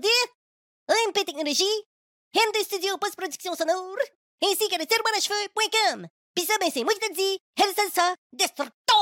[0.00, 0.08] de
[1.08, 1.64] MP Technologie,
[2.34, 3.96] M2 Studio Post-Production Sonore,
[4.42, 6.06] ainsi que le tiroir à cheveux.com.
[6.34, 8.94] Pis ça, ben c'est moi qui te le dis, El Salsa Destructo!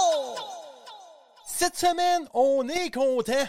[1.46, 3.46] Cette semaine, on est content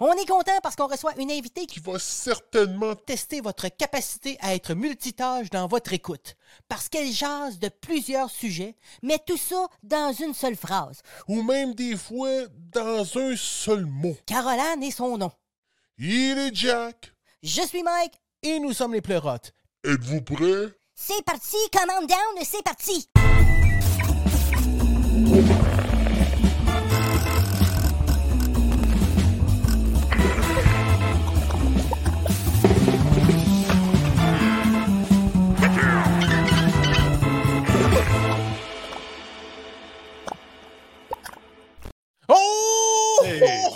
[0.00, 4.36] On est content parce qu'on reçoit une invitée qui qui va certainement tester votre capacité
[4.40, 6.34] à être multitâche dans votre écoute.
[6.68, 11.02] Parce qu'elle jase de plusieurs sujets, mais tout ça dans une seule phrase.
[11.28, 14.16] ou même des fois dans un seul mot.
[14.26, 15.30] Caroline est son nom.
[16.02, 17.12] Il est Jack.
[17.42, 18.14] Je suis Mike.
[18.42, 19.52] et nous sommes les pleurotes.
[19.84, 20.72] Êtes-vous prêts?
[20.94, 23.06] C'est parti, command down, c'est parti!
[42.30, 42.69] Oh!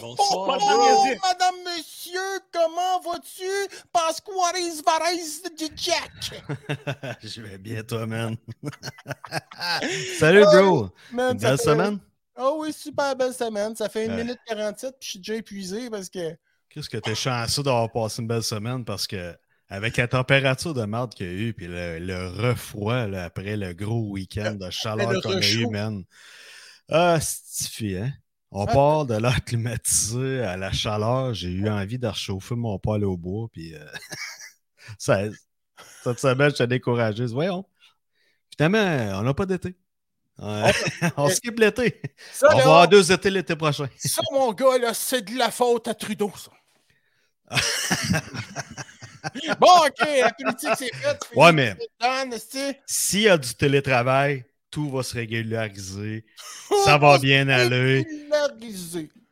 [0.04, 1.04] Bonsoir, Madame, bro.
[1.22, 2.20] madame, monsieur,
[2.52, 3.74] comment vas-tu?
[3.90, 7.16] Pasquaris Vares de Jack.
[7.22, 8.36] Je vais bien, toi, man.
[10.18, 10.90] Salut, bro.
[11.12, 11.98] Man, Une ça belle fait- semaine?
[12.36, 13.74] Oh oui, super belle semaine.
[13.76, 14.24] Ça fait 1 Ouais.
[14.24, 16.36] minute 47 puis je suis déjà épuisé parce que.
[16.68, 18.84] Qu'est-ce que t'es chanceux d'avoir passé une belle semaine?
[18.84, 19.34] Parce que
[19.70, 23.56] avec la température de merde qu'il y a eu, puis le, le refroid là, après
[23.56, 26.04] le gros week-end de chaleur le qu'on a eu, man.
[26.90, 28.12] Ah, c'est hein?
[28.56, 28.72] On Ouais.
[28.72, 31.34] part de l'air climatisé à la chaleur.
[31.34, 33.84] J'ai eu envie de réchauffer mon poêle au bois, puis euh,
[34.98, 35.22] ça,
[36.04, 37.26] cette semaine, je suis découragé.
[37.26, 37.64] Voyons.
[38.56, 39.76] Finalement, on n'a pas d'été.
[40.38, 42.00] On skip l'été.
[42.32, 43.88] Ça, On va avoir deux étés l'été prochain.
[43.98, 46.52] ça, mon gars, là, c'est de la faute à Trudeau, ça.
[49.60, 51.18] bon, OK, la politique, c'est fait.
[51.34, 51.76] Ouais, mais-
[52.86, 56.24] S'il y a du télétravail, tout va se régulariser.
[56.84, 58.06] Ça va bien aller.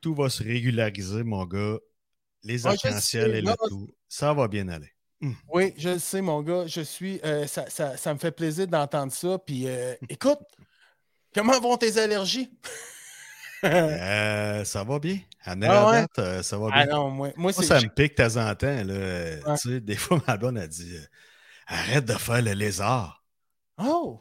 [0.01, 1.79] Tout va se régulariser, mon gars.
[2.45, 3.89] Les je arcs-en-ciel et le tout.
[4.09, 4.91] Ça va bien aller.
[5.49, 6.67] Oui, je le sais, mon gars.
[6.67, 7.21] Je suis.
[7.25, 9.39] euh, ça, ça- ça me fait plaisir d'entendre ça.
[9.39, 10.41] Puis, euh, écoute,
[11.35, 12.51] comment vont tes allergies?
[13.65, 15.21] Euh, ça va bien.
[15.45, 16.07] À Ah la ouais?
[16.17, 16.97] date, ça va ah bien.
[16.97, 18.83] non, moi, moi ça me pique de temps en temps.
[18.85, 19.57] Là.
[19.57, 20.97] Tu sais, des fois, ma bonne a dit
[21.69, 23.25] Arrête de faire le lézard.
[23.79, 24.21] Oh!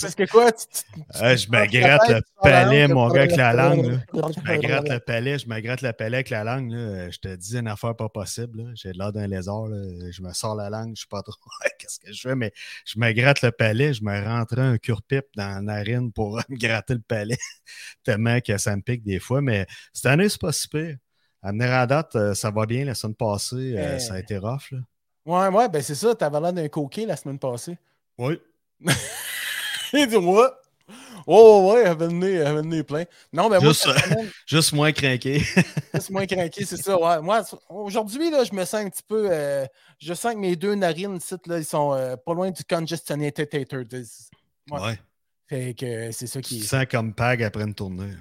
[0.00, 0.52] Parce que quoi?
[0.52, 0.66] tu-
[1.14, 4.00] Ah, je me gratte le palais, mon gars, avec la langue.
[4.14, 4.18] Je
[4.52, 6.70] me gratte le palais, je me gratte le palais avec la langue.
[6.72, 8.70] Je te dis une affaire pas possible.
[8.74, 9.66] J'ai l'air d'un lézard.
[9.66, 10.10] là.
[10.10, 11.34] Je me sors la langue, je sais pas trop
[11.78, 12.52] qu'est-ce que je fais, mais
[12.84, 16.56] je me gratte le palais, je me rentrais un cure-pipe dans la narine pour me
[16.56, 17.38] gratter le palais.
[18.04, 19.40] Tellement que ça me pique des fois.
[19.40, 20.96] Mais cette année, c'est pas si pire.
[21.42, 22.84] À venir à date, euh, ça va bien.
[22.84, 24.70] La semaine passée, euh, ça a été rough.
[24.72, 24.78] Là.
[25.24, 26.14] Ouais, ouais, ben c'est ça.
[26.14, 27.78] T'avais l'air d'un coquet la semaine passée.
[28.18, 28.38] Oui.
[29.92, 30.46] Il dit, ouais.
[31.26, 33.04] Oh, ouais, elle avait le nez, elle avait le nez plein.
[33.32, 35.38] Non, ben moi, Juste, semaine, Juste moins craqué.
[35.94, 36.98] juste moins craqué, c'est ça.
[36.98, 37.20] Ouais.
[37.20, 39.28] Moi, aujourd'hui, là, je me sens un petit peu.
[39.30, 39.66] euh,
[39.98, 43.48] je sens que mes deux narines, ici, là, ils sont euh, pas loin du congestionated
[43.48, 43.86] tater.
[44.70, 44.80] Ouais.
[44.80, 44.98] Ouais.
[45.48, 48.14] Fait que c'est ça Tu qui te sens comme Pag après une tournée.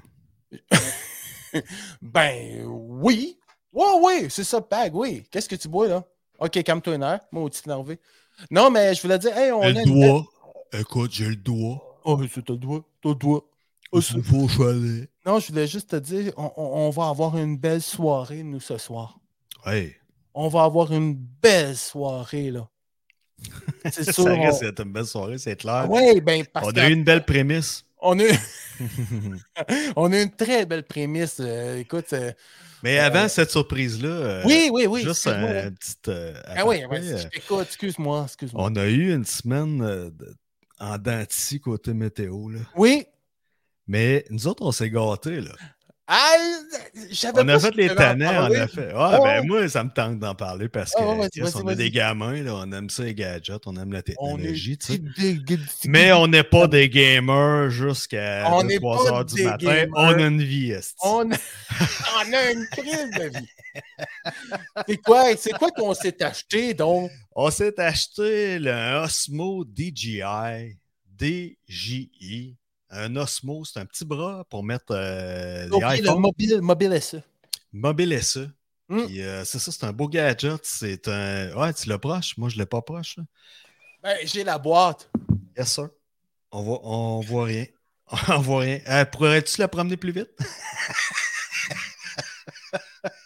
[2.01, 3.37] Ben oui.
[3.71, 5.23] Ouais, oui, c'est ça, Pag, oui.
[5.31, 6.03] Qu'est-ce que tu bois, là?
[6.39, 7.99] Ok, calme-toi une heure, moi, petit nervé.
[8.49, 10.23] Non, mais je voulais dire, hey, on J'ai a une-.
[10.73, 11.99] Écoute, j'ai le doigt.
[12.03, 13.43] Oh, c'est ton doigt, ton doigt.
[13.91, 15.05] Oh, c'est- faut choisir.
[15.25, 19.19] Non, je voulais juste te dire, on, va avoir une belle soirée, nous, ce soir.
[19.65, 19.95] Ouais.
[20.33, 22.67] On va avoir une belle soirée, là.
[23.91, 24.25] C'est sûr.
[24.27, 25.87] on- d'être une belle soirée, c'est clair.
[25.89, 27.83] Oui, ben, parce On a eu une belle prémisse.
[28.01, 28.23] on a,
[29.95, 31.37] on a une très belle prémisse.
[31.39, 32.31] euh, écoute, euh,
[32.83, 35.01] Mais avant cette surprise-là, euh, oui, oui, oui.
[35.01, 35.71] juste excuse-moi, un, là.
[35.71, 35.95] petit.
[36.09, 38.63] euh, Ah oui, ouais, euh, écoute, excuse-moi, excuse-moi.
[38.71, 40.35] on a eu une semaine euh, de-
[40.79, 42.49] en denti côté météo.
[42.49, 42.59] Là.
[42.75, 43.05] Oui.
[43.87, 45.41] Mais nous autres, on s'est gâtés.
[45.41, 45.51] Là.
[46.11, 46.35] Ah,
[47.35, 48.91] On a fait les tannants, on a fait.
[48.95, 51.27] Ah, ben moi, ça me tente d'en parler parce que on a
[51.63, 51.75] vas-y.
[51.75, 54.77] des gamins, là, on aime ça les gadgets, on aime la On est technologie.
[54.79, 55.01] tu sais.
[55.85, 59.57] Mais on n'est pas des gamers jusqu'à On n'est 3 pas heures du matin.
[59.67, 59.87] gamers.
[59.93, 60.73] On a une vie.
[61.03, 63.49] On a, on a une crise de vie.
[64.87, 67.11] C'est quoi, c'est quoi qu'on s'est acheté, donc?
[67.41, 70.75] On s'est acheté le Osmo DJI,
[71.17, 72.57] DJI.
[72.89, 77.01] Un Osmo, c'est un petit bras pour mettre euh, les Ok, le iPhones mobile, mobile
[77.01, 77.21] SE.
[77.71, 78.49] mobile SE.
[78.89, 79.05] Hmm.
[79.09, 80.59] Euh, c'est ça, c'est un beau gadget.
[80.63, 81.53] C'est un.
[81.55, 82.37] Ouais, tu l'as proche.
[82.37, 83.15] Moi, je l'ai pas proche.
[83.15, 83.23] là.
[84.03, 85.09] Ben, j'ai la boîte.
[85.57, 85.87] Yes, sir.
[86.51, 87.65] On voit, on voit rien.
[88.27, 88.81] On voit rien.
[88.89, 90.31] Euh, Pourrais-tu la promener plus vite?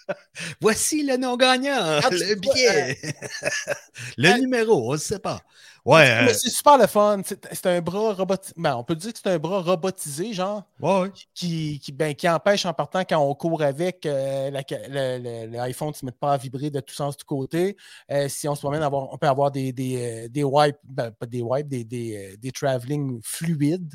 [0.61, 2.97] Voici le nom gagnant, Ah, le billet.
[4.17, 5.41] le euh, numéro, on ne sait pas.
[5.85, 7.21] Ouais, euh, Mais c'est super le fun.
[7.25, 8.53] C'est un bras robotisé.
[8.57, 11.11] on peut dire que c'est un bras robotisé, genre, ouais, ouais.
[11.33, 16.05] qui, qui, ben, qui empêche en partant quand on court avec euh, l'iPhone ne se
[16.05, 17.75] met pas à vibrer de tous sens du côté.
[18.09, 21.25] Euh, si on se promène, avoir- on peut avoir des, des, des wipes, ben, pas
[21.25, 23.93] des wipes, des, des, des travelling fluides,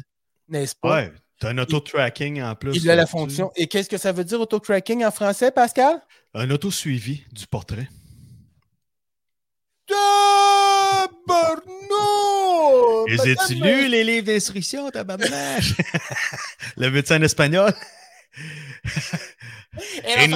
[0.49, 0.95] n'est-ce pas?
[0.95, 2.77] Ouais, t'as un auto-tracking en plus.
[2.77, 3.51] Il a la fonction.
[3.57, 6.01] Et qu'est-ce que ça veut dire auto-tracking en français, Pascal?
[6.35, 7.89] Un auto-suivi du portrait.
[9.87, 11.09] Tabarnou!
[13.07, 15.65] Les lu les livres d'instruction, tabarnak?
[16.77, 17.73] le médecin espagnol?
[20.05, 20.29] Et Et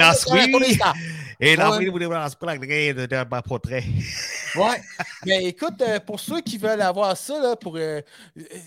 [1.39, 1.81] Et là, vous
[2.35, 2.61] plaindre
[2.93, 3.83] de de ma portrait.
[4.55, 4.79] Ouais.
[5.25, 8.01] Mais écoute, euh, pour ceux qui veulent avoir ça, là, pour, euh,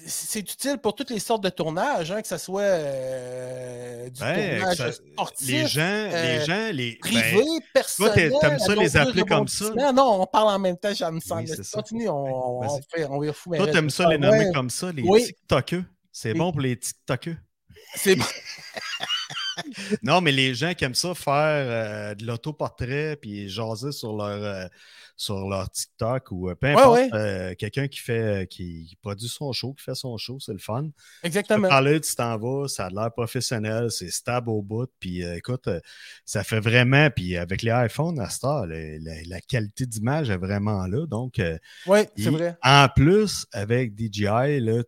[0.05, 4.59] c'est utile pour toutes les sortes de tournages, hein, que ce soit euh, du Ouais,
[4.59, 6.97] tournage ça- sportif, Les gens, les gens, les.
[6.97, 8.33] privé, ben, personnel.
[8.41, 9.67] t'aimes ça les appeler comme ça?
[9.77, 9.93] Non,
[10.23, 11.37] on parle en même temps, j'aime ça.
[11.37, 11.47] Oui.
[11.73, 13.55] Continue, on, on, fait, fou.
[13.55, 15.25] toi, t'aimes ça Ah, les nommer ouais, comme ça, les Oui.
[15.25, 15.83] TikTokers.
[16.11, 17.37] C'est bon pour les TikTokers.
[17.95, 18.25] C'est bon.
[20.03, 21.35] Non, mais les gens qui aiment ça faire
[21.69, 24.67] euh, de l'autoportrait puis jaser sur leur, euh,
[25.17, 27.09] sur leur TikTok ou euh, peu importe, ouais.
[27.15, 30.59] euh, quelqu'un qui fait euh, qui, produit son show, qui fait son show, c'est le
[30.59, 30.85] fun.
[31.23, 31.69] Tu Exactement.
[31.69, 34.91] parler, tu t'en vas, ça a l'air professionnel, c'est stable au bout.
[35.01, 35.69] Puis euh, écoute,
[36.25, 40.37] ça fait vraiment, puis avec les iPhones à heure, le- la, la qualité d'image est
[40.37, 41.07] vraiment là.
[41.07, 41.57] Donc, euh,
[41.87, 42.57] Oui, c'est vrai.
[42.63, 44.83] En plus, avec DJI, là,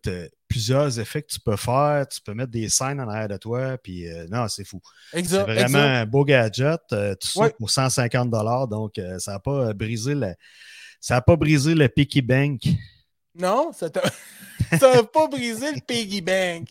[0.59, 2.05] plusieurs effets que tu peux faire.
[2.09, 3.77] Tu peux mettre des scènes en arrière de toi.
[3.81, 4.81] Puis euh, non, c'est fou.
[5.13, 5.77] C'est vraiment exact.
[5.79, 6.81] un beau gadget.
[6.91, 8.29] euh, tout ça pour 150
[8.69, 10.33] Donc, euh, ça n'a pas euh, brisé le.
[10.99, 12.61] Ça n'a pas brisé le Piggy Bank.
[13.35, 14.01] Non, ça t'a
[14.79, 16.67] ça a pas brisé le piggy bank.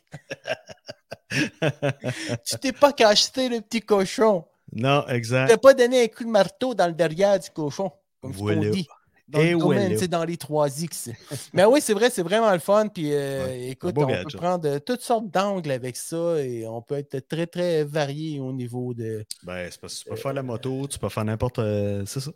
[1.31, 4.45] tu t'es pas cacheté le petit cochon.
[4.73, 5.49] Non, Tu exact.
[5.49, 7.91] t'as pas donné un coup de marteau dans le derrière du cochon,
[8.21, 8.69] comme ce qu'on Voilà.
[8.71, 8.87] dit.
[9.29, 11.13] Dans Et c'est dans les 3X.
[11.53, 12.89] Mais oui, c'est vrai, c'est vraiment le fun.
[12.89, 16.81] Puis euh, Ouais, écoute, on peut prendre euh, toutes sortes d'angles avec ça et on
[16.81, 20.33] peut être très, très varié au niveau de Ben, c'est parce que tu peux faire
[20.33, 21.59] la moto, tu peux faire n'importe.
[21.59, 22.31] euh, c'est ça.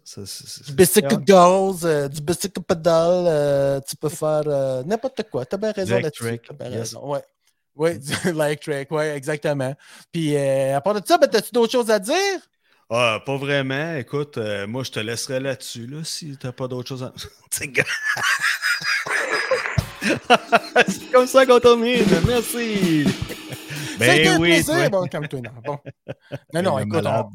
[0.67, 5.47] du bicycle euh, du bicycle pedal, tu peux faire n'importe quoi.
[5.47, 6.41] Tu as bien raison là-dessus.
[6.47, 6.79] T'as bien yes.
[6.79, 7.11] raison.
[7.11, 7.23] Ouais.
[7.75, 9.75] Oui, du electric, oui, exactement.
[10.13, 12.15] Puis à part de ça, ben, as-tu d'autres choses à dire?
[12.95, 13.95] Ah, pas vraiment.
[13.97, 17.13] Écoute, euh, moi, je te laisserai là-dessus, là, si t'as pas d'autre chose à.
[20.89, 22.05] C'est comme ça qu'on termine.
[22.27, 23.05] Merci.
[23.99, 24.75] Ben oui, plaisir.
[24.75, 24.89] toi.
[24.89, 25.51] Bon, calme-toi, non.
[25.65, 25.79] Bon.
[26.53, 27.27] Non, non, écoute, malade.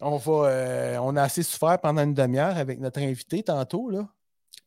[0.00, 3.90] on, on va, euh, on a assez souffert pendant une demi-heure avec notre invité tantôt,
[3.90, 4.08] là,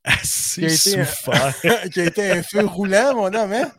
[0.06, 1.56] Assez Qui a été un- souffert.
[1.91, 3.71] qui a été un feu roulant, mon homme, hein?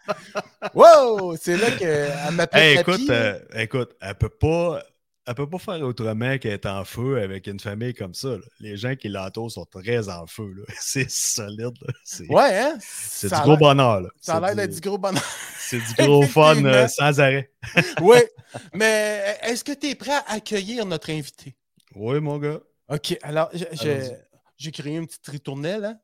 [0.75, 1.37] Wow!
[1.37, 4.83] C'est là qu'elle m'appelle Hey, écoute, euh, écoute, elle peut pas.
[5.26, 8.29] Elle peut pas faire autrement qu'être en feu avec une famille comme ça.
[8.29, 8.43] là.
[8.61, 10.67] Les gens qui l'entourent sont très en feu.
[10.79, 11.73] C'est solide.
[12.05, 12.76] C'est Ouais, hein?
[12.81, 14.03] c'est du gros bonheur.
[14.03, 14.09] là.
[14.21, 15.25] Ça a l'air C'est d'être du- du gros bonheur.
[15.59, 17.50] C'est du gros fun euh, sans arrêt.
[18.02, 18.19] oui.
[18.75, 21.54] Mais euh, est-ce que tu es prêt à accueillir notre invité?
[21.95, 22.61] Oui, mon gars.
[22.90, 23.16] OK.
[23.23, 23.50] Alors,
[24.59, 25.99] j'ai créé une petite ritournelle, hein?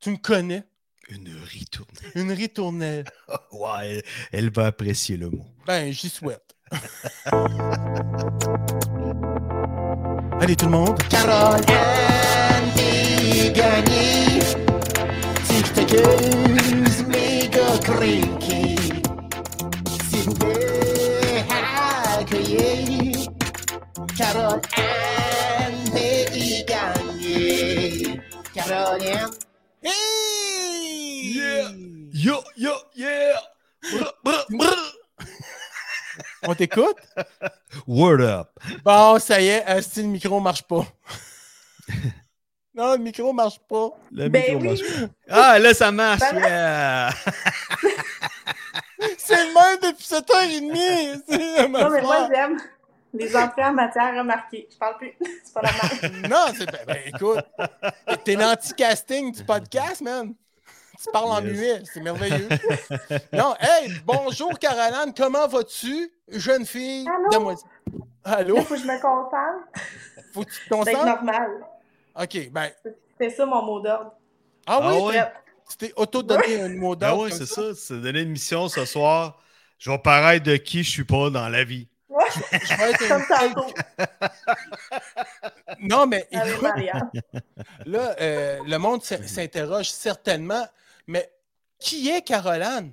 [0.00, 0.64] Tu me connais.
[1.08, 2.12] Une ritournelle.
[2.16, 3.04] Une ritournelle.
[3.52, 4.02] Ouais, elle,
[4.32, 5.46] elle va apprécier le mot.
[5.66, 6.56] Ben, j'y souhaite.
[10.40, 10.98] Allez, tout le monde.
[11.08, 11.60] Carole
[12.52, 14.40] Andy Gagné.
[15.46, 18.76] TikTokeuse méga crinky.
[20.10, 21.44] S'il vous plaît,
[22.18, 23.12] accueillez
[24.16, 24.60] Carole
[25.58, 28.20] Andy Gagné.
[28.54, 29.38] Carole Andy.
[29.82, 31.32] Hey!
[31.34, 31.68] Yeah!
[32.12, 33.40] Yo, yo, yeah!
[33.92, 34.89] Brr, brr, brr.
[36.46, 36.96] On t'écoute?
[37.86, 38.48] Word up!
[38.84, 40.86] Bon, ça y est, asti, le micro marche pas.
[42.74, 43.90] non, le micro marche pas.
[44.10, 44.68] Le Ben micro oui.
[44.68, 45.08] marche pas.
[45.28, 46.20] Ah, là, ça marche!
[46.20, 47.10] Ben- Yeah!
[49.18, 51.22] C'est le même depuis 7h30.
[51.28, 52.58] C'est ma Non, mais moi, j'aime
[53.14, 54.68] les entrées en matière remarquées.
[54.70, 55.14] Je parle plus.
[55.42, 56.28] C'est pas normal.
[56.28, 56.66] Non, c'est.
[56.70, 57.44] Ben, ben, écoute,
[58.24, 60.34] t'es l'anti-casting du podcast, man.
[61.02, 62.48] Tu parles en muet, c'est merveilleux.
[63.32, 67.06] non, hey, bonjour Caroline, comment vas-tu, jeune fille?
[67.32, 67.54] Allô?
[68.22, 68.56] Allô?
[68.58, 69.66] Il faut que je me concentre.
[70.34, 71.04] Faut que tu te C'est concentres?
[71.06, 71.50] normal.
[72.20, 72.70] Ok, ben.
[73.18, 74.12] C'est ça mon mot d'ordre.
[74.66, 75.32] Ah oui, Ah ouais?
[75.70, 77.22] tu t'es auto-donné un mot Ben d'ordre.
[77.24, 77.62] ouais, comme c'est ça.
[77.74, 77.74] ça.
[77.74, 79.40] C'est donné une mission ce soir.
[79.78, 81.88] Je vais paraître de qui je suis pas dans la vie.
[82.10, 83.74] Ouais, Je vais être comme un- tantôt
[85.80, 86.68] Non, mais écoute.
[87.86, 90.66] Là, euh, le monde s'interroge certainement,
[91.10, 91.30] mais
[91.78, 92.92] qui est Caroline?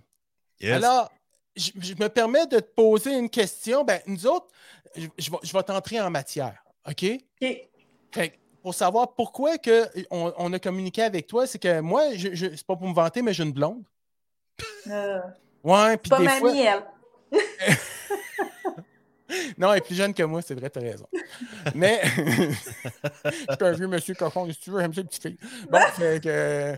[0.60, 0.74] Yes.
[0.84, 1.12] Alors,
[1.56, 3.84] je, je me permets de te poser une question.
[3.84, 4.48] Ben, nous autres,
[4.96, 6.64] je, je vais, je vais t'entrer en matière.
[6.88, 7.06] OK?
[7.42, 7.70] OK.
[8.12, 12.16] Fait que pour savoir pourquoi que on, on a communiqué avec toi, c'est que moi,
[12.16, 13.84] je, je- c'est pas pour me vanter, mais j'ai une blonde.
[14.88, 15.20] Euh,
[15.64, 16.54] Ouais, puis pas des mamie, fois.
[17.32, 17.38] elle.
[19.58, 21.06] Non, elle est plus jeune que moi, c'est vrai, t'as raison.
[21.76, 25.38] Mais je suis un vieux monsieur cochon, si tu veux, j'aime ça les petites filles.
[25.70, 26.76] Bon, fait que euh,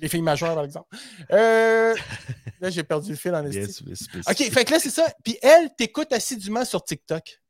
[0.00, 0.88] les filles majeures, par exemple.
[1.30, 1.94] Euh,
[2.60, 4.28] là, j'ai perdu le fil en spécifique.
[4.28, 5.06] OK, fait que là, c'est ça.
[5.22, 7.40] Puis elle t'écoute assidûment sur TikTok.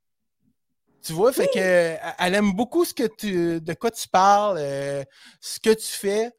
[1.03, 5.03] Tu vois, fait que elle aime beaucoup ce que tu, de quoi tu parles, euh,
[5.41, 6.31] ce que tu fais.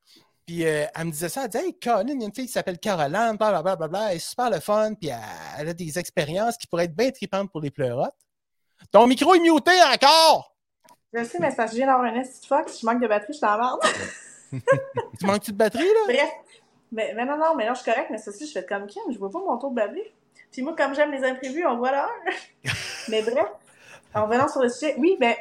[0.46, 2.46] Puis euh, elle me disait ça, elle disait Hey, Colin, il y a une fille
[2.46, 5.18] qui s'appelle Caroline, blablabla, bla, bla, bla, elle est super le fun, puis elle,
[5.58, 8.14] elle a des expériences qui pourraient être bien tripantes pour les pleurotes.
[8.92, 10.56] Ton micro est muté encore!
[11.14, 12.24] Je sais, mais je viens d'avoir un.
[12.24, 13.80] Si je manque de batterie, je t'en.
[15.20, 16.00] Tu manques-tu de batterie, là?
[16.08, 16.32] Bref.
[16.92, 19.02] Mais, mais non, non, mais là, je suis correcte, mais ceci, je fais comme Kim,
[19.12, 20.12] je vois pas mon taux de batterie.
[20.52, 22.12] Puis moi, comme j'aime les imprévus, on voit l'heure.
[23.10, 23.48] mais bref,
[24.14, 25.34] en revenant sur le sujet, oui, ben,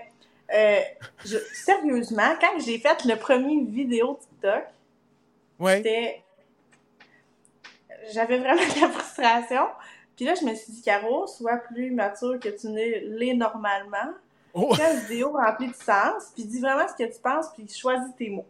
[0.54, 0.80] euh,
[1.24, 4.64] je- sérieusement, quand j'ai fait le premier vidéo TikTok,
[5.58, 5.76] Ouais.
[5.78, 6.22] c'était.
[8.12, 9.66] J'avais vraiment de la frustration.
[10.16, 14.14] Puis là, je me suis dit, Caro, sois plus mature que tu l'es normalement.
[14.54, 14.74] Oh.
[14.74, 18.14] Fais une vidéo remplie de sens, puis dis vraiment ce que tu penses, puis choisis
[18.16, 18.46] tes mots.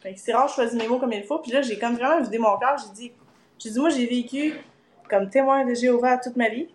[0.00, 1.38] Fait que c'est rare, je choisis mes mots comme il faut.
[1.38, 2.76] Puis là, j'ai comme vraiment vidé mon cœur.
[2.78, 3.12] J'ai dit,
[3.58, 4.54] j'ai dit, moi, j'ai vécu
[5.08, 6.68] comme témoin de Jéhovah toute ma vie.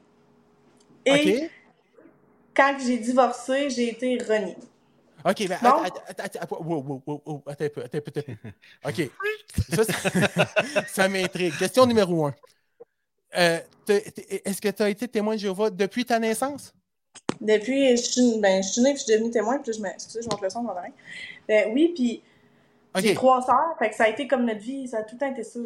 [1.05, 1.49] Et
[2.55, 4.57] quand j'ai divorcé, j'ai été reniée.
[5.27, 5.55] OK, Bon.
[5.55, 7.65] attends, attends, attends, attends, wow, wow, wow, wow, attends.
[8.85, 9.09] OK.
[9.73, 11.57] Ça, ça, ça m'intrigue.
[11.57, 12.35] Question numéro un.
[13.37, 16.73] Euh, Est-ce que tu as été témoin de Jéhovah depuis ta naissance?
[17.41, 19.87] Depuis, je suis, ben, je suis née, puis je suis devenue témoin, puis je me,
[19.89, 20.63] excusez, je monte le son.
[21.47, 22.21] Ben oui, puis
[23.01, 23.15] j'ai OK.
[23.15, 25.31] trois sœurs, fait que ça a été comme notre vie, ça a tout le temps
[25.31, 25.59] été ça.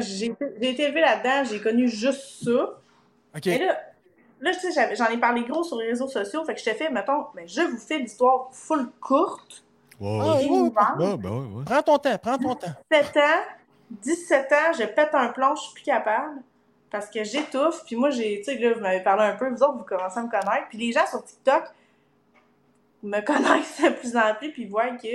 [0.00, 2.78] J'ai été- j'ai élevée là-dedans, j'ai connu juste ça.
[3.36, 3.46] OK.
[3.46, 3.78] Et là,
[4.40, 6.74] là, tu sais, j'en ai parlé gros sur les réseaux sociaux, fait que je te
[6.74, 9.64] fais, mettons, ben, je vous fais l'histoire full courte.
[10.02, 10.36] Ah.
[10.98, 11.64] Ouais, ben ouais, ouais.
[11.66, 12.72] Prends ton temps, prends ton temps.
[12.90, 13.42] 7 ans,
[13.90, 16.40] 17 ans, je pète un plomb, je suis plus capable.
[16.90, 19.62] Parce que j'étouffe, puis moi, j'ai, tu sais, là, vous m'avez parlé un peu, vous
[19.62, 20.66] autres, vous commencez à me connaître.
[20.70, 21.64] Puis les gens sur TikTok
[23.02, 25.06] me connaissent de plus en plus, puis ils voient que,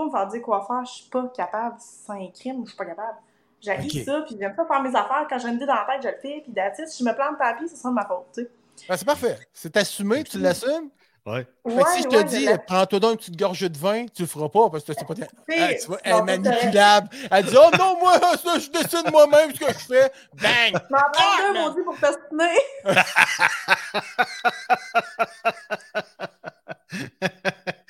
[0.00, 1.76] moi, me faire dire quoi faire, je suis pas capable.
[1.78, 3.18] C'est un crime, je suis pas capable.
[3.60, 5.26] J'ai ça, puis j'aime pas faire mes affaires.
[5.28, 6.88] Quand j'ai une idée dans la tête, je le fais, puis it.
[6.88, 8.50] Si je me plante pis, ce sera de ma faute, tu sais.
[8.88, 9.38] Ben, c'est parfait.
[9.52, 10.88] C'est assumé, tu l'assumes?
[11.26, 11.46] Ouais.
[11.68, 14.22] Fait que si je te ouais, dis, prends-toi donc une petite gorgée de vin, tu
[14.22, 15.14] le feras pas parce que c'est pas.
[15.14, 15.26] ta-
[15.58, 17.08] Ah, tu vois, elle est manipulable.
[17.30, 20.10] Elle dit Oh non, moi, ça, je décide moi-même ce que je fais.
[20.32, 20.80] Bang!
[20.88, 21.68] Je m'en prends Ah, deux, man.
[21.68, 22.58] maudit, pour t'ostiner.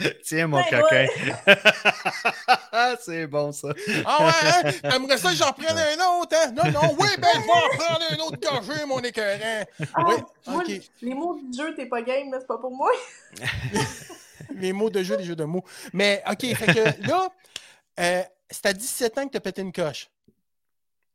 [0.24, 1.06] Tiens, mon Ben, coquin.
[3.00, 3.68] c'est bon, ça.
[4.04, 4.72] Ah ouais, hein?
[4.90, 6.52] T'aimerais ça que j'en prenne un autre, hein?
[6.52, 9.64] Non, non, oui, ben, je vais en prendre un autre gorgée, mon écœurant.
[9.94, 10.04] Ah,
[10.48, 12.90] Oui, les mots du jeu, t'es pas game, là, c'est pas pour moi.
[14.54, 15.64] Les mots de jeu, les jeux de mots.
[15.92, 17.28] Mais, OK, fait que là,
[18.00, 20.10] euh, c'est à 17 ans que t'as pété une coche.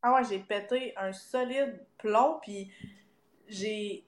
[0.02, 2.72] Ah ouais, j'ai pété un solide plomb, puis
[3.50, 4.06] j'ai...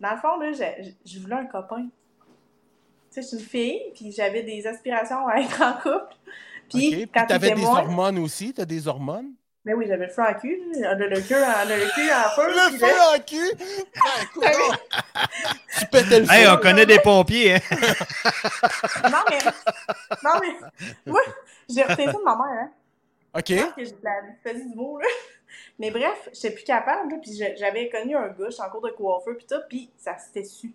[0.00, 1.88] Dans le fond, là, j'ai- je voulais un copain.
[3.12, 6.14] Tu sais, je suis une fille, puis j'avais des aspirations à être en couple.
[6.68, 6.92] Puis, OK?
[6.94, 9.32] Puis quand t'avais t'étais des hormones aussi, t'as des hormones?
[9.64, 12.30] Mais oui, j'avais le feu en cul, le, le, cul en, le, le cul en
[12.30, 12.48] feu.
[12.48, 14.40] Le puis feu là- en cul!
[14.40, 14.52] Ben,
[15.78, 16.32] tu pétais le feu.
[16.32, 17.60] Hey, on connaît des pompiers, hein?
[19.04, 19.38] Non, mais...
[20.24, 20.86] Non, mais...
[21.06, 21.20] Moi,
[21.68, 22.70] j'ai retenu ça de ma mère, hein.
[23.36, 23.48] OK?
[23.48, 25.06] Je pense que j'ai de la dysphasie du mot, là.
[25.78, 28.90] Mais bref, j'étais plus capable, là, puis je- j'avais connu un gars, en cours de
[28.90, 30.72] coiffeur, puis tout, puis ça s'était su.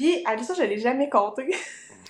[0.00, 1.54] Puis, à ça, je l'ai jamais compté.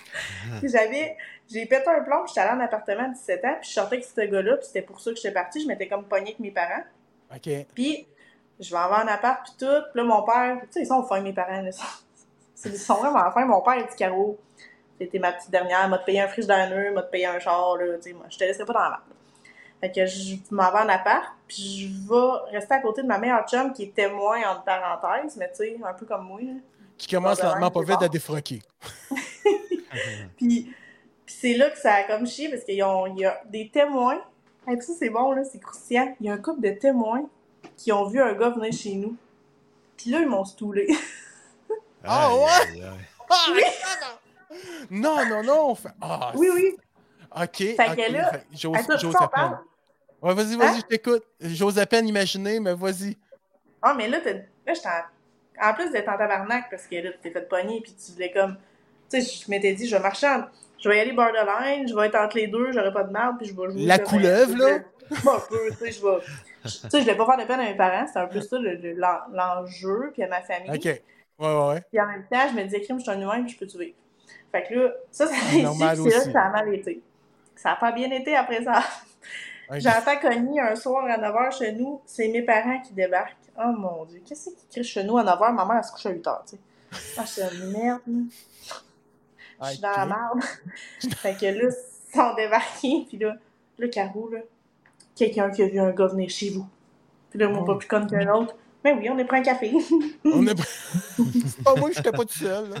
[0.63, 1.17] j'avais...
[1.51, 3.95] J'ai pété un plomb, puis j'étais allée en appartement à 17 ans, puis je sortais
[3.97, 6.39] avec ce gars-là, puis c'était pour ça que j'étais partie, je m'étais comme pognée avec
[6.39, 6.83] mes parents.
[7.35, 7.49] OK.
[7.75, 8.07] Puis,
[8.61, 10.57] je vais avoir un appart, puis tout, puis là, mon père...
[10.61, 11.71] Tu sais, ils sont fins, mes parents, là.
[12.63, 13.43] Ils sont vraiment fins.
[13.43, 14.39] Mon père, il dit, Caro,
[14.97, 18.13] c'était ma petite dernière, m'a payé un frigidaire, m'a payé un char, là, tu sais,
[18.13, 19.01] moi, je te laisserai pas dans la merde.
[19.81, 23.17] Fait que je m'en vais en appart, puis je vais rester à côté de ma
[23.17, 26.39] meilleure chum qui est témoin entre parenthèses, mais tu sais, un peu comme moi.
[26.39, 26.53] Là.
[27.01, 28.61] Qui commence lentement pas vite à défroquer.
[30.37, 30.71] Puis,
[31.25, 34.21] c'est là que ça a comme chié parce qu'il y a des témoins.
[34.69, 36.15] Et puis ça, c'est bon, là, c'est croustillant.
[36.19, 37.27] Il y a un couple de témoins
[37.75, 39.15] qui ont vu un gars venir chez nous.
[39.97, 40.87] Puis là, ils m'ont stoulé.
[42.03, 42.43] Ah, ouais?
[42.49, 43.05] aïe, aïe.
[43.29, 43.45] Ah,
[44.89, 45.75] non, non, non.
[45.75, 45.89] Fait...
[46.01, 46.75] Ah, oui, oui.
[47.35, 47.57] OK.
[47.57, 49.59] Fait que là, J'ose à peine.
[50.19, 50.77] Ouais, vas-y, vas-y, Hein?
[50.77, 51.23] je t'écoute.
[51.39, 53.15] J'ose à peine imaginer, mais vas-y.
[53.83, 55.03] Ah, mais là, là j'étais en...
[55.59, 58.31] en plus d'être en tabarnak parce que là, tu t'es fait pogner puis tu voulais
[58.31, 58.57] comme.
[59.09, 60.45] Tu sais, je m'étais dit, je vais marcher en.
[60.79, 63.37] Je vais y aller borderline, je vais être entre les deux, j'aurai pas de merde,
[63.37, 63.85] puis je vais jouer.
[63.85, 64.79] La couleuvre, là?
[65.23, 66.17] Bon, un peu, tu sais, je vais.
[66.63, 68.57] Tu sais, je voulais pas faire de peine à mes parents, c'était un peu ça
[68.57, 70.71] le- le- l'en- l'enjeu, puis à ma famille.
[70.71, 70.85] OK.
[70.85, 71.01] Ouais,
[71.39, 71.81] ouais, ouais.
[71.91, 73.67] Puis en même temps, je me disais, crime, je suis un humain, puis je peux
[73.67, 73.93] tuer.
[74.51, 77.01] Fait que là, ça, ça a été Normal c'est là que ça a mal été.
[77.55, 78.81] Ça n'a pas bien été après ça.
[79.79, 83.35] J'entends cogner un soir à 9h chez nous, c'est mes parents qui débarquent.
[83.57, 85.53] Oh mon dieu, qu'est-ce qui crie chez nous à 9h?
[85.53, 86.59] Ma mère, elle se couche à 8h, tu sais.
[87.17, 88.01] Ah, je suis une merde.
[89.63, 90.41] Je suis dans la merde.
[91.17, 93.35] fait que là, ils sont débarqués, puis là,
[93.77, 94.39] là, Caro, là,
[95.15, 96.67] quelqu'un qui a vu un gars venir chez vous.
[97.29, 97.65] Puis là, moi, Oh.
[97.65, 98.55] pas plus conne qu'un autre.
[98.83, 99.71] Mais oui, on est pris un café.
[100.25, 100.57] On est...
[101.15, 102.69] c'est pas moi, j'étais pas tout seul.
[102.71, 102.77] là.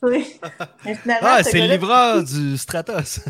[0.00, 0.40] oui.
[0.86, 3.20] Mais finalement, Ah, ce c'est le gars-là- livreur du Stratos.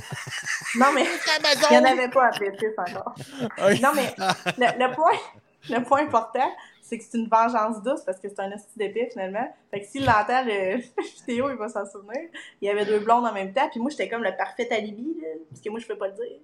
[0.77, 3.15] Non, mais il n'y en avait pas à Pétis encore.
[3.83, 5.19] Non, mais le, le point,
[5.71, 6.49] le point important,
[6.95, 9.53] c'est que c'est une vengeance douce parce que c'est un esti d'épée finalement.
[9.71, 10.77] Fait que s'il l'entend, le
[11.27, 12.21] vidéo, il va s'en souvenir.
[12.63, 15.17] Il y avait deux blondes en même temps, puis moi, j'étais comme le parfait alibi,
[15.21, 16.39] là, parce que moi, je peux pas le dire.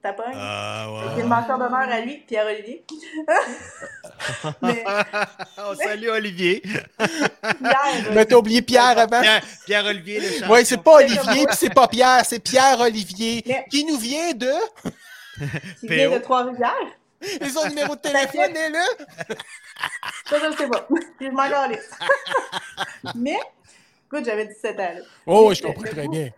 [0.00, 0.26] T'as pas?
[0.32, 0.86] Ah,
[1.16, 2.84] J'ai le menteur d'honneur à lui, Pierre-Olivier.
[4.62, 4.84] mais
[5.58, 6.62] On salue Olivier.
[7.00, 7.06] euh,
[8.12, 9.20] Mais t'as oublié Pierre avant?
[9.20, 10.48] Pierre, Pierre-Olivier, le.
[10.48, 14.52] Ouais, c'est pas Olivier, puis c'est pas Pierre, c'est Pierre-Olivier, Mais- qui nous vient de.
[15.80, 16.72] qui vient de Trois-Rivières?
[17.20, 18.84] Et son numéro de téléphone est là.
[20.26, 20.86] Ça, je le sais pas.
[21.18, 21.90] Puis je m'en calisse.
[23.14, 23.38] mais,
[24.06, 25.00] écoute, j'avais 17 ans, là.
[25.26, 26.30] Oh, je comprends très bien.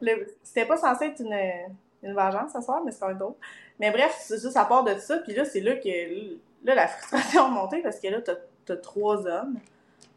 [0.00, 1.36] Le- C'était pas censé être une,
[2.02, 3.34] une vengeance ce soir, mais c'est quand même drôle.
[3.78, 5.18] Mais bref, c'est ça, ça part de ça.
[5.18, 8.34] Puis là, c'est là que là, la frustration a monté parce que là, t'as
[8.72, 9.58] as trois hommes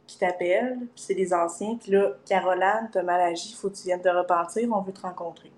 [0.08, 1.78] qui t'appellent, puis c'est des anciens.
[1.82, 5.02] Puis là, Caroline, t'as mal agi, faut que tu viennes te repentir, on veut te
[5.02, 5.52] rencontrer.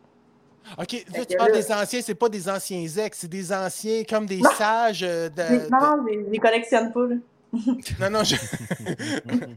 [0.77, 4.03] OK, là, tu parles là- des anciens, c'est pas des anciens ex, c'est des anciens
[4.09, 4.50] comme des Non.
[4.57, 5.41] sages euh, de.
[5.50, 7.15] Mais- non, non, je les- collectionne pas, là.
[7.53, 8.36] de- Non, non, je.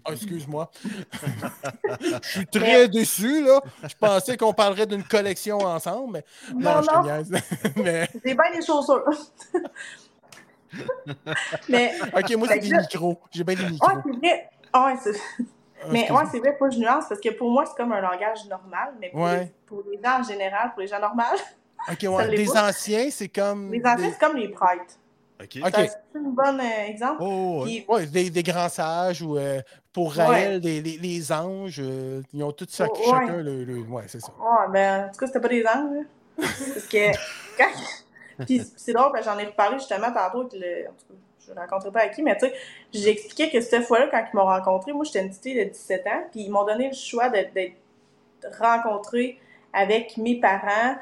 [0.04, 0.70] Ah, excuse-moi.
[2.22, 3.60] je suis très déçu, là.
[3.82, 6.24] Je pensais qu'on parlerait d'une collection ensemble, mais.
[6.54, 6.88] Non, Non, je
[7.74, 8.08] te mais.
[8.24, 9.04] j'ai bien des chaussures.
[11.68, 13.18] mais, OK, moi, c'est des là- micros.
[13.32, 13.90] J'ai bien des micros.
[14.04, 14.48] c'est vrai.
[14.72, 15.42] Ah Ouais, c'est- Ah,
[15.88, 16.22] Mais excuse-moi.
[16.22, 18.44] ouais, c'est vrai, faut que je nuance parce que pour moi, c'est comme un langage
[18.48, 19.40] normal, mais pour, Ouais.
[19.40, 21.22] les, pour les gens en général, pour les gens normaux,
[21.90, 22.44] OK, ça ouais.
[22.46, 22.68] pas.
[22.68, 23.70] anciens, c'est comme.
[23.72, 24.94] les anciens, des- c'est comme les prêtres.
[25.42, 25.56] OK.
[25.64, 25.70] OK.
[25.74, 27.16] Ça, C'est un bon euh, exemple.
[27.22, 27.62] Oh.
[27.64, 29.60] Puis, Ouais, des, des grands sages ou euh,
[29.92, 30.12] pour.
[30.14, 33.04] Raël, des, les, les anges, euh, ils ont tous chac- Ouais.
[33.08, 34.28] chacun le, le- Ouais, c'est ça.
[34.38, 35.94] ouais, ben, en tout cas, c'était pas des anges.
[35.94, 36.02] là.
[36.36, 37.10] parce que
[37.58, 37.70] quand.
[38.46, 40.88] Puis c'est drôle, j'en ai reparlé justement tantôt avec le.
[40.88, 41.14] En tout cas,
[41.50, 42.54] je ne rencontrais pas avec qui, mais tu sais,
[42.92, 46.06] j'expliquais que cette fois-là, quand ils m'ont rencontré, moi, j'étais une petite fille de 17
[46.06, 47.74] ans, puis ils m'ont donné le choix d'être
[48.58, 49.38] rencontrée
[49.72, 50.96] avec mes parents,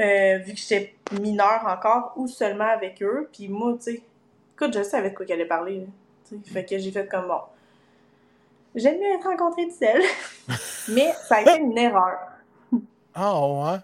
[0.00, 3.28] euh, vu que j'étais mineure encore, ou seulement avec eux.
[3.32, 4.02] Puis moi, tu sais,
[4.54, 5.80] écoute, je savais de quoi qu'elle allait parler.
[5.80, 6.36] là.
[6.52, 7.40] Fait que j'ai fait comme bon.
[8.74, 10.02] J'aime mieux être rencontrée de seule.
[10.88, 12.18] mais ça a été une erreur.
[13.14, 13.78] Ah, ouais?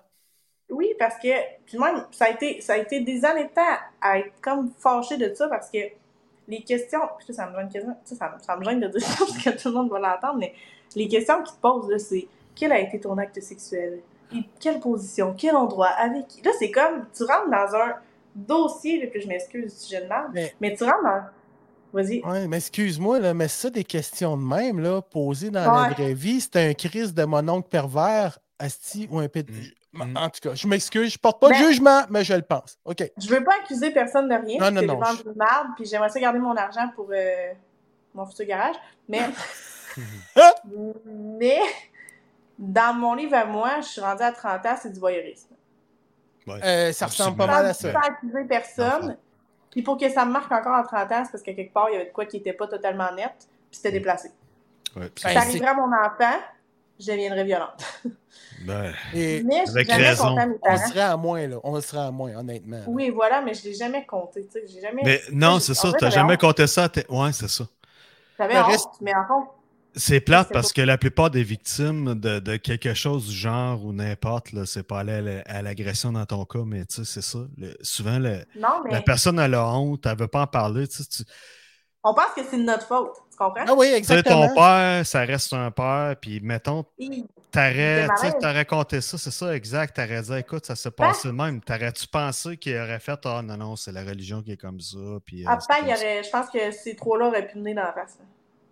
[0.72, 1.28] Oui, parce que,
[1.66, 4.70] puis même, ça a été, ça a été des années de temps à être comme
[4.78, 5.78] fâchée de ça parce que
[6.48, 9.24] les questions, puis ça, me gêne quasiment- ça, me- ça me gêne de dire ça
[9.24, 10.54] parce que tout le monde va l'entendre, mais
[10.96, 14.00] les questions qu'ils te posent, là, c'est quel a été ton acte sexuel?
[14.34, 15.34] Et quelle position?
[15.36, 15.88] Quel endroit?
[15.88, 16.42] Avec qui?
[16.42, 17.94] Là, c'est comme, tu rentres dans un
[18.34, 21.22] dossier, là, puis je m'excuse du sujet de mal, Mais- mais tu rentres dans.
[21.92, 22.22] Vas-y.
[22.24, 26.14] Ouais, mais excuse-moi, là, mais ça, des questions de même, là, posées dans la vraie
[26.14, 29.46] vie, c'est un crise de mon oncle pervers, asti ou un pét...
[29.92, 30.16] Mm.
[30.16, 32.78] En tout cas, je m'excuse, je porte pas de Ben- jugement, mais je le pense.
[32.84, 33.02] OK.
[33.18, 36.18] Je veux pas accuser personne de rien, Non, non, non, je je- puis j'aimerais ça
[36.18, 37.52] garder mon argent pour euh,
[38.14, 38.76] mon futur garage,
[39.08, 39.20] mais...
[41.06, 41.60] mais,
[42.58, 45.48] dans mon livre à moi, je suis rendue à 30 ans, c'est du voyeurisme.
[46.48, 47.92] Euh, ça ressemble pas mal à ça.
[48.00, 49.16] accuser personne,
[49.70, 51.88] puis pour que ça me marque encore à 30 ans, c'est parce que quelque part,
[51.90, 54.30] il y avait de quoi qui était pas totalement net, puis c'était déplacé.
[54.96, 56.38] Ouais, puis Ben, ça arriverait à mon enfant,
[57.00, 57.84] je deviendrais violente.
[58.58, 60.24] ben, Et Mais je Avec jamais raison.
[60.34, 61.56] compté à mes on serait à moins, là.
[61.64, 62.78] On serait à moins, honnêtement.
[62.78, 62.84] là.
[62.86, 65.02] Oui, voilà, mais je l'ai jamais compté, tu sais, j'ai jamais...
[65.02, 65.92] mais non, c'est ça.
[65.94, 66.40] T'as j'avais jamais honte.
[66.40, 66.84] compté ça.
[66.84, 67.64] à tes- Ouais, c'est ça.
[68.38, 69.48] J'avais honte, reste- mais en fond,
[69.94, 73.92] C'est plate parce que la plupart des victimes de, de quelque chose du genre ou
[73.92, 77.04] n'importe, là, c'est pas aller à la- à l'agression dans ton cas, mais tu sais,
[77.04, 77.40] c'est ça.
[77.58, 80.88] Le- souvent, le- non, mais la personne a la honte, elle veut pas en parler.
[80.88, 81.24] Tu sais, tu-
[82.04, 83.64] on pense que c'est de notre faute, tu comprends?
[83.68, 84.48] Ah oui, tu sais, exactement.
[84.48, 86.84] ton père, ça reste un père, puis mettons,
[87.50, 89.94] t'aurais, compté ça, c'est ça, exact.
[89.96, 91.60] T'aurais dit, écoute, ça s'est passé de même.
[91.60, 94.98] T'aurais-tu pensé qu'il aurait fait, ah non, non, c'est la religion qui est comme ça,
[95.24, 95.44] puis.
[95.46, 97.82] euh, Après, c'est il y aurait, je pense que ces trois-là auraient pu mener dans
[97.82, 98.18] la face.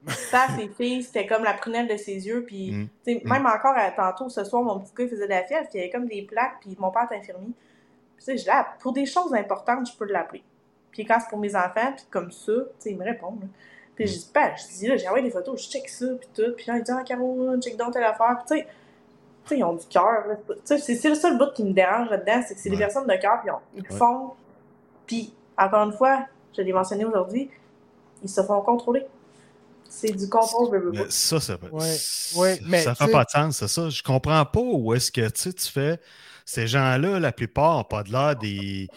[0.08, 2.44] Ça, ses filles, c'était comme la prunelle de ses yeux.
[2.46, 2.88] Puis, Mm.
[3.04, 5.68] tu sais, même encore à, tantôt, ce soir, mon petit gars, faisait de la fièvre,
[5.68, 7.52] puis il y avait comme des plaques, puis mon père est infirmier.
[8.16, 10.42] Puis, tu sais, je l'app- pour des choses importantes, je peux l'appeler.
[10.90, 13.38] Puis quand c'est pour mes enfants, puis comme ça, tu sais, il me répond.
[13.40, 13.46] là.
[14.04, 16.28] Puis je dis, pas, je dis, là, j'ai envoyé des photos, je check ça, puis
[16.34, 16.52] tout.
[16.56, 18.36] Puis là, il dit, ah, Caro, check donc telle affaire.
[18.46, 18.66] Puis, tu sais,
[19.44, 20.26] tu sais, ils ont du cœur.
[20.28, 20.36] là.
[20.48, 22.76] Tu sais, c'est c'est le seul bout qui me dérange là-dedans, c'est que c'est des
[22.76, 22.82] Ouais.
[22.82, 23.98] personnes de cœur, puis ils le Ouais.
[23.98, 24.30] font.
[25.06, 27.50] Puis, encore une fois, je l'ai mentionné aujourd'hui,
[28.22, 29.04] ils se font contrôler.
[29.88, 30.98] C'est du contrôle, veux, veux pas.
[31.04, 33.88] Mais ça, ça, Ouais, ça ouais, mais ça fait pas de sens, c'est ça.
[33.90, 35.98] Je comprends pas où est-ce que tu sais, tu fais.
[36.44, 38.88] Ces gens-là, la plupart, n'ont pas de l'air des,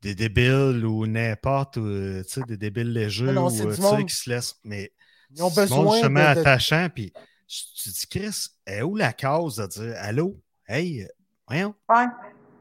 [0.00, 4.06] des débiles ou n'importe, euh, tu sais, des débiles légers Non, ou euh, du monde-
[4.06, 4.56] qui se laissent.
[4.64, 4.92] Mais
[5.30, 7.12] Ils ont du monde besoin justement de- de- attachant, puis
[7.46, 11.06] tu dis, Chris, est où la cause de dire Allô, hey, euh,
[11.48, 12.06] voyons, Ouais.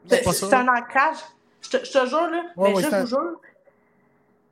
[0.10, 1.18] c'est un ancrage.
[1.62, 3.42] Je te, je te jure, là, Ouais, mais ouais, je vous jure,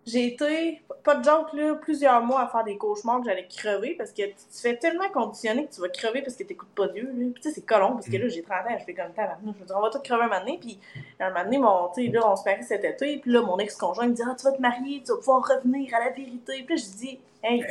[0.06, 3.96] j'ai été, pas de joke, là, plusieurs mois à faire des cauchemars que j'allais crever
[3.98, 6.88] parce que tu te fais tellement conditionner que tu vas crever parce que t'écoutes pas
[6.90, 7.04] Dieu.
[7.04, 7.26] Là.
[7.34, 9.56] Puis tu sais, c'est colon parce que là, j'ai 30 ans, je fais comme tabarnak.
[9.56, 10.60] Je veux dire, on va tous crever un moment donné.
[10.60, 10.80] Puis
[11.20, 13.18] un moment donné, mon, là, on se marie cet été.
[13.18, 15.94] Puis là, mon ex-conjoint me dit, ah, tu vas te marier, tu vas pouvoir revenir
[15.96, 16.64] à la vérité.
[16.66, 17.66] Puis là, je dis, hey,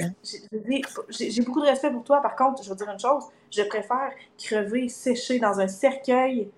[1.08, 2.20] j'ai j'ai beaucoup de respect pour toi.
[2.20, 6.50] Par contre, je veux dire une chose, je préfère crever séché dans un cercueil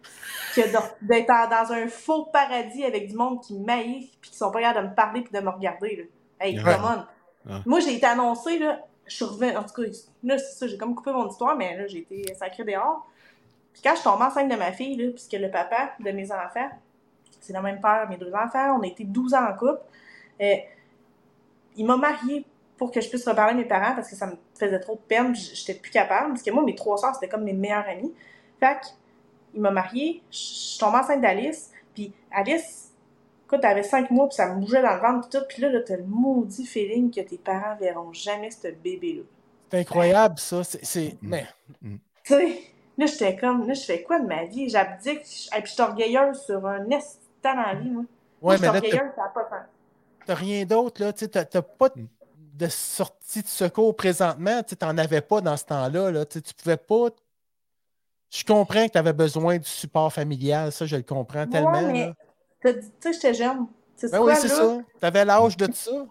[0.55, 0.61] que
[1.07, 4.87] d'être dans un faux paradis avec du monde qui maïf puis qui sont pas capables
[4.87, 5.97] de me parler puis de me regarder.
[5.97, 6.03] Là.
[6.47, 6.65] Hey, Ouais.
[6.65, 7.53] come on.
[7.53, 7.61] Ouais.
[7.67, 9.89] Moi, j'ai été annoncée, là, je suis revenue, en tout cas,
[10.25, 13.07] là, c'est ça, j'ai comme coupé mon histoire, mais là, j'ai été sacrée dehors.
[13.73, 16.33] Puis quand je suis tombée enceinte de ma fille, là, puisque le papa de mes
[16.33, 16.69] enfants,
[17.41, 19.81] c'est le même père, mes deux enfants, on a été 12 ans en couple,
[20.41, 20.55] euh,
[21.77, 22.45] il m'a mariée
[22.77, 25.01] pour que je puisse reparler à mes parents parce que ça me faisait trop de
[25.01, 27.87] peine, puis j'étais plus capable, parce que moi, mes trois sœurs, c'était comme mes meilleures
[27.89, 28.15] amies.
[28.61, 28.87] Fait que,
[29.55, 32.93] il m'a mariée, je suis tombée enceinte d'Alice, puis Alice,
[33.47, 35.63] écoute, elle avait cinq mois, puis ça me bougeait dans le ventre, puis tout, puis
[35.63, 39.23] là, là t'as le maudit feeling que tes parents verront jamais ce bébé-là.
[39.71, 40.63] C'est incroyable, ça.
[40.65, 41.29] C'est, c'est- Mm.
[41.31, 41.47] mais
[42.25, 42.61] Tu sais,
[42.99, 44.69] là, j'étais comme, là, je fais quoi de ma vie?
[44.69, 45.21] J'abdique,
[45.57, 48.05] et puis je suis orgueilleuse sur un est dans la vie, moi.
[48.47, 49.59] moi, ouais, je mais suis t'as, orgueilleuse, ça n'a pas de sens.
[50.25, 51.13] t'as rien d'autre, là.
[51.13, 52.07] Tu sais, t'as, t'as pas Mm.
[52.57, 54.63] De sortie de secours présentement.
[54.63, 56.11] Tu t'en avais pas dans ce temps-là.
[56.11, 56.25] Là.
[56.25, 57.09] Tu tu pouvais pas.
[58.31, 61.73] Je comprends que tu avais besoin du support familial, ça, je le comprends tellement.
[61.73, 62.13] Ouais,
[62.63, 63.67] mais, tu sais, j'étais jeune.
[63.95, 64.55] C'est Ben quoi, oui, c'est là?
[64.55, 64.79] ça.
[65.01, 66.07] Tu avais l'âge de ça.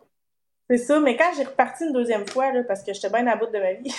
[0.70, 3.36] C'est ça, mais quand j'ai reparti une deuxième fois, là, parce que j'étais bien à
[3.36, 3.94] bout de ma vie,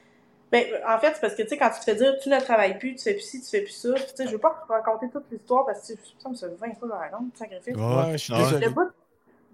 [0.52, 2.38] ben, en fait, c'est parce que, tu sais, quand tu te fais dire, tu ne
[2.38, 4.64] travailles plus, tu fais plus ci, tu fais plus ça, tu sais, je veux pas
[4.68, 7.74] raconter toute l'histoire parce que ça me fait 20 fois dans la langue, sacrifice.
[7.74, 8.38] Ouais, je suis ouais.
[8.38, 8.66] désolé.
[8.66, 8.90] Le bout,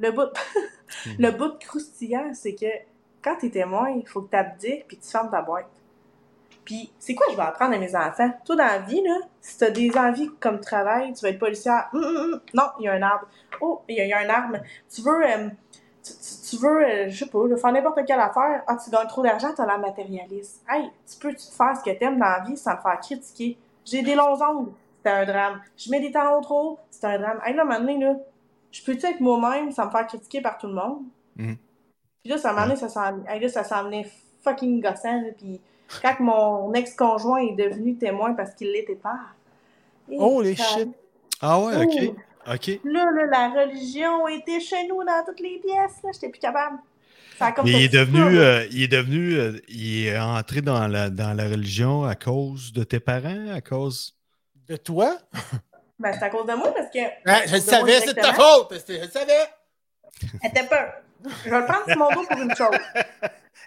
[0.01, 0.31] le bout,
[1.19, 2.67] le bout croustillant, c'est que
[3.23, 5.69] quand t'es témoin, il faut que t'abdiques puis tu fermes ta boîte.
[6.65, 8.31] Puis, c'est quoi je vais apprendre à mes enfants?
[8.45, 11.89] Toi, dans la vie, là, si t'as des envies comme travail, tu vas être policière.
[11.95, 12.41] Hum, hum, hum.
[12.53, 13.27] Non, il y a un arbre.
[13.61, 14.59] Oh, il y a, il y a un arbre.
[14.95, 15.49] Tu veux, euh,
[16.05, 18.63] tu, tu- tu veux, euh, je sais pas, faire n'importe quelle affaire.
[18.67, 20.63] Ah, tu gagnes trop d'argent, t'as l'air matérialiste.
[20.69, 23.57] Hey, tu peux tu faire ce que t'aimes dans la vie sans te faire critiquer.
[23.87, 25.61] J'ai des longs ongles, c'est un drame.
[25.79, 27.41] Je mets des talons trop hauts, c'est un drame.
[27.47, 28.15] Hey, là, maintenant, là,
[28.71, 31.03] je peux-tu être moi-même sans me faire critiquer par tout le monde?
[31.37, 31.57] Mhm.
[32.23, 34.09] Puis là, ça m'a amené, ça s'en hey, là, ça s'en venait
[34.43, 35.23] fucking gossant.
[35.23, 35.61] Là, puis
[36.03, 39.19] quand mon ex-conjoint est devenu témoin parce qu'il l'était pas.
[40.11, 40.89] Oh, les ça- shit.
[41.41, 42.15] Ah ouais, ok.
[42.15, 42.53] Ouh.
[42.55, 42.81] Ok.
[42.85, 46.03] Là, là, la religion était chez nous dans toutes les pièces.
[46.03, 46.79] Là, j'étais plus capable.
[47.39, 50.61] Ça a comme Mais il est devenu, euh, il est devenu, euh, il est entré
[50.61, 54.17] dans la, dans la religion à cause de tes parents, à cause.
[54.67, 55.17] De toi?
[55.99, 56.99] Ben, c'est à cause de moi parce que.
[57.49, 58.73] Je le savais, c'est de ta faute.
[58.89, 59.49] Je le savais.
[60.43, 60.93] Elle était peur.
[61.45, 62.79] Je vais le prendre sur mon dos pour une chose.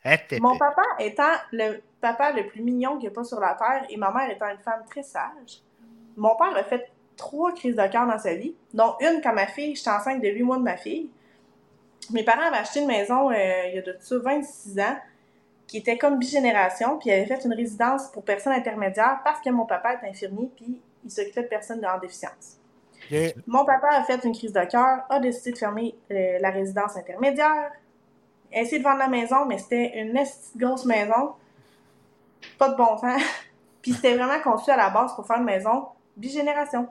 [0.39, 3.85] Mon papa étant le papa le plus mignon qu'il n'y a pas sur la terre
[3.87, 5.61] et ma mère étant une femme très sage,
[6.17, 9.45] mon père a fait trois crises de cœur dans sa vie, dont une quand ma
[9.45, 11.11] fille, j'étais enceinte de 8 mois de ma fille.
[12.09, 13.33] Mes parents avaient acheté une maison euh,
[13.67, 14.97] il y a de ça 26 ans
[15.67, 19.51] qui était comme bigénération, puis ils avaient fait une résidence pour personnes intermédiaires parce que
[19.51, 22.57] mon papa est infirmier, puis il s'occupait de personnes en déficience.
[23.47, 26.95] Mon papa a fait une crise de cœur, a décidé de fermer euh, la résidence
[26.95, 27.71] intermédiaire,
[28.53, 30.17] a essayé de vendre la maison, mais c'était une
[30.55, 31.33] grosse maison.
[32.57, 33.21] Pas de bon sens.
[33.81, 36.87] Puis c'était vraiment conçu à la base pour faire une maison bigénération.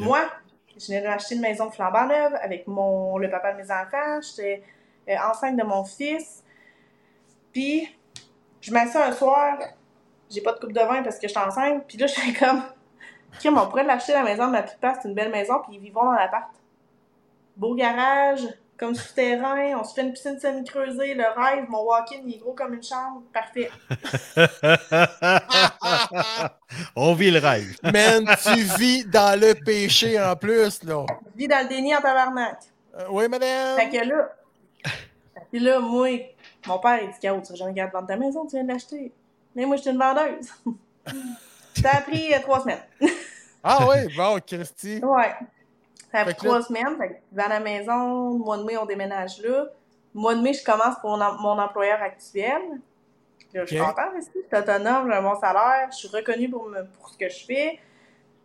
[0.00, 0.20] Moi,
[0.76, 4.20] je venais d'acheter une maison flambant neuve avec mon, le papa de mes enfants.
[4.20, 4.62] J'étais
[5.08, 6.42] euh, enceinte de mon fils.
[7.52, 7.88] Puis,
[8.60, 9.58] je m'assois un soir,
[10.30, 11.84] j'ai pas de coupe de vin parce que j'étais enceinte.
[11.86, 12.62] Puis là, je comme,
[13.38, 15.76] Kim, on pourrait l'acheter la maison de ma petite place, c'est une belle maison, puis
[15.76, 16.50] ils vivront dans l'appart.
[17.56, 18.40] Beau garage,
[18.76, 22.52] comme souterrain, on se fait une piscine semi-creusée, le rêve, mon walk-in, il est gros
[22.52, 23.70] comme une chambre, parfait.
[26.96, 27.78] On vit le rêve.
[27.82, 31.04] Man, tu vis dans le péché en plus, là.
[31.34, 32.58] Je vis dans le déni en tabarnak.
[32.98, 33.78] Euh, oui, madame.
[33.78, 34.32] Fait que là,
[35.52, 36.08] puis là, moi,
[36.66, 38.72] mon père, il dit, Caro, tu vas jamais garder vendre ta maison, tu viens de
[38.72, 39.12] l'acheter.
[39.54, 40.48] Mais moi, je suis une vendeuse.
[41.80, 42.82] Ça a pris euh, trois semaines.
[43.64, 44.98] Ah oui, bon, Christy.
[45.04, 45.34] Ouais.
[46.10, 46.96] Ça a Fait pris là- trois semaines.
[46.98, 49.66] Fait que dans la maison, mois de mai, on déménage là.
[50.14, 52.60] Mois de mai, je commence pour mon, em- mon employeur actuel.
[53.54, 54.30] Là, je suis contente ici.
[54.34, 55.88] Je suis autonome, j'ai un bon salaire.
[55.92, 57.78] Je suis reconnue pour, me- pour ce que je fais.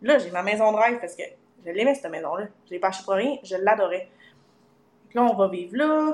[0.02, 1.24] Là, j'ai ma maison de rêve parce que
[1.66, 2.46] je l'aimais, cette maison-là.
[2.66, 3.38] Je l'ai pas acheté pour rien.
[3.42, 4.08] Je l'adorais.
[5.14, 6.12] Là, on va vivre là.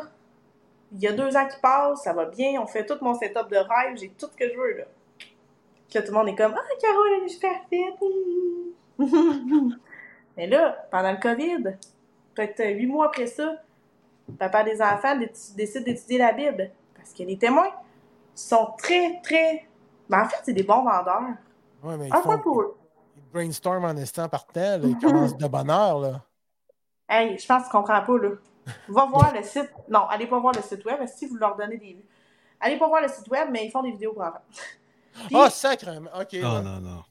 [0.93, 3.49] il y a deux ans qui passent, ça va bien, on fait tout mon setup
[3.51, 4.85] de rêve, j'ai tout ce que je veux, là.
[5.95, 7.85] Là, tout le monde est comme, ah, Caro, elle est super fit.
[10.37, 11.63] Mais là, pendant le COVID,
[12.35, 13.55] peut-être euh, huit mois après ça,
[14.29, 16.71] le papa des enfants dé- décide d'étudier la Bible.
[16.97, 17.71] Parce que les témoins
[18.35, 19.69] sont très, très.
[20.09, 21.23] Ben, en fait, c'est des bons vendeurs.
[21.83, 22.77] Ouais, mais ils, Un font, point pour eux.
[23.17, 24.47] ils brainstorm en instant par.
[24.55, 26.01] Là, ils commencent de bonne heure.
[26.01, 26.23] Là.
[27.09, 28.31] Hey, je pense que tu comprends pas, là.
[28.89, 29.71] Va voir le site.
[29.89, 32.05] Non, allez pas voir le site web, si vous leur donnez des vues.
[32.59, 34.41] Allez pas voir le site web, mais ils font des vidéos pour enfants.
[35.27, 36.11] Puis, Ah, sacrément.
[36.19, 36.29] OK.
[36.35, 36.61] Oh là.
[36.63, 37.03] non, non.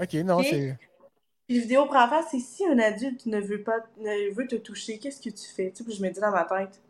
[0.00, 0.78] OK, non, c'est.
[1.46, 4.98] puis vidéo pour enfants, c'est si un adulte ne veut pas ne veut te toucher,
[4.98, 5.70] qu'est-ce que tu fais?
[5.70, 6.80] Tu sais, puis je me dis dans ma tête.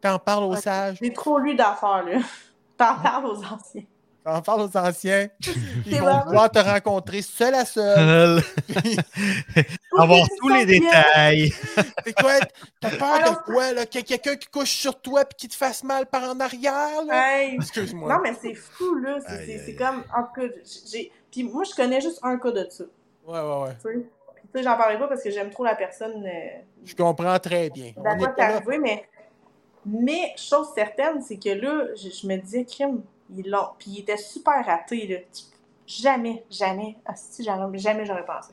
[0.00, 2.20] T'en parles aux sages, J'ai trop lu d'affaires, là.
[2.76, 3.84] T'en parles aux anciens.
[4.24, 5.28] T'en parles aux anciens.
[5.86, 8.42] Ils vont pouvoir te rencontrer seul à seul.
[9.98, 11.50] Avoir Pour tous les détails.
[12.04, 12.32] C'est quoi?
[12.80, 13.86] T'as peur Alors- de quoi, là?
[13.86, 16.40] Qu'il y a quelqu'un qui couche sur toi et qui te fasse mal par en
[16.40, 17.42] arrière, là?
[17.42, 18.12] Hey, Excuse-moi.
[18.12, 19.18] Non, mais c'est fou, là.
[19.26, 19.76] C'est Aïe, c'est- aïe, c'est aïe.
[19.76, 20.04] comme.
[20.16, 20.54] En tout cas,
[20.90, 21.12] j'ai.
[21.30, 22.84] Puis moi, je connais juste un cas de ça.
[23.26, 23.74] Ouais, ouais, ouais.
[23.82, 23.98] Tu sais?
[24.34, 26.24] Puis, tu sais, j'en parlais pas parce que j'aime trop la personne.
[26.26, 27.92] Euh, Je comprends très bien.
[27.96, 29.04] On pas t'es arrivé, mais.
[29.84, 33.68] Mais, chose certaine, c'est que là, je, je me disais, crime, ils l'ont.
[33.78, 35.18] Puis il était super raté, là.
[35.86, 36.96] Jamais, jamais.
[37.04, 38.52] Ah, si, jamais, jamais j'aurais pensé.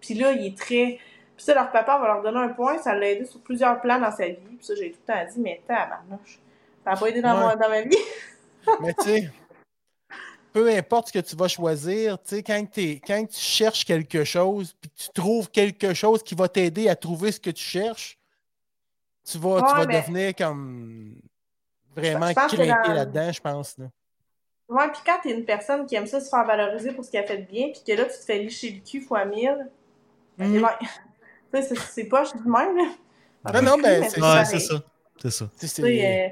[0.00, 0.98] Puis là, il est très.
[1.36, 4.00] Puis ça, leur papa va leur donner un point, ça l'a aidé sur plusieurs plans
[4.00, 4.36] dans sa vie.
[4.36, 6.38] Puis ça, j'ai tout le temps dit, mais tabarnouche.
[6.84, 7.54] Ça n'a pas aidé dans, Ouais.
[7.54, 7.96] mon- dans ma vie.
[8.80, 9.30] Mais tu sais,
[10.52, 12.66] peu importe ce que tu vas choisir, tu sais, quand,
[13.06, 17.32] quand tu cherches quelque chose, puis tu trouves quelque chose qui va t'aider à trouver
[17.32, 18.18] ce que tu cherches,
[19.24, 21.14] tu vas, tu vas mais- devenir comme
[21.96, 22.34] vraiment Je
[22.88, 23.78] dans- là-dedans, je pense.
[23.78, 23.86] Là.
[24.68, 27.26] Ouais, puis quand t'es une personne qui aime ça se faire valoriser pour ce qu'elle
[27.26, 29.68] fait de bien, puis que là, tu te fais licher le cul fois mille,
[30.38, 30.52] ben,
[31.52, 31.74] sais, c'est-
[32.04, 33.52] pas du même, là.
[33.52, 34.82] Non, non, ben, Mais c'est- Ouais, ça.
[35.20, 35.48] C'est ça.
[35.56, 36.28] C'est euh,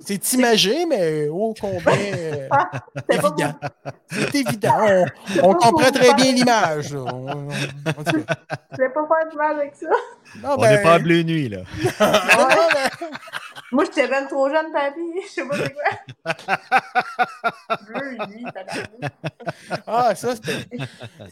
[0.00, 2.48] c'est imagé, mais ô combien euh,
[2.96, 3.54] c'est pas évident.
[4.10, 5.04] C'est évident.
[5.42, 6.94] On, on comprend très bien l'image.
[6.94, 7.48] On-.
[7.50, 9.86] Je vais pas faire du mal avec ça.
[10.42, 11.58] Non, On ben, n'est pas à bleu nuit, là.
[12.00, 12.90] non, non, ben,
[13.72, 15.00] Moi, j'étais ben trop jeune, papy.
[15.24, 15.84] Je sais pas c'est quoi.
[17.86, 18.16] Bleu,
[18.52, 19.12] tabarnak.
[19.86, 20.66] Ah, ça, c'était.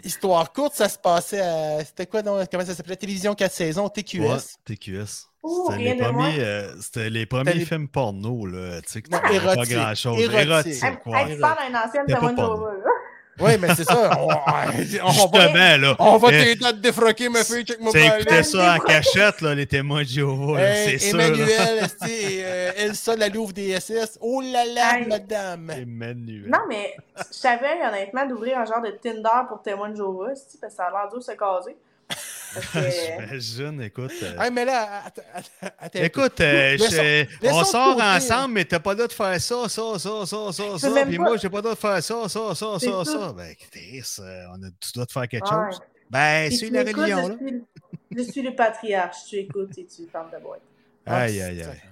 [0.02, 1.84] Histoire courte, ça se passait à.
[1.84, 2.96] C'était quoi, donc, comment ça s'appelait?
[2.96, 4.20] Télévision 4 saisons, TQS.
[4.20, 5.28] Ouais, TQS.
[5.46, 8.80] Oh, C'était rien les euh, c'était les premiers C'était les- films porno, là.
[8.80, 9.20] Tu sais, que tu pas
[9.66, 10.18] grand-chose.
[10.18, 10.48] érotique.
[10.48, 11.20] Érotique, Hey, quoi.
[11.20, 12.42] hey, tu parles à un ancien C'était témoin de.
[13.40, 14.12] Oui, mais c'est ça.
[14.20, 15.96] On, on va, Justement, là.
[15.98, 17.64] on va t'aider à te défroquer, ma fille.
[17.64, 18.16] Check-moi Tu pas.
[18.20, 21.20] écoutais ça en cachette, là, les témoins de Jéhovah, Hey, c'est sûr.
[21.20, 24.18] Emmanuel, et, euh, Elsa, la Louve des SS.
[24.22, 25.08] Oh là là, Hey.
[25.08, 25.68] madame.
[25.70, 26.48] Emmanuel.
[26.48, 30.56] Non, mais je savais honnêtement d'ouvrir un genre de Tinder pour témoin de Jéhovah, parce
[30.62, 31.76] que ça a l'air dur de se caser.
[32.74, 34.12] J'imagine, écoute.
[34.22, 35.98] euh, Hey, mais là, attends.
[36.02, 39.98] Écoute, euh, je- on de sort ensemble, mais t'as pas droit de faire ça, ça,
[39.98, 41.04] ça, ça, ça, ça.
[41.06, 43.04] Puis pas- moi, j'ai pas droit de faire ça, ça, ça, ça, ça.
[43.04, 43.32] ça.
[43.32, 45.70] Ben, Chris, on a, tu dois te faire quelque Ouais.
[45.72, 45.80] chose.
[46.10, 47.34] Ben, c'est la religion, là.
[48.16, 50.60] je suis, le patriarche, tu écoutes et tu fermes ta boîte.
[51.06, 51.82] Aïe, aïe, aïe.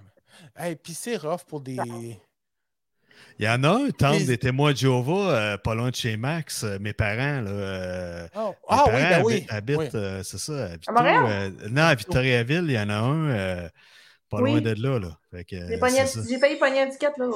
[0.56, 1.76] Hey, puis c'est rough pour des.
[3.38, 5.94] Il y en a un, temple Les- des témoins de Jéhovah, euh, pas loin de
[5.94, 7.50] chez Max, euh, mes parents, là.
[7.50, 8.48] euh, Oh.
[8.50, 9.46] mes Ah oui, parents ben habi- oui.
[9.48, 9.88] habitent, oui.
[9.94, 11.24] euh, c'est ça, à Vito, Montréal?
[11.26, 13.68] euh, non, à Victoriaville, il y en a un, euh,
[14.30, 14.50] pas Oui.
[14.52, 15.18] loin de là, là.
[15.30, 17.26] Fait que, J'ai failli pogner un ticket, là.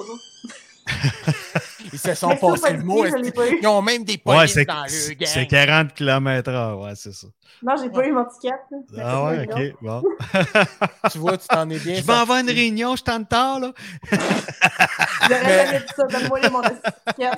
[1.92, 3.04] Ils se sont passés pas le mot.
[3.06, 5.14] Ils ont même des Ouais, poignées c'est dans le c'est
[5.46, 5.46] gang?
[5.48, 7.26] 40 km/h, ouais, c'est ça.
[7.62, 8.54] Non, j'ai pas eu mon ticket.
[8.98, 10.02] Ah ouais, ok, bon.
[11.10, 12.00] Tu vois, tu t'en es bien.
[12.00, 13.72] Je m'en vais à une réunion, je t'en tard, là.
[14.12, 16.04] J'aurais Mais- jamais dit ça.
[16.04, 17.30] Donne-moi les mon ticket.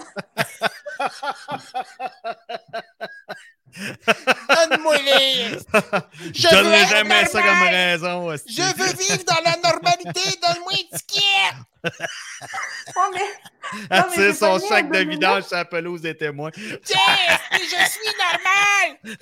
[4.48, 5.48] Donne-moi les.
[6.34, 7.58] Je veux donnerai être jamais ça normal.
[7.58, 8.26] comme raison.
[8.28, 8.54] hostie.
[8.54, 10.20] Je veux vivre dans la normalité.
[10.42, 11.22] Donne-moi un ticket.
[13.12, 13.20] Mais.
[13.90, 16.50] Non, mais tire j'ai son sac de vidange sur la pelouse des témoins.
[16.50, 16.98] Tiens,
[17.52, 19.16] esti, je suis normal.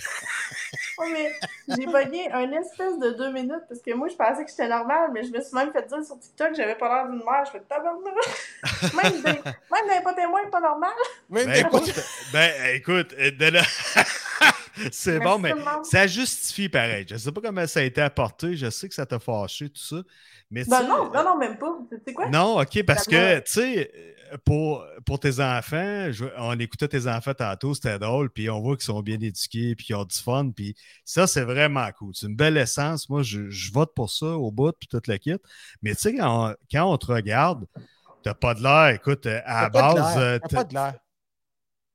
[0.99, 1.33] Oh, mais
[1.77, 5.11] j'ai pogné un espèce de deux minutes parce que moi, je pensais que j'étais normale,
[5.13, 7.45] mais je me suis même fait dire sur TikTok que j'avais pas l'air d'une mère.
[7.45, 8.15] Je fais tabarnak.
[8.95, 10.91] même des, même des pas témoins, pas normal.
[11.29, 11.95] Même Ben écoute,
[12.33, 13.63] ben, écoute, euh, de là-
[14.93, 17.07] c'est bon, mais ça justifie pareil.
[17.09, 18.57] Je sais pas comment ça a été apporté.
[18.57, 19.97] Je sais que ça t'a fâché, tout ça.
[20.51, 21.79] Mais Ben non, non, non, même pas.
[22.07, 22.29] Sais quoi?
[22.29, 23.91] Non, OK, parce que, tu sais,
[24.45, 28.77] pour, pour tes enfants, je- on écoutait tes enfants tantôt, c'était drôle, puis on voit
[28.77, 32.13] qu'ils sont bien éduqués, puis qu'ils ont du fun, puis ça, c'est vraiment cool.
[32.15, 33.09] C'est une belle essence.
[33.09, 35.35] Moi, je, je vote pour ça au bout, puis tout le kit.
[35.83, 37.67] Mais tu sais, quand on, quand on te regarde,
[38.23, 40.95] t'as pas de l'air, écoute, euh, à la base, euh, t'as t'as- pas de l'air.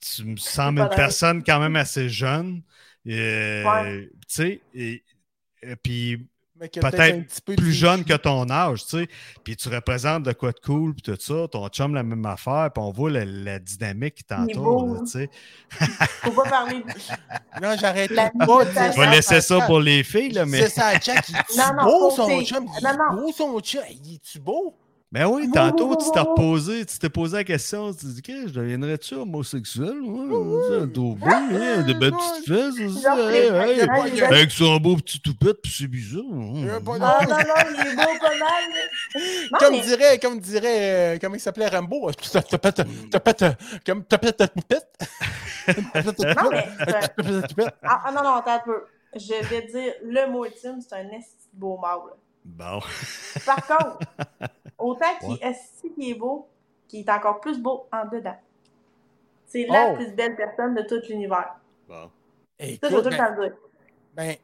[0.02, 2.62] Tu me sembles une personne quand même assez jeune.
[3.06, 4.10] Ouais.
[4.28, 5.04] Tu sais, et,
[5.62, 6.28] et puis
[6.70, 9.08] peut-être plus jeune que ton âge, tu sais.
[9.44, 11.48] Puis tu représentes de quoi de cool, puis tout ça.
[11.48, 15.12] Ton chum, la même affaire, puis on voit la, la dynamique qui est t'entoure, tu
[15.12, 15.30] sais.
[16.22, 17.62] Faut pas parler de...
[17.62, 19.80] Non, j'arrête La pas de vie de dire ta On va Non, laisser ça pour
[19.80, 20.62] les filles, là, mais...
[20.62, 21.30] C'est ça, Jack.
[21.30, 22.66] Il est Non, non, beau, son chum?
[22.78, 23.22] Il non, est non.
[23.22, 23.82] beau, son chum?
[23.90, 24.78] Il est-tu beau?
[25.14, 28.48] Ben oui, tantôt, tu t'es reposé, tu t'es posé la question, tu t'es dit, que
[28.48, 29.90] je deviendrais-tu homosexuel?
[29.90, 33.06] Un dos beau, hein, de belles petites fesses,
[34.24, 36.24] avec son beau petit toupette, puis c'est bizarre.
[36.32, 36.80] Il y a hein.
[36.82, 37.44] pas de- Ah non, non,
[37.76, 38.64] il est beau pas mal.
[39.52, 42.08] Non, Comme dirait, comme dirait, euh, comment il s'appelait Rambo?
[42.08, 43.46] euh, T'as t'as t'as pète,
[43.86, 44.88] comme t'as pète ta poupette.
[45.66, 46.68] T'as pète ta Non, mais...
[46.86, 47.76] T'as poupette.
[47.84, 48.86] Ah, ah, non, non, attends un peu.
[49.14, 52.00] Je vais dire, le mot ultime, c'est un esti beau mâle.
[52.46, 52.80] Bon.
[53.46, 54.00] Par contre,
[54.82, 55.40] autant qu'il Ouais.
[55.42, 56.48] esti qui est beau,
[56.88, 58.38] qu'il est encore plus beau en dedans.
[59.46, 59.96] C'est la Oh.
[59.96, 61.56] plus belle personne de tout l'univers.
[61.88, 62.10] Bon.
[62.60, 63.58] Ça, je tout le ben, temps le dire.
[64.14, 64.36] ben,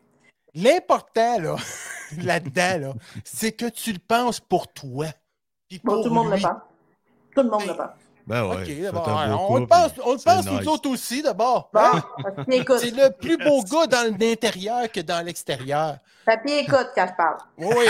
[0.54, 1.56] l'important, là,
[2.24, 5.08] là-dedans, là, c'est que tu le penses pour toi.
[5.70, 6.42] Puis Bon, pour tout le monde lui.
[6.42, 6.62] le pense.
[7.36, 8.07] Tout le monde Ben, le pense.
[8.28, 8.56] Ben ouais.
[8.58, 9.08] OK, faites d'abord.
[9.08, 10.60] un beau alors, On le pense, on le c'est pense nice.
[10.62, 11.70] nous autres aussi, d'abord.
[11.74, 12.04] Bon, Hein?
[12.80, 15.98] C'est le plus beau gars dans l'intérieur que dans l'extérieur.
[16.26, 17.38] Papier écoute quand je parle.
[17.58, 17.86] Oui,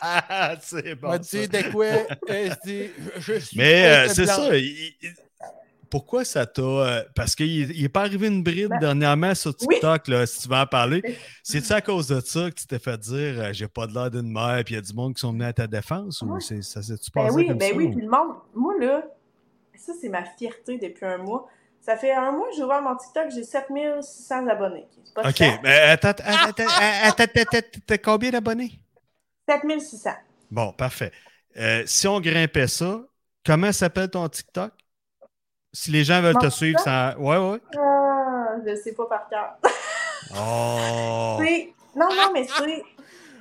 [0.00, 1.10] Ah, c'est bon.
[1.12, 1.86] de quoi?
[2.26, 4.56] Je dis, je suis Mais euh, c'est ça.
[4.56, 5.14] il- il-
[5.90, 6.60] pourquoi ça t'a.
[6.62, 9.76] euh, parce qu'il n'est pas arrivé une bride Ben, dernièrement sur oui.
[9.76, 11.02] TikTok, là, si tu veux en parler.
[11.44, 14.10] C'est-tu à cause de ça que tu t'es fait dire euh, j'ai pas de l'air
[14.10, 16.32] d'une mère, puis il y a du monde qui sont venus à ta défense, ou
[16.32, 16.40] Ouais.
[16.40, 17.76] c'est- ça s'est-tu Ben passé oui, comme ben ça?
[17.76, 19.02] oui, ou- puis le monde, moi là,
[19.78, 21.48] ça c'est ma fierté depuis un mois.
[21.80, 24.86] Ça fait un mois que j'ai ouvert mon TikTok, j'ai 7600 abonnés.
[25.14, 26.64] Pas Ok, mais attends, attends,
[27.04, 28.72] attends, combien d'abonnés?
[29.48, 30.10] 7600.
[30.50, 31.12] Bon, parfait.
[31.56, 33.02] Euh, si on grimpait ça,
[33.44, 34.72] comment s'appelle ton TikTok?
[35.72, 37.16] Si les gens veulent Mon te suivre, ça.
[37.18, 37.58] Ouais, ouais.
[37.76, 39.56] Ah, je sais pas par cœur.
[40.36, 41.38] Oh!
[41.94, 42.82] Non, non, mais c'est.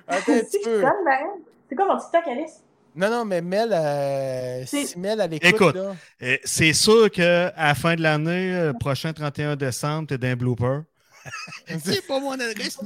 [0.07, 2.62] Attends Si je donne, ben, C'est quoi mon TikTok, Alice?
[2.95, 5.75] Non, non, mais Mel, euh, si Mel, elle écoute, Écoute.
[5.75, 10.35] là, Euh, C'est sûr qu'à la fin de l'année, euh, prochain 31 décembre, t'es d'un
[10.35, 10.81] blooper.
[11.83, 12.77] C'est pas mon adresse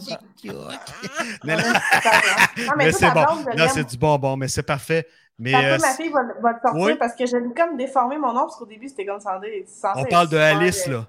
[1.43, 3.26] mais c'est bon.
[3.56, 3.70] l'aime.
[3.74, 5.08] c'est du bonbon, mais c'est parfait.
[5.39, 6.96] Mais euh, ma fille va, va le sortir Oui.
[7.00, 9.65] parce que j'ai comme déformé mon nom parce qu'au début, c'était comme censé
[9.96, 11.08] on parle de Alice, là.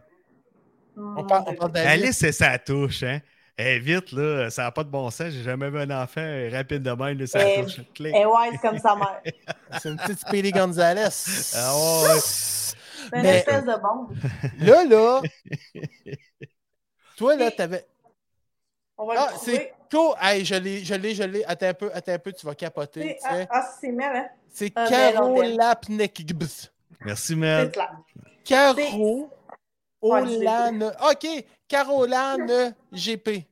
[0.96, 2.02] on parle, on parle d'Alice.
[2.04, 3.20] Alice, c'est sa touche, hein?
[3.60, 5.30] Eh, vite, là, ça n'a pas de bon sens.
[5.30, 7.80] J'ai jamais vu un enfant euh, rapide de même, là, sa Eh, touche.
[7.92, 8.14] Clic.
[8.14, 9.20] Elle est wise comme sa mère.
[9.82, 11.08] C'est une petite Speedy Gonzalez.
[11.56, 12.20] Ah ouais.
[12.20, 12.76] C'est
[13.16, 14.14] une Mais- espèce de bombe.
[14.60, 15.22] Là, là,
[17.16, 17.84] toi, là, t'avais.
[18.96, 20.14] On va Ah, c'est cool.
[20.20, 21.44] Hey, je l'ai, je l'ai, je l'ai.
[21.44, 23.00] Attends un peu, attends un peu, tu vas capoter.
[23.14, 23.48] Tu Ah, sais.
[23.50, 24.26] ah, c'est Mel, hein?
[24.52, 25.42] C'est Ah, Caro.
[27.04, 27.72] Merci, Mel.
[28.44, 29.30] Caro
[30.00, 30.92] Olane.
[31.10, 31.26] OK,
[31.68, 33.44] Caroline GP.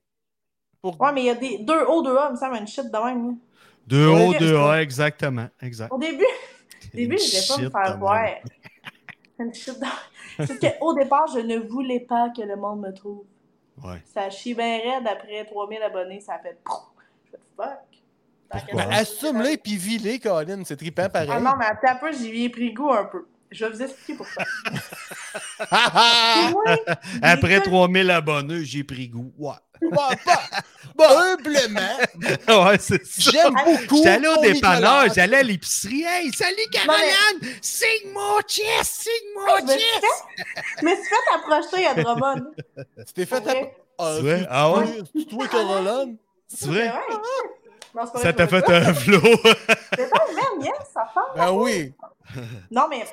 [0.80, 1.00] Pour...
[1.00, 2.90] Ouais, mais il y a des deux hauts, deux A, il me semble, une shit
[2.90, 3.36] de même.
[3.86, 4.56] Deux hauts, deux.
[4.56, 5.48] A, exactement.
[5.60, 5.92] Exact.
[5.92, 6.24] Au début,
[6.94, 8.26] au début, je voulais pas me faire voir.
[9.38, 13.24] Une shit de C'est qu'au départ, je ne voulais pas que le monde me trouve.
[13.84, 14.02] Ouais.
[14.06, 16.84] Ça a chié bien raide après 3000 abonnés, ça a fait pouf.
[17.26, 17.96] Je fais fuck.
[18.50, 18.88] Ça.
[18.92, 20.62] Assume-les puis vis-les, Colin.
[20.64, 21.28] C'est trippant pareil.
[21.30, 23.26] Ah non, mais attends un peu, j'y ai pris goût un peu.
[23.56, 24.44] Je vais vous expliquer pourquoi.
[25.70, 26.64] Ah, Moi,
[27.22, 29.32] Après j'écoute- 3000 abonnés, j'ai pris goût.
[29.38, 29.54] Ouais.
[29.82, 29.90] Bon,
[30.24, 30.42] pas-
[30.94, 31.98] bon, humblement,
[32.66, 33.30] ouais, c'est ça.
[33.30, 34.02] j'aime beaucoup.
[34.06, 36.02] Allé au dépanneur, j'allais à l'épicerie.
[36.02, 37.52] Hey, salut Caroline!
[37.60, 39.02] Signe mon chest!
[39.02, 39.80] Signe mon chest!
[39.80, 42.52] fait- je me suis fait approcher à Drummond.
[43.06, 43.76] Tu t'es fait vrai.
[43.98, 44.84] Ah, c'est- Ah ouais?
[45.14, 46.16] C'est toi, Caroline?
[46.48, 46.88] C'est vrai?
[46.88, 47.16] Ouais.
[47.94, 49.20] Non, pas Ça vrai, t'a fait un flow.
[49.94, 51.38] C'est pas même, yes, ça fait.
[51.38, 51.92] Ben oui.
[52.70, 53.04] Non, mais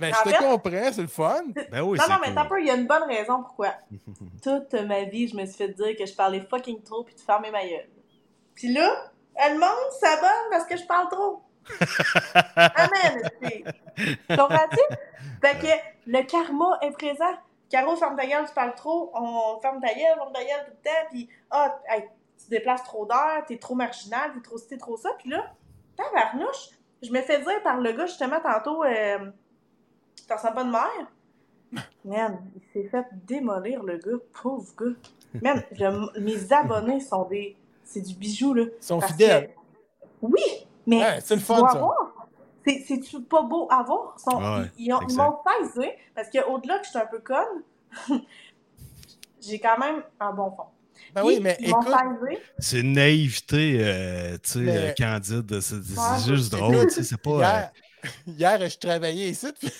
[0.00, 1.42] Ben, En je te fait- comprends, c'est le fun.
[1.70, 2.34] Ben oui, non, non, mais cool.
[2.34, 3.74] t'as peu, il y a une bonne raison pourquoi.
[4.42, 7.20] Toute ma vie, je me suis fait dire que je parlais fucking trop puis de
[7.20, 7.88] fermer ma gueule.
[8.54, 8.90] Puis là,
[9.36, 11.42] le monde s'abonne parce que je parle trop.
[12.56, 13.64] Amen, esti.
[14.28, 14.96] Comprends-tu?
[15.42, 17.34] Fait que le karma est présent.
[17.70, 19.10] Caro, ferme ta gueule, tu parles trop.
[19.14, 21.06] On ferme ta gueule, ferme ta gueule tout le temps.
[21.10, 22.04] Puis, ah, hey,
[22.42, 25.10] tu déplaces trop d'heures, t'es trop marginal, t'es trop ci, t'es trop ça.
[25.18, 25.52] Puis là,
[25.96, 26.70] tabarnouche,
[27.02, 29.30] je me fais dire par le gars, justement, tantôt, euh,
[30.26, 31.82] t'en sens pas de mère?
[32.04, 34.18] Man, il s'est fait démolir, le gars.
[34.42, 35.40] Pauvre gars.
[35.42, 37.56] Man, je- mes abonnés sont des...
[37.84, 38.64] C'est du bijou, là.
[38.64, 39.48] Ils sont fidèles.
[39.48, 39.52] que-
[40.22, 40.42] Oui,
[40.86, 41.88] mais Ouais, c'est le fun, ça.
[42.66, 44.14] C'est- C'est-tu pas beau à voir?
[44.18, 45.38] Ils sont- Ouais, ils, m'ont
[45.74, 47.62] saisi, parce qu'au-delà que je suis un peu conne,
[49.40, 50.64] j'ai quand même un bon fond.
[51.14, 51.94] Ben oui, mais ils m'ont écoute.
[52.58, 55.60] C'est une naïveté, euh, tu sais, Mais- euh, candide.
[55.60, 57.30] C'est Ouais, juste drôle, tu sais, c'est pas...
[57.30, 57.62] euh,
[58.26, 59.46] hier, hier, je travaillais ici.
[59.58, 59.70] puis-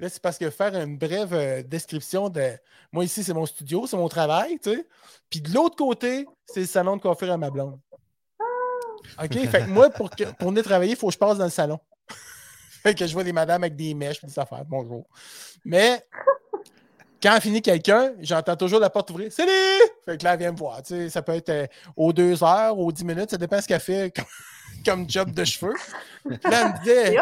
[0.00, 2.52] Là, c'est parce que faire une brève euh, description de.
[2.92, 4.86] Moi, ici, c'est mon studio, c'est mon travail, tu sais.
[5.28, 7.78] Puis de l'autre côté, c'est le salon de coiffure à ma blonde.
[9.22, 9.48] OK?
[9.48, 11.50] Fait que moi, pour, que, pour venir travailler, il faut que je passe dans le
[11.50, 11.78] salon.
[12.82, 14.64] fait que je vois des madames avec des mèches, des affaires.
[14.66, 15.06] Bonjour.
[15.64, 16.04] Mais
[17.22, 19.32] quand finit quelqu'un, j'entends toujours la porte ouvrir.
[19.32, 19.50] Salut!
[20.04, 20.82] Fait que là, elle vient me voir.
[20.82, 23.68] Tu sais, ça peut être euh, aux deux heures, aux dix minutes, ça dépend ce
[23.68, 24.24] qu'elle fait comme,
[24.84, 25.74] comme job de cheveux.
[26.24, 27.16] Puis là, elle me disait.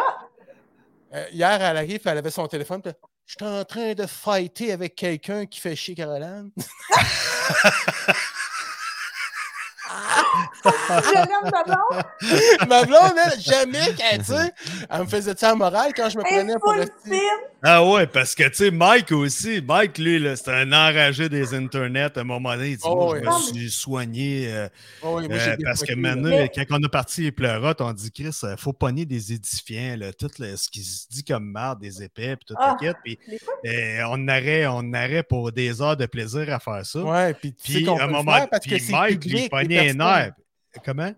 [1.14, 2.82] Euh, hier, elle arrive, elle avait son téléphone.
[3.26, 6.50] Je suis en train de fighter avec quelqu'un qui fait chier Caroline.
[10.64, 12.03] Je l'aime ta blonde.
[12.68, 14.53] Ma blonde, elle, jamais qu'elle, tu sais,
[14.91, 16.74] elle me faisait ça à morale quand je me prenais pour
[17.05, 17.20] film.
[17.62, 21.55] Ah ouais, parce que, tu sais, Mike aussi, Mike, lui, là, c'est un enragé des
[21.55, 22.16] internets.
[22.16, 23.22] À un moment donné, il dit, Oh, moi, ouais.
[23.24, 24.68] je me suis soigné euh,
[25.03, 27.93] Oh, oui, moi, euh, parce que maintenant, Mais- quand on a parti les pleurotes, on
[27.93, 31.51] dit, Chris, il faut pogner des édifiants, là, tout le- ce qui se dit comme
[31.51, 33.18] marre, des épais, puis tout Ah, le kit, puis
[33.66, 37.01] euh, on aurait, on aurait pour des heures de plaisir à faire ça.
[37.01, 40.28] Ouais, puis Puis, à un le moment, c'est Mike, lui, pognait un nerf.
[40.84, 41.12] Comment?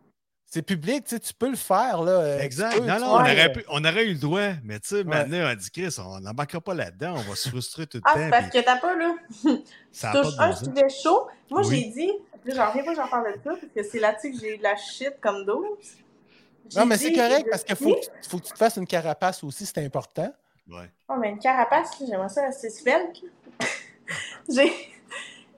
[0.52, 2.10] C'est public, tu sais, tu peux le faire, là.
[2.10, 2.74] euh, Exact.
[2.76, 5.48] peux, non, non, on aurait, pu- on aurait eu le droit, mais tu sais, maintenant,
[5.48, 8.18] on dit, Chris, on n'embarquera pas là-dedans, on va se frustrer tout le Ah, temps.
[8.24, 9.14] c'est parce puis que t'as pas, là.
[9.92, 11.28] ça de un sujet chaud.
[11.50, 11.82] Moi, Oui.
[11.84, 12.12] j'ai dit,
[12.52, 14.58] j'en reviens pas que j'en parle de ça, parce que c'est là-dessus que j'ai eu
[14.58, 15.62] de la shit comme 12.
[16.74, 18.86] Non, mais c'est correct parce qu'il faut, que tu- faut que tu te fasses une
[18.88, 20.32] carapace aussi, c'est important.
[20.68, 20.90] Ouais.
[21.08, 23.22] Oh, mais une carapace, j'aimerais ça rester svelte.
[23.22, 23.66] là.
[24.48, 24.72] j'ai,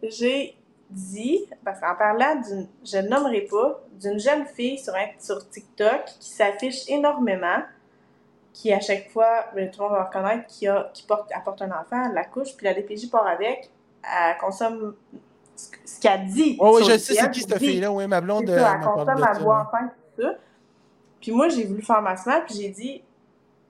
[0.03, 0.55] j'ai
[0.93, 5.49] dit, parce qu'en parlant d'une, je ne nommerai pas, d'une jeune fille sur, un- sur
[5.49, 7.63] TikTok qui s'affiche énormément,
[8.53, 11.63] qui à chaque fois, ben, tout le monde va reconnaître, qui, a, qui porte, apporte
[11.63, 13.71] un enfant, la couche, puis la DPJ part avec,
[14.05, 14.95] elle consomme
[15.57, 16.57] ce ce qu'elle dit.
[16.61, 18.45] Oui, oui, je sais c'est qui cette fille-là, oui, ma blonde.
[18.47, 20.35] C'est euh, ça, elle consomme, de elle ça, boit enceinte, tout ça.
[21.21, 23.03] Puis moi, j'ai voulu faire ma semaine, puis j'ai dit,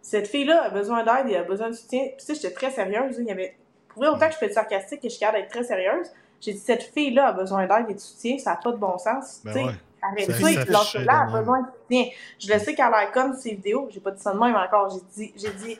[0.00, 2.00] cette fille-là a besoin d'aide et a besoin de soutien.
[2.16, 3.16] Puis tu sais, j'étais très sérieuse.
[3.16, 3.56] là, Il y avait...
[3.88, 6.10] Pour vrai, autant que je peux être sarcastique et je capable d'être très sérieuse,
[6.43, 8.99] j'ai dit, cette fille-là a besoin d'aide et de soutien, ça n'a pas de bon
[8.99, 9.40] sens.
[9.45, 9.72] Ben tu sais, ouais.
[10.03, 12.05] arrête Ça ça, s'affiche lâche-la, elle de a besoin de soutien.
[12.38, 14.57] Je le sais qu'elle a l'air comme ses vidéos, j'ai pas dit ça de même
[14.57, 15.78] encore, j'ai dit, j'ai dit,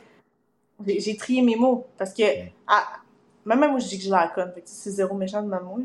[1.01, 2.23] j'ai- trié mes mots, parce que,
[2.69, 2.85] ah,
[3.45, 5.61] même moi, je dis que je la conne, fait que c'est zéro méchant de ma
[5.61, 5.79] moi.
[5.79, 5.85] là.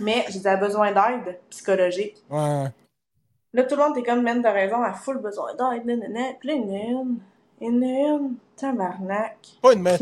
[0.00, 2.22] Mais j'ai dit, elle a besoin d'aide psychologique.
[2.30, 2.66] Ouais.
[3.52, 6.34] Là, tout le monde était comme, man, t'as raison, elle a full besoin d'aide, nanana.
[6.38, 7.16] Puis là, une, en
[7.64, 9.36] a une, tabarnak.
[9.62, 9.98] Pas une mère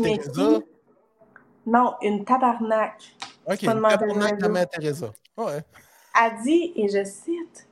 [1.65, 3.15] Non, une tabarnak.
[3.47, 3.99] Ok, tabarnak
[4.37, 4.49] Teresa.
[4.49, 5.11] mère Teresa.
[5.37, 5.63] Ouais.
[6.13, 7.67] A dit, et je cite,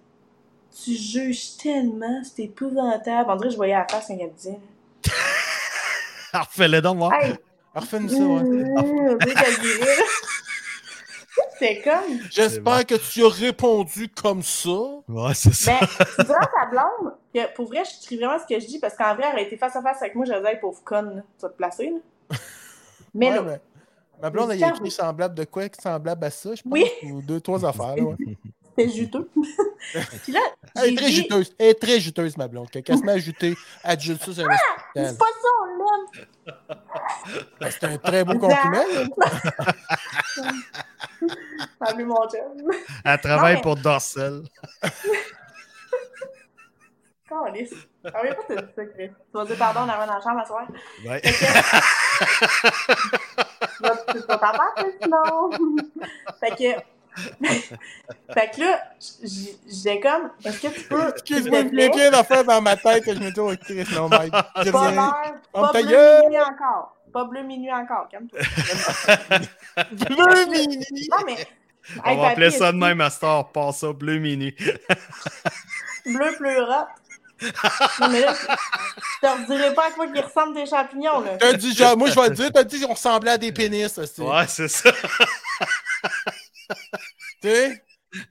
[0.83, 3.41] Tu juges tellement, c'est épouvantable.
[3.41, 4.59] Que je voyais la face quand elle disait.
[6.33, 7.11] Refais-le donc, moi.
[7.21, 7.35] Hey!
[7.73, 9.23] Refais-nous ça, ouais.
[9.33, 10.03] Qu'elle dirait, là.
[11.59, 12.19] C'est comme.
[12.31, 14.69] J'espère que tu as répondu comme ça.
[15.07, 15.79] Ouais, c'est ça.
[15.79, 18.65] Ben, tu diras à ta blonde que pour vrai, je trie vraiment ce que je
[18.65, 20.81] dis parce qu'en vrai, elle a été face à face avec moi, je disais, pauvre
[20.83, 22.37] conne, tu vas te placer, là.
[23.13, 23.61] Mais Ouais, là, mais
[24.21, 26.71] Ma blonde, elle a écrit semblable de quoi semblable à ça, je pense.
[26.71, 26.85] Oui.
[27.03, 27.95] Ou deux, trois affaires.
[27.95, 28.15] là, ouais.
[28.77, 29.29] c'était juteux.
[30.23, 30.39] Puis là,
[30.75, 31.53] Elle est très dit, juteuse.
[31.59, 32.67] Elle est très juteuse, ma blonde.
[32.73, 34.55] Quand elle se met à juter, elle jute ça sur un
[34.95, 36.05] c'est pas ça, on l'aime.
[37.59, 38.71] Ben, C'est un très beau compliment.
[38.71, 39.07] là.
[41.79, 42.71] T'as vu mon chum.
[43.03, 44.43] Elle travaille mais- pour Dorsel.
[47.29, 47.73] Calice.
[48.13, 49.09] Ah oui, pas dire ça, Chris.
[49.09, 50.67] Tu vas dire pardon, on arrive dans la chambre à soir.
[51.05, 51.21] Ouais.
[51.21, 51.29] Tu
[53.81, 55.49] vas tu vas t'en battre, sinon.
[56.39, 56.79] fait que.
[58.33, 58.83] fait que là,
[59.67, 60.31] j'ai comme.
[60.43, 61.09] Est-ce que tu peux.
[61.09, 64.09] Excuse-moi, a plaît, plein d'affaires dans ma tête et je me dis, oh, Chris, non,
[64.09, 64.33] Mike.
[64.63, 65.21] Je Pas
[65.53, 66.95] On pas bleu minuit encore.
[67.13, 68.39] Pas bleu minuit encore, calme-toi.
[69.91, 70.85] Bleu mini.
[71.09, 71.37] Non, mais.
[72.03, 74.55] On Hey, va appeler ça de même à Star, passe ça bleu minuit.
[74.55, 74.71] que
[76.05, 76.87] Bleu pleurote.
[77.41, 81.37] Non, mais là, je te redirai pas à quoi qu'ils ressemblent tes champignons, là.
[81.37, 83.97] T'as dit, genre, moi, je vais le dire, t'as dit qu'on ressemblait à des pénis.
[83.97, 84.21] aussi.
[84.21, 84.91] Ouais, c'est ça.
[87.41, 87.83] Tu sais?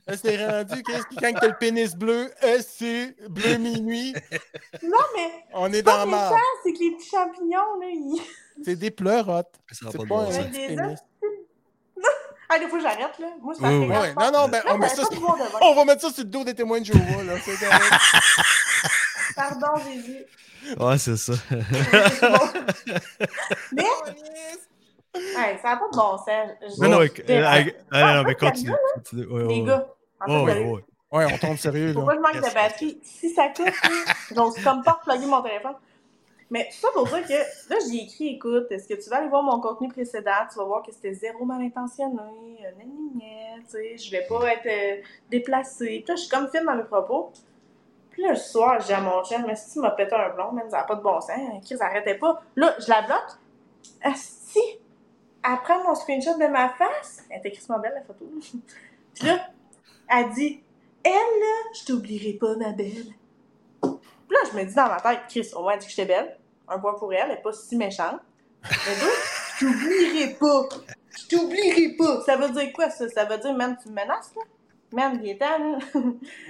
[0.07, 2.33] Là, c'est rendu, qu'est-ce que- quand t'as le pénis bleu,
[2.67, 4.15] c'est bleu minuit,
[4.83, 5.31] Non, mais.
[5.53, 6.33] on est Pas dans marre.
[6.65, 8.21] c'est que les petits champignons, là, ils.
[8.65, 9.53] C'est des pleurotes.
[9.73, 10.99] C'est pas pas bon un petit des pénis.
[12.47, 13.27] Ah, des fois, j'arrête, là.
[13.41, 15.03] Moi, ça Oui, fait Ouais, non, non, ben, Là, on met ça.
[15.63, 17.33] On va mettre ça sur le dos des témoins de Jéhovah, là.
[17.43, 17.57] C'est.
[19.37, 20.25] Pardon, Jésus.
[20.79, 21.33] Ouais, c'est ça.
[23.73, 23.85] Mais,
[25.33, 26.79] ça n'a pas de bon sens.
[26.79, 28.73] Non, euh, euh, ah, non, mais pas continue.
[29.13, 29.87] Les ouais, gars,
[30.27, 30.55] en ouais.
[30.55, 32.99] fait, Ouais, on tombe sérieux, que je manque de batterie?
[33.05, 33.71] Si ça coupe,
[34.35, 35.77] j'ose comme pas reploguer mon téléphone.
[36.51, 39.29] Mais tout ça pour dire que là, j'ai écrit, écoute, est-ce que tu vas aller
[39.29, 40.33] voir mon contenu précédent?
[40.51, 42.21] Tu vas voir que c'était zéro mal intentionné,
[42.65, 46.03] euh, tu sais, je vais pas être euh, déplacée.
[46.05, 47.33] Puis là, je suis comme fine dans mes propos.
[48.15, 50.53] Puis là, le soir, dis à mon chien, mais si tu m'as pété un blond,
[50.53, 51.31] même, ça n'a pas de bon sens.
[51.31, 52.41] Hein, Chris, arrêtait pas.
[52.55, 54.15] Là, je la bloque.
[54.15, 54.61] Si,
[55.43, 57.25] elle prend mon screenshot de ma face.
[57.29, 58.25] Elle était crissement belle, la photo.
[59.15, 59.49] Puis là,
[60.09, 60.63] elle dit,
[61.03, 63.15] elle, là, je t'oublierai pas, ma belle.
[63.83, 66.07] Puis là, je me dis dans ma tête, Chris, au moins, elle dit que j'étais
[66.07, 66.39] belle.
[66.69, 68.21] Un point pour elle, elle est pas si méchante.
[68.63, 69.11] Mais deux,
[69.59, 70.69] je t'oublierai pas.
[71.19, 72.23] Je t'oublierai pas.
[72.23, 73.09] Ça veut dire quoi, ça?
[73.09, 74.43] Ça veut dire, man, tu me menaces, là?
[74.95, 75.79] Man, il est temps, là.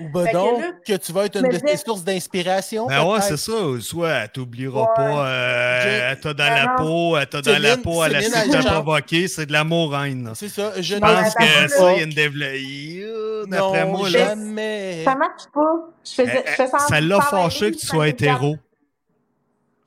[0.01, 2.87] Ou ben que donc, là, que tu vas être une de tes sources d'inspiration.
[2.87, 3.53] Ben ouais, c'est ça.
[3.81, 4.87] Soit elle t'oubliera Ouais.
[4.95, 6.77] pas, euh, Je- elle t'a dans Ben la non.
[6.77, 8.67] peau, elle t'a dans la peau, elle a te chante.
[8.67, 10.25] provoquer, c'est de l'amour haine.
[10.25, 10.31] là.
[10.35, 10.73] C'est ça.
[10.77, 13.47] Je Je pense que ça, il y a une développement.
[13.47, 15.03] D'après Non, moi, là, jamais.
[15.05, 15.75] Ça marche pas.
[16.05, 18.57] Je faisais, je fais ça l'a fâché que tu sois hétéro.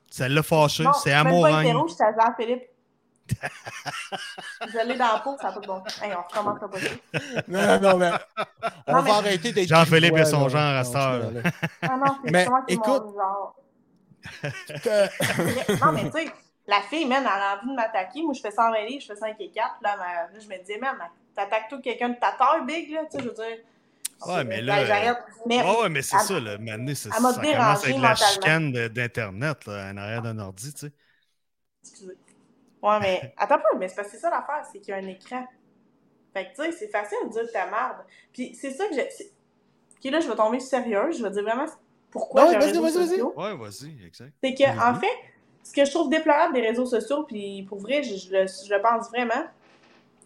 [0.10, 1.78] Ça l'a fâché, c'est je suis même amour haine.
[1.88, 2.64] j'étais à Jean-Philippe.
[3.30, 6.02] Je l'ai dans la peau, ça n'a pas de bon sens.
[6.02, 7.42] Hey, on recommence pas ça.
[7.48, 8.12] Non, non, non, mais
[8.88, 9.68] on Non, va mais- arrêter d'être.
[9.68, 10.50] Jean-Philippe et son là.
[10.50, 11.42] genre à Non, cette heure, désolé.
[11.82, 12.16] Ah non,
[12.68, 13.56] c'est écoute- mon genre.
[15.82, 16.32] Non, mais tu sais,
[16.68, 18.22] la fille, man, elle a envie de m'attaquer.
[18.24, 19.76] Moi, je fais 120 livres, je fais 5 et 4.
[19.82, 20.96] Là, ma- je me disais, man,
[21.36, 23.58] t'attaques tout quelqu'un de ta taille, big, là, tu sais, je veux dire.
[24.26, 25.16] Ouais, mais là.
[25.46, 26.58] Mais Ouais, ouais, mais c'est ça, là.
[26.58, 30.80] Maintenant, ça m'a commence dérangé avec la chicane d'Internet, là, en arrière d'un ordi, tu
[30.88, 30.92] sais.
[31.84, 32.18] Excusez.
[32.82, 34.94] Ouais, mais attends un peu, mais c'est parce que c'est ça l'affaire, c'est qu'il y
[34.94, 35.46] a un écran.
[36.34, 38.06] Fait que, tu sais, c'est facile de dire ta merde.
[38.32, 39.04] Puis c'est ça que j'ai.
[39.04, 41.18] Ok, là, je vais tomber sérieuse.
[41.18, 41.66] Je vais dire vraiment
[42.12, 43.22] pourquoi Ouais, j'ai vas-y, vas-y.
[43.22, 44.34] Ouais, vas-y, exact.
[44.44, 45.16] C'est que, en fait,
[45.64, 48.74] ce que je trouve déplorable des réseaux sociaux, puis pour vrai, je, je le, je
[48.74, 49.46] le pense vraiment,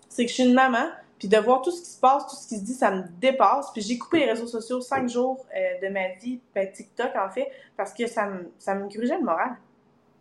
[0.09, 2.35] c'est que je suis une maman, puis de voir tout ce qui se passe, tout
[2.35, 3.71] ce qui se dit, ça me dépasse.
[3.71, 7.29] Puis j'ai coupé les réseaux sociaux cinq jours euh, de ma vie, ben, TikTok en
[7.29, 9.55] fait, parce que ça me, ça me grugeait le moral.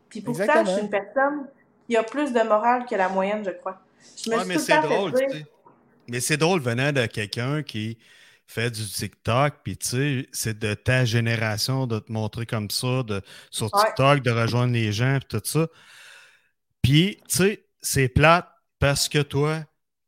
[0.09, 0.66] Puis pourtant, Exactement.
[0.66, 1.47] je suis une personne
[1.91, 3.80] qui a plus de morale que la moyenne, je crois.
[4.24, 5.47] Je me Ouais, suis mais c'est drôle, tu sais.
[6.09, 7.99] Mais c'est drôle venant de quelqu'un qui
[8.47, 13.03] fait du TikTok, puis tu sais, c'est de ta génération de te montrer comme ça,
[13.03, 13.80] de, sur Ouais.
[13.86, 15.68] TikTok, de rejoindre les gens, puis tout ça.
[16.82, 19.64] Puis, tu sais, c'est plate parce que toi,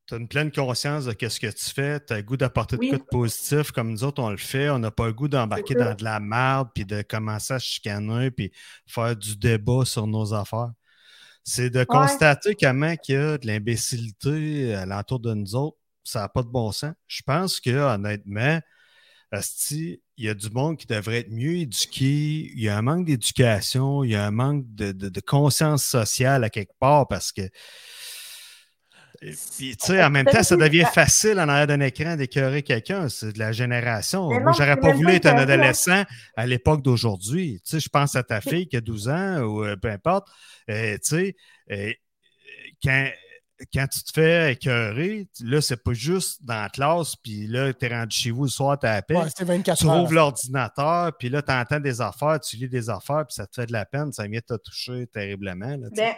[0.06, 2.76] tu as une pleine conscience de ce que tu fais, tu as le goût d'apporter
[2.78, 2.90] Oui.
[2.90, 4.70] de quoi de positif, comme nous autres, on le fait.
[4.70, 8.30] On n'a pas le goût d'embarquer dans de la merde, puis de commencer à chicaner,
[8.30, 8.52] puis
[8.86, 10.70] faire du débat sur nos affaires.
[11.44, 15.76] C'est de constater comment il y a de l'imbécilité alentour de nous autres.
[16.04, 16.94] Ça n'a pas de bon sens.
[17.06, 18.60] Je pense que, honnêtement,
[19.32, 22.50] asti, il y a du monde qui devrait être mieux éduqué.
[22.54, 25.84] Il y a un manque d'éducation, il y a un manque de, de- de conscience
[25.84, 27.42] sociale à quelque part parce que.
[29.22, 33.08] Puis, tu sais, en même temps, ça devient facile en arrière d'un écran d'écœurer quelqu'un.
[33.08, 34.28] C'est de la génération.
[34.28, 36.02] Mais Moi, j'aurais pas voulu être un adolescent
[36.36, 37.60] à l'époque d'aujourd'hui.
[37.64, 40.26] Tu sais, je pense à ta fille qui a 12 ans ou euh, peu importe.
[40.70, 41.36] Euh, tu sais,
[41.70, 41.92] euh,
[42.82, 43.08] quand,
[43.72, 47.86] quand tu te fais écœurer, là, c'est pas juste dans la classe, puis là, tu
[47.86, 49.18] es rendu chez vous le soir, tu appelles.
[49.18, 52.90] Ouais, c'est 24 tu rouvres l'ordinateur, puis là, tu entends des affaires, tu lis des
[52.90, 55.76] affaires, puis ça te fait de la peine, ça vient te toucher terriblement.
[55.76, 56.02] Là, tu sais.
[56.02, 56.14] Ben,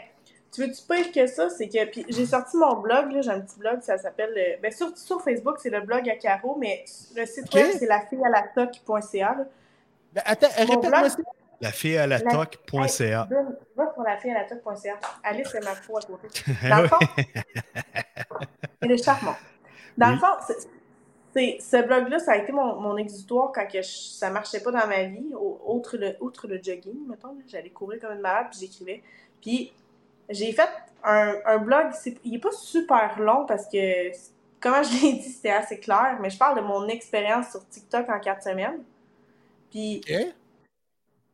[0.55, 1.50] tu veux-tu pire que ça?
[1.50, 1.84] C'est que.
[1.90, 4.34] Puis j'ai sorti mon blog, là, j'ai un petit blog, ça s'appelle.
[4.36, 6.84] euh, Ben, sur, sur Facebook, c'est le blog à Caro, mais
[7.16, 9.36] le site web, c'est la fille à la toc.ca.
[10.12, 11.16] Ben, attends, répète-moi ça.
[11.61, 13.22] la fille à la toc.ca.
[13.22, 14.94] Hey, donne- Va sur la fille à la toc.ca.
[15.24, 16.28] Alice, c'est ma fou à côté.
[16.68, 16.98] Dans le fond,
[18.82, 19.34] il est charmant.
[19.96, 20.14] Dans Oui.
[20.14, 20.55] le fond,
[21.34, 24.70] c'est- ce blog-là, ça a été mon, mon exutoire quand que je- ça marchait pas
[24.70, 27.28] dans ma vie, au- outre le, outre le jogging, mettons.
[27.28, 27.42] là.
[27.48, 29.02] J'allais courir comme une malade, puis j'écrivais.
[29.40, 29.72] Puis
[30.29, 30.68] j'ai fait
[31.05, 34.11] un, un blog, c'est- il est pas super long parce que,
[34.61, 38.09] comment je l'ai dit, c'était assez clair, mais je parle de mon expérience sur TikTok
[38.09, 38.83] en quatre semaines.
[39.70, 40.11] Puis, Ok.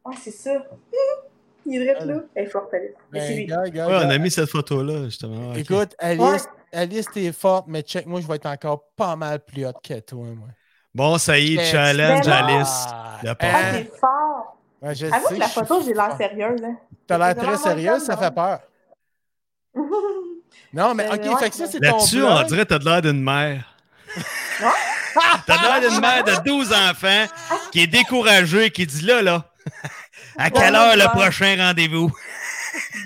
[0.07, 0.51] ouais, c'est ça.
[1.67, 2.21] Il est drôle, là.
[2.35, 2.91] Elle est forte, Alice.
[3.13, 3.47] Ben, lui.
[3.47, 5.53] gars, gars, Ouais, on a mis cette photo-là, justement.
[5.55, 6.39] Écoute, Alice, Ouais.
[6.73, 10.01] Alice, t'es forte, mais check, moi, je vais être encore pas mal plus haute que
[10.01, 10.49] toi, moi.
[10.95, 12.27] Bon, ça y est, challenge.
[12.27, 12.87] Alice.
[12.89, 13.73] Ah, Le Ah, hein?
[13.75, 14.57] c'est fort!
[14.83, 16.77] Ouais, je Avoue sais que la photo, j'ai l'air sérieuse, hein.
[17.07, 18.61] T'as l'air très sérieuse, ça fait peur.
[20.73, 23.03] Non, mais ok, fait que ça, c'est ton Là-dessus, on dirait que t'as de l'air
[23.03, 23.77] d'une mère.
[25.47, 27.27] T'as l'air d'une mère de 12 enfants
[27.73, 29.45] qui est découragée, qui dit là, là,
[30.39, 32.11] à quelle heure le prochain rendez-vous?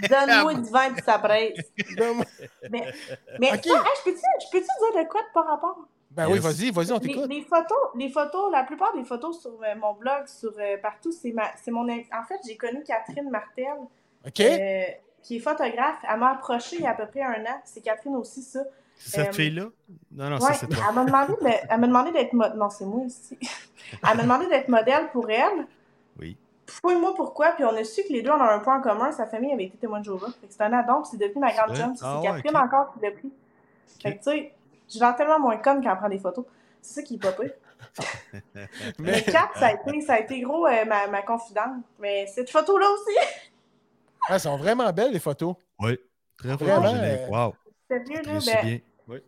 [0.08, 1.58] Donne-moi du vin et ça presse.
[2.70, 2.92] Mais,
[3.40, 3.60] mais Ok.
[3.64, 5.78] ça, hey, je peux-tu je peux-tu dire de quoi de par rapport?
[6.10, 7.26] Ben oui, vas-y, vas-y, on Les, t'écoute.
[7.28, 11.10] les photos, les photos, la plupart des photos sur euh, mon blog, sur euh, partout,
[11.12, 13.74] c'est ma, c'est mon, in- en fait, j'ai connu Catherine Martel,
[14.26, 14.40] OK?
[14.40, 14.84] euh,
[15.24, 15.96] qui est photographe.
[16.08, 17.60] Elle m'a approché il y a à peu près un an.
[17.64, 18.60] C'est Catherine aussi, ça.
[18.96, 19.64] C'est cette Euh, fille-là?
[20.12, 20.84] Non, non, Ouais, ça, c'est toi.
[20.88, 23.36] elle m'a demandé de- d'être mo- non c'est moi ici.
[24.08, 25.66] elle m'a demandé d'être modèle pour elle.
[26.20, 26.36] Oui.
[26.68, 29.10] Fouille-moi pourquoi, puis on a su que les deux on a un point en commun,
[29.10, 30.28] sa famille avait été témoin de Jéhovah.
[30.40, 32.56] Fait que c'est un addon, puis c'est devenu ma grande chum, c'est Ah ouais, Catherine
[32.56, 33.32] encore qui l'a pris.
[34.00, 34.52] Fait que tu sais,
[34.88, 36.44] je l'air tellement moins conne quand elle prend des photos.
[36.80, 37.50] C'est ça qui est pas pire.
[38.54, 38.68] Mais
[38.98, 41.74] Mais, Kat, ça a été, ça a été gros euh, ma, ma confidente.
[41.98, 43.16] Mais cette photo-là aussi,
[44.28, 45.54] elles sont vraiment belles, les photos.
[45.78, 45.98] Oui,
[46.36, 47.20] très Vraiment, photogénique.
[47.22, 47.54] euh, Wow,
[47.90, 48.78] sérieux, là, ben, bien.
[49.08, 49.18] Oui.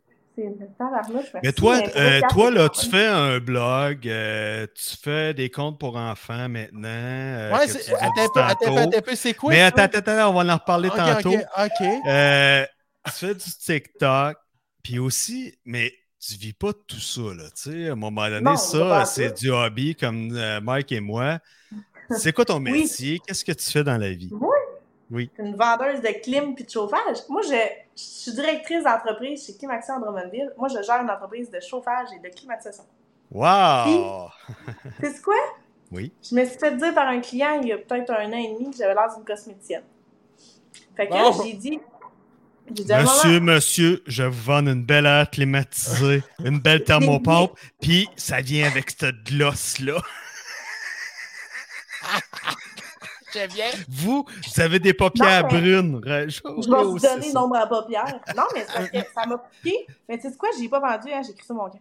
[1.43, 5.97] Mais toi, euh, toi là, tu fais un blog, euh, tu fais des comptes pour
[5.97, 6.89] enfants maintenant.
[6.89, 9.51] euh, Ouais, c'est- attends attends attends c'est quoi?
[9.51, 11.33] Mais attends, attends, attends, on va en reparler tantôt.
[11.35, 11.87] ok, ok.
[12.07, 12.67] Euh,
[13.07, 14.37] tu fais du TikTok,
[14.83, 17.45] puis aussi, mais tu vis pas de tout ça, là.
[17.55, 21.01] Tu sais, à un moment donné, Non, ça, c'est du hobby comme euh, Mike et
[21.01, 21.39] moi.
[22.11, 22.83] C'est quoi ton Oui.
[22.83, 23.21] métier?
[23.27, 24.31] Qu'est-ce que tu fais dans la vie?
[24.33, 24.56] Moi?
[25.11, 25.31] Oui.
[25.39, 27.19] une vendeuse de clim puis de chauffage.
[27.29, 30.53] Moi, je, je suis directrice d'entreprise chez Climaxia en Drummondville.
[30.57, 32.85] Moi, je gère une entreprise de chauffage et de climatisation.
[33.31, 34.29] Wow!
[35.01, 35.35] Sais quoi?
[35.93, 36.13] Oui.
[36.29, 38.55] Je me suis fait dire par un client il y a peut-être un an et
[38.55, 39.85] demi que j'avais l'air d'une cosméticienne.
[40.97, 41.81] Fait que j'ai dit.
[42.69, 48.67] Monsieur, monsieur, je vous vends une belle air climatisée, une belle thermopompe, puis ça vient
[48.67, 50.01] avec cette gloss-là.
[53.37, 53.71] Je viens.
[53.89, 56.01] Vous, vous avez des paupières Non, brunes.
[56.05, 57.41] je vais vous donner ça.
[57.41, 58.21] nombre à paupières.
[58.37, 59.87] Non, mais c'est parce que ça m'a piqué.
[60.09, 61.81] Mais tu sais quoi, j'ai pas vendu, hein, j'ai écrit sur mon camp.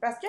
[0.00, 0.26] Parce que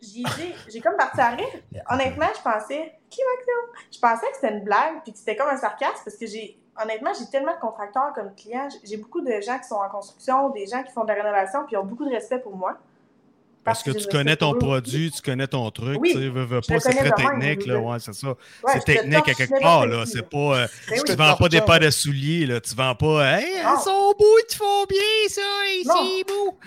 [0.00, 1.46] j'ai dit, j'ai comme parti à rire.
[1.90, 5.48] Honnêtement, je pensais, qui va Je pensais que c'était une blague, puis que c'était comme
[5.48, 8.68] un sarcasme, parce que j'ai, honnêtement, j'ai tellement de contracteurs comme clients.
[8.70, 11.14] J'ai- J'ai beaucoup de gens qui sont en construction, des gens qui font de la
[11.14, 12.78] rénovation, puis ils ont beaucoup de respect pour moi.
[13.68, 16.28] Parce que j'ai tu le connais ton produit, tu connais ton truc, Oui, tu sais,
[16.28, 18.28] veux, pas, le c'est très technique, là, ouais, c'est ça.
[18.28, 18.34] Ouais,
[18.72, 21.16] c'est technique à quelque part, là, c'est pas, euh, Ben tu oui.
[21.16, 24.46] vends pas des paires de souliers, là, tu vends pas, hey, ils sont beaux, ils
[24.48, 24.98] te font bien,
[25.28, 25.42] ça,
[25.84, 26.58] c'est beau.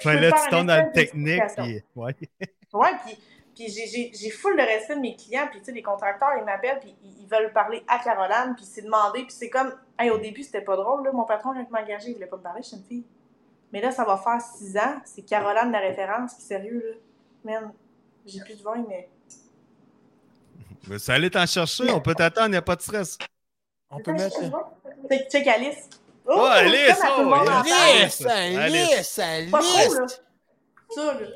[0.00, 2.14] Fait là, tu tombes dans le technique, puis, ouais.
[2.72, 3.18] Ouais, puis,
[3.54, 3.66] puis
[4.12, 6.94] j'ai- full de respect de mes clients, puis tu sais, les contracteurs, ils m'appellent, puis
[7.02, 10.42] ils, ils veulent parler à Caroline, puis c'est demandé, puis c'est comme, hey, au début,
[10.42, 12.60] c'était pas drôle, là, mon patron, quand il m'a engagé, il voulait pas me parler,
[12.62, 13.04] je suis une fille.
[13.72, 16.82] Mais là, ça va faire six ans, c'est Caroline la référence, puis sérieux,
[17.44, 17.72] là, man,
[18.26, 19.08] j'ai plus de vin, mais...
[20.88, 23.18] Mais ça allait t'en chercher, on peut t'attendre, il n'y a pas de stress.
[23.90, 24.38] On peut mettre.
[25.10, 25.88] Check, check Alice.
[26.26, 28.22] Oh, Alice, oh, Alice.
[28.22, 28.58] parle.
[28.58, 30.00] Alice, Alice, Pas trop, là.
[30.00, 30.22] Alice.
[30.90, 31.26] Ça, là.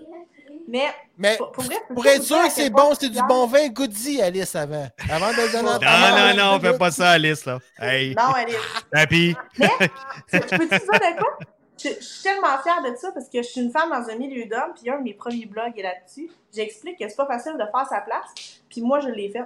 [0.69, 3.21] Mais, Mais pour, pour vrai, c'est pour ça, être sûr que c'est bon, suis du
[3.29, 4.89] bon vin Goody, Alice, avant.
[5.11, 7.59] Avant de le donner en Non, non, non, fais pas ça, Alice, là.
[7.79, 8.57] Hey, Non, Alice.
[8.91, 9.35] tapis.
[9.59, 11.39] Je peux te dire de quoi?
[11.83, 14.17] Je, je suis tellement fière de ça parce que je suis une femme dans un
[14.17, 16.31] milieu d'hommes, puis un de mes premiers blogs est là-dessus.
[16.55, 19.45] J'explique que c'est pas facile de faire sa place, puis moi, je l'ai fait.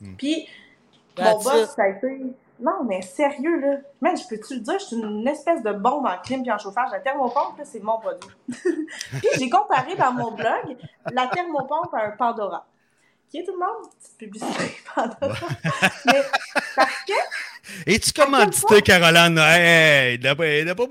[0.00, 0.14] Hmm.
[0.16, 0.48] Puis,
[1.18, 2.22] mon boss, ça a été...
[2.58, 3.76] Non, mais sérieux, là.
[4.00, 4.78] Man, je peux-tu le dire?
[4.78, 6.88] Je suis une espèce de bombe en clim puis en chauffage.
[6.90, 8.30] La thermopompe, là, c'est mon produit.
[8.48, 10.76] puis, j'ai comparé dans mon blog
[11.12, 12.66] la thermopompe à un Pandora.
[13.30, 13.90] Qui est tout le monde?
[14.00, 15.34] Petite publicité Pandora.
[16.06, 16.22] mais
[16.76, 17.12] parce que
[17.90, 19.38] Et tu commandité, Caroline?
[19.38, 20.46] Hey, il n'a pas,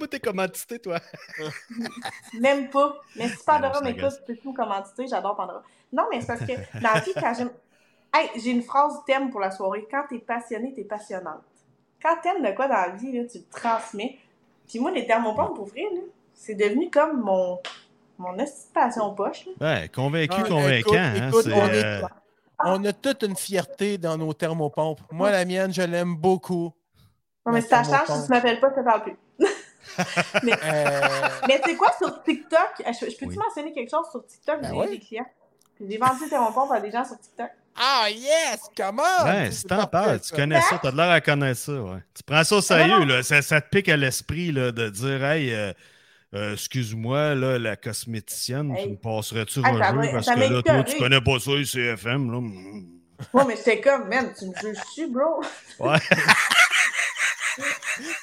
[0.06, 1.00] été commandité, toi.
[2.40, 2.96] Même pas.
[3.16, 4.22] Mais si Pandora m'écoute, agace.
[4.28, 5.08] peux-tu nous commanditer?
[5.08, 5.64] J'adore Pandora.
[5.94, 7.52] Non, mais c'est parce que dans la vie, quand j'aime.
[8.14, 9.88] Hey, j'ai une phrase thème pour la soirée.
[9.90, 11.44] Quand t'es passionné, t'es passionnante.
[12.02, 14.20] Quand t'aimes de quoi dans la vie, là, tu le transmets.
[14.68, 16.02] Puis moi, les thermopompes, pour vrai, là,
[16.34, 17.60] c'est devenu comme mon,
[18.18, 18.36] mon
[18.74, 19.46] passion poche.
[19.60, 19.82] Là.
[19.82, 21.14] Ouais, convaincu, Ah, convaincant.
[21.28, 22.02] écoute, hein, on est- euh,
[22.64, 25.02] On a toute une fierté dans nos thermopompes.
[25.12, 26.74] Moi, la mienne, je l'aime beaucoup.
[27.46, 29.18] Non, mais si ça change, si tu m'appelles pas, je te parle plus.
[29.98, 31.02] Euh,
[31.48, 32.60] Mais c'est quoi sur TikTok?
[32.80, 33.38] Je, je peux-tu Oui.
[33.38, 34.62] mentionner quelque chose sur TikTok?
[34.62, 35.26] Ben j'ai eu des clients.
[35.76, 37.50] Puis J'ai vendu des thermopompes à des gens sur TikTok.
[37.78, 38.62] Ah, yes!
[38.76, 39.04] Comment?
[39.26, 42.00] Ouais, c'est t'en parles, tu connais ça, t'as de l'air à connaître ça, ouais.
[42.14, 44.90] Tu prends ça au non, sérieux, là, ça, ça te pique à l'esprit, là, de
[44.90, 45.74] dire, hey, euh,
[46.36, 48.90] euh, excuse-moi, là, la cosméticienne, tu Hey.
[48.92, 49.80] me passerais-tu Ah, jeu?
[50.12, 52.40] parce que là, toi, tu connais pas ça, ICFM, là.
[53.34, 55.42] Ouais, mais j'étais comme, man, tu me juges-tu, bro?
[55.80, 55.98] Ouais.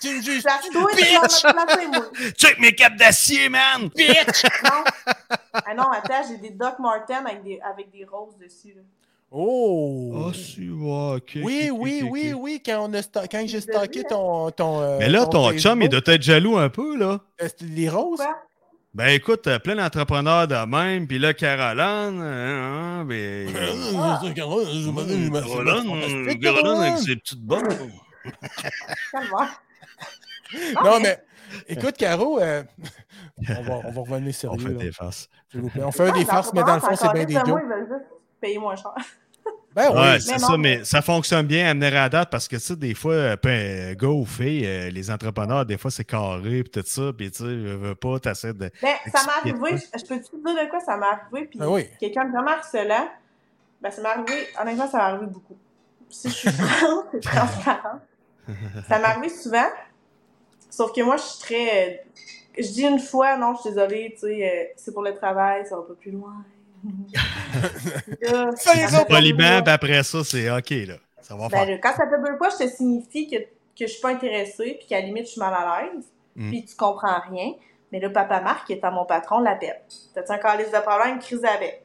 [0.02, 0.42] Tu me juges.
[0.42, 2.10] Place-toi, tu moi.
[2.36, 3.88] Check mes capes d'acier, man!
[3.96, 4.44] Bitch!
[4.62, 4.84] Non.
[5.54, 8.74] Ah non, attends, j'ai des Doc Martens avec des, avec des roses dessus.
[8.76, 8.82] Là.
[9.35, 10.26] Oh!
[10.28, 11.39] Ah, si, ouais, ok.
[11.43, 14.80] oui, oui, oui, oui, quand, on a quand j'ai stocké ton, ton.
[14.83, 17.20] euh, Mais là, ton chum, il doit être jaloux un peu, là.
[17.41, 18.18] euh, c'était les roses?
[18.18, 18.37] Quoi?
[18.95, 23.49] Ben écoute, t'as plein d'entrepreneurs de même, puis là, Caroline, hein, hein, ben...
[23.99, 24.20] Ah.
[24.35, 24.95] Caroline,
[25.35, 27.62] euh, Caroline avec ses petites bottes.
[30.85, 31.18] Non, mais
[31.68, 32.62] écoute, Caro, euh,
[33.49, 34.59] on, va, on va revenir On sérieux.
[34.59, 35.28] fait là, des faces.
[35.51, 35.83] s'il vous plaît.
[35.85, 37.61] On fait des farces, mais dans le fond, c'est bien des Moi, jokes.
[37.64, 38.07] ils veulent juste
[38.41, 38.93] payer moins cher.
[39.74, 39.98] Ben oui.
[39.98, 42.62] Ouais, c'est ça, mais ça fonctionne bien à mener à la date parce que, tu
[42.62, 46.70] sais, des fois, ben, gars ou fille, euh, les entrepreneurs, des fois, c'est carré, puis
[46.70, 48.70] tout ça, puis tu sais, je veux pas, t'essaies de.
[48.82, 51.46] Ben, ça m'est arrivé, je je peux-tu te dire de quoi ça m'est arrivé?
[51.48, 51.88] Puis Ben oui.
[51.98, 53.08] quelqu'un de vraiment harcelant,
[53.80, 55.56] ben, ça m'est arrivé, honnêtement, ça m'est arrivé beaucoup.
[56.10, 58.00] Si je suis franche, c'est transparent.
[58.88, 59.68] Ça m'est arrivé souvent,
[60.68, 62.04] sauf que moi, je suis très.
[62.58, 65.76] je dis une fois, non, je suis désolée, tu sais, c'est pour le travail, ça
[65.76, 66.44] va pas plus loin.
[68.20, 70.95] Là, Ça, les ça autres, fait Poliment, puis après ça, c'est OK, là.
[71.20, 71.80] Ça va Ben, faire.
[71.80, 73.47] quand ça fait deux fois, je te signifie que, que
[73.80, 76.05] je suis pas intéressée, puis qu'à la limite, je suis mal à l'aise,
[76.35, 76.49] Mm.
[76.51, 77.53] puis tu comprends rien.
[77.93, 79.83] Mais là, papa Marc, qui est mon patron, l'appelle.
[80.14, 81.18] T'as-tu un calice de problème?
[81.18, 81.85] Crise avec.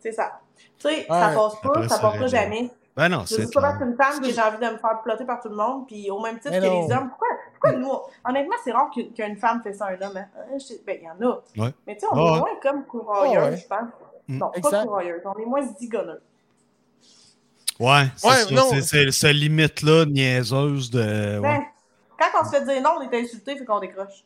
[0.00, 0.40] C'est ça.
[0.78, 1.34] Tu sais, ça Ouais.
[1.34, 2.70] passe pas, Après, ça ça passe pas jamais.
[2.96, 5.40] Ben non, Je c'est que une femme que j'ai envie de me faire plotter par
[5.42, 6.86] tout le monde, puis au même titre Mais que non.
[6.88, 7.08] les hommes.
[7.10, 7.92] Pourquoi, pourquoi nous,
[8.26, 10.16] honnêtement, c'est rare qu'une qu'une femme fait ça à un homme.
[10.16, 10.26] hein?
[10.38, 11.42] Euh, Ben, il y en a.
[11.58, 11.74] Ouais.
[11.86, 12.38] Mais tu sais, on Ouais, est ouais.
[12.38, 13.56] moins comme courailleux, ouais.
[13.58, 13.88] je pense.
[14.28, 14.38] Mm.
[14.38, 14.84] Non, pas Exact.
[14.86, 15.22] courailleux.
[15.26, 16.22] On est moins zigonneux.
[17.78, 18.54] Ouais, c'est Ouais, ça.
[18.54, 18.62] non.
[18.70, 21.38] C'est- C'est cette limite-là niaiseuse de.
[21.38, 21.40] Ouais.
[21.42, 21.62] Ben,
[22.18, 24.24] quand on se fait dire non, on est insulté, fait qu'on décroche.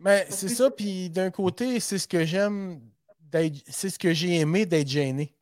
[0.00, 2.80] Mais Parce c'est ça, puis d'un côté, c'est ce que j'aime,
[3.30, 5.34] d'être- c'est ce que j'ai aimé d'être gêné.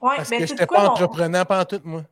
[0.00, 2.02] Ouais, Parce ben, que quoi, pas mon- entreprenant pendant tout, moi.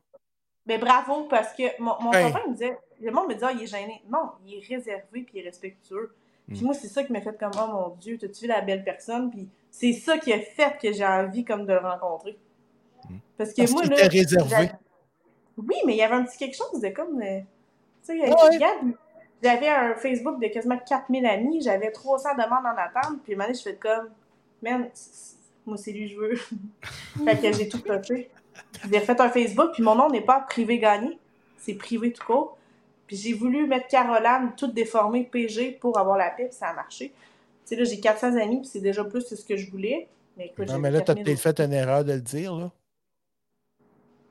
[0.66, 3.62] Mais bravo, parce que mon, mon copain me disait, le monde me disait, ah, il
[3.62, 4.02] est gêné.
[4.10, 6.14] Non, il est réservé puis il est respectueux.
[6.46, 6.64] Puis Mm.
[6.64, 9.30] moi, c'est ça qui m'a fait comme, oh mon Dieu, t'as-tu vu la belle personne?
[9.30, 12.38] Puis c'est ça qui a fait que j'ai envie comme de le rencontrer.
[13.08, 13.16] Mm.
[13.38, 14.08] Parce que Parce moi, qu'il là.
[14.08, 14.70] réservé.
[15.56, 17.20] Oui, mais il y avait un petit quelque chose de comme.
[17.22, 17.40] euh,
[18.04, 18.30] tu sais, Ouais.
[18.30, 18.92] regarde,
[19.42, 23.38] j'avais un Facebook de quasiment 4000 amis, j'avais 300 demandes en attente, puis à un
[23.38, 24.10] moment donné, je fais comme,
[24.62, 24.88] man,
[25.68, 26.36] moi, c'est lui que je veux.
[27.24, 28.30] fait que j'ai tout coché.
[28.90, 31.18] J'ai refait un Facebook, puis mon nom n'est pas privé gagné,
[31.56, 32.58] c'est privé tout court.
[33.06, 36.74] Puis j'ai voulu mettre Caroline toute déformée PG pour avoir la paix, puis ça a
[36.74, 37.12] marché.
[37.64, 40.08] Tu sais, là, j'ai 400 amis, puis c'est déjà plus que ce que je voulais.
[40.36, 42.70] Mais écoute, Non, mais là, t'as 4000 peut-être fait une erreur de le dire, là.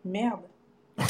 [0.05, 0.41] Merde.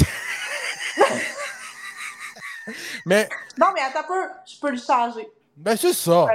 [3.05, 5.29] Mais, Non, mais attends un peu, je peux le changer.
[5.57, 6.27] Ben, c'est ça.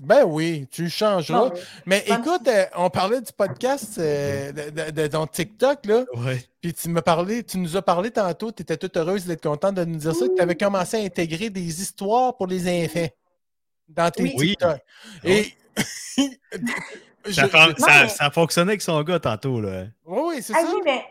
[0.00, 1.38] Ben oui, tu changeras.
[1.50, 1.52] Non,
[1.84, 6.04] mais- écoute, euh, on parlait du podcast euh, de, de- de ton TikTok, là.
[6.14, 6.42] Ouais.
[6.60, 9.74] Puis tu m'as parlé, tu nous as parlé tantôt, tu étais toute heureuse d'être contente
[9.74, 13.08] de nous dire ça, que tu avais commencé à intégrer des histoires pour les enfants
[13.88, 14.34] dans tes Oui.
[14.38, 14.48] Oui.
[14.48, 14.78] TikTok.
[15.24, 15.52] Et.
[17.28, 19.86] Je- Ça, fa- je- ça, mais- ça fonctionnait avec son gars tantôt, là.
[20.04, 20.68] Oui, oui, c'est Ah ça.
[20.72, 21.04] oui, mais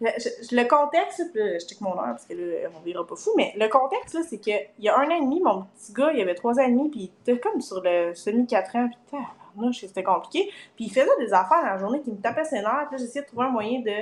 [0.00, 3.52] je- le contexte, je check mon heure parce que là, on verra pas fou, mais
[3.56, 6.20] le contexte, là, c'est qu'il y a un an et demi, mon petit gars, il
[6.20, 9.80] avait trois ans et demi, puis il était comme sur le semi-quatre ans, puis tabarnouche,
[9.80, 10.50] c'était compliqué.
[10.76, 13.04] Puis il faisait des affaires dans la journée qui me tapaient ses nerfs, puis là,
[13.04, 13.92] j'essayais de trouver un moyen de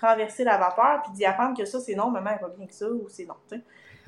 [0.00, 2.74] renverser la vapeur, puis d'y apprendre que ça, c'est non, maman, elle va bien que
[2.74, 3.62] ça, ou c'est non, tu sais.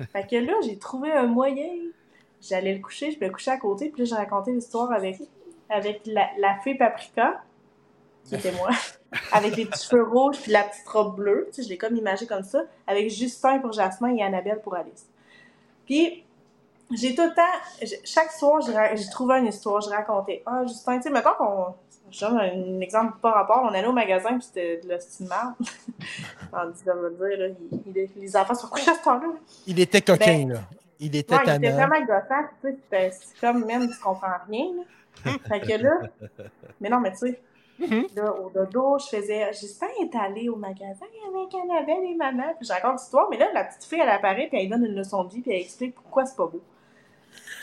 [0.11, 1.69] Fait que là, j'ai trouvé un moyen.
[2.41, 5.17] J'allais le coucher, je me couchais à côté, puis là, j'ai raconté l'histoire avec,
[5.69, 7.41] avec la, la fée Paprika,
[8.25, 8.69] qui était moi,
[9.31, 11.47] avec les petits cheveux rouges puis la petite robe bleue.
[11.49, 14.75] Tu sais, je l'ai comme imagé comme ça, avec Justin pour Jasmin et Annabelle pour
[14.75, 15.07] Alice.
[15.85, 16.23] Puis,
[16.91, 20.43] j'ai tout le temps, chaque soir, j'ai trouvé une histoire, je racontais.
[20.45, 21.65] Ah, Justin, tu sais, mettons qu'on.
[22.11, 23.63] Je donne un exemple pas rapport.
[23.63, 25.55] On allait au magasin, puis c'était de marde.
[26.53, 29.29] On dit, ça veut dire, là, il- il- les enfants sont couchés à ce temps-là.
[29.65, 30.59] Il était coquin, Ben, là.
[30.99, 31.87] Il était Ouais, il était tannant.
[31.87, 35.31] vraiment gossant, tu sais, c'est comme même, tu comprends rien, là.
[35.47, 35.91] Fait que là,
[36.79, 37.41] mais non, mais tu sais,
[37.87, 38.15] Mm-hmm.
[38.15, 42.67] là, au dodo, je faisais, Justin est allé au magasin avec Annabelle et maman, puis
[42.67, 45.23] je raconte l'histoire, mais là, la petite fille, elle apparaît, puis elle donne une leçon
[45.23, 46.61] de vie, puis elle explique pourquoi c'est pas beau.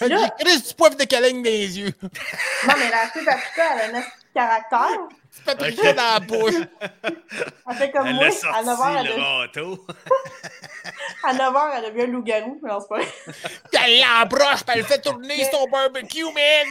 [0.00, 1.92] Là- Chris du poivre de caligne dans les yeux.
[2.02, 6.20] Non, mais la fille Paprika, elle a un petit caractère, Tu peux piquer dans la
[6.20, 6.54] bouche.
[7.02, 9.86] elle fait comme Elle moi, à sorti 9h, elle, le a- râteau.
[11.24, 13.00] à 9h, elle devient un loup-garou, mais non, c'est pas
[13.86, 16.66] elle l'embroche, puis elle fait tourner son barbecue, man.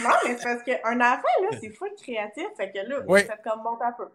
[0.00, 2.46] Non, mais c'est parce qu'un enfant, là, c'est full créatif.
[2.56, 3.22] Fait que là, Oui.
[3.24, 4.08] faites comme monte un peu.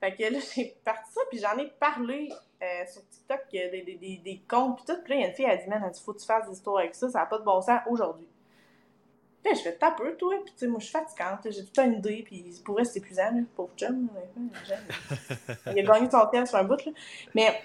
[0.00, 2.30] Fait que là, j'ai parti ça, puis j'en ai parlé
[2.62, 5.02] euh, sur TikTok, euh, des, des, des, des comptes, puis tout.
[5.02, 6.20] Puis là, il y a une fille, elle a dit, man, elle dit, faut que
[6.20, 8.26] tu fasses des histoires avec ça, ça n'a pas de bon sens aujourd'hui.
[9.42, 11.64] Puis là, je fais tape peu, toi, puis tu sais, moi, je suis fatigante, j'ai
[11.64, 14.08] tout une idée, puis pour vrai, c'est épuisant, là, pauvre chum.
[15.66, 16.92] Il a gagné son thème sur un bout, là.
[17.34, 17.62] Mais,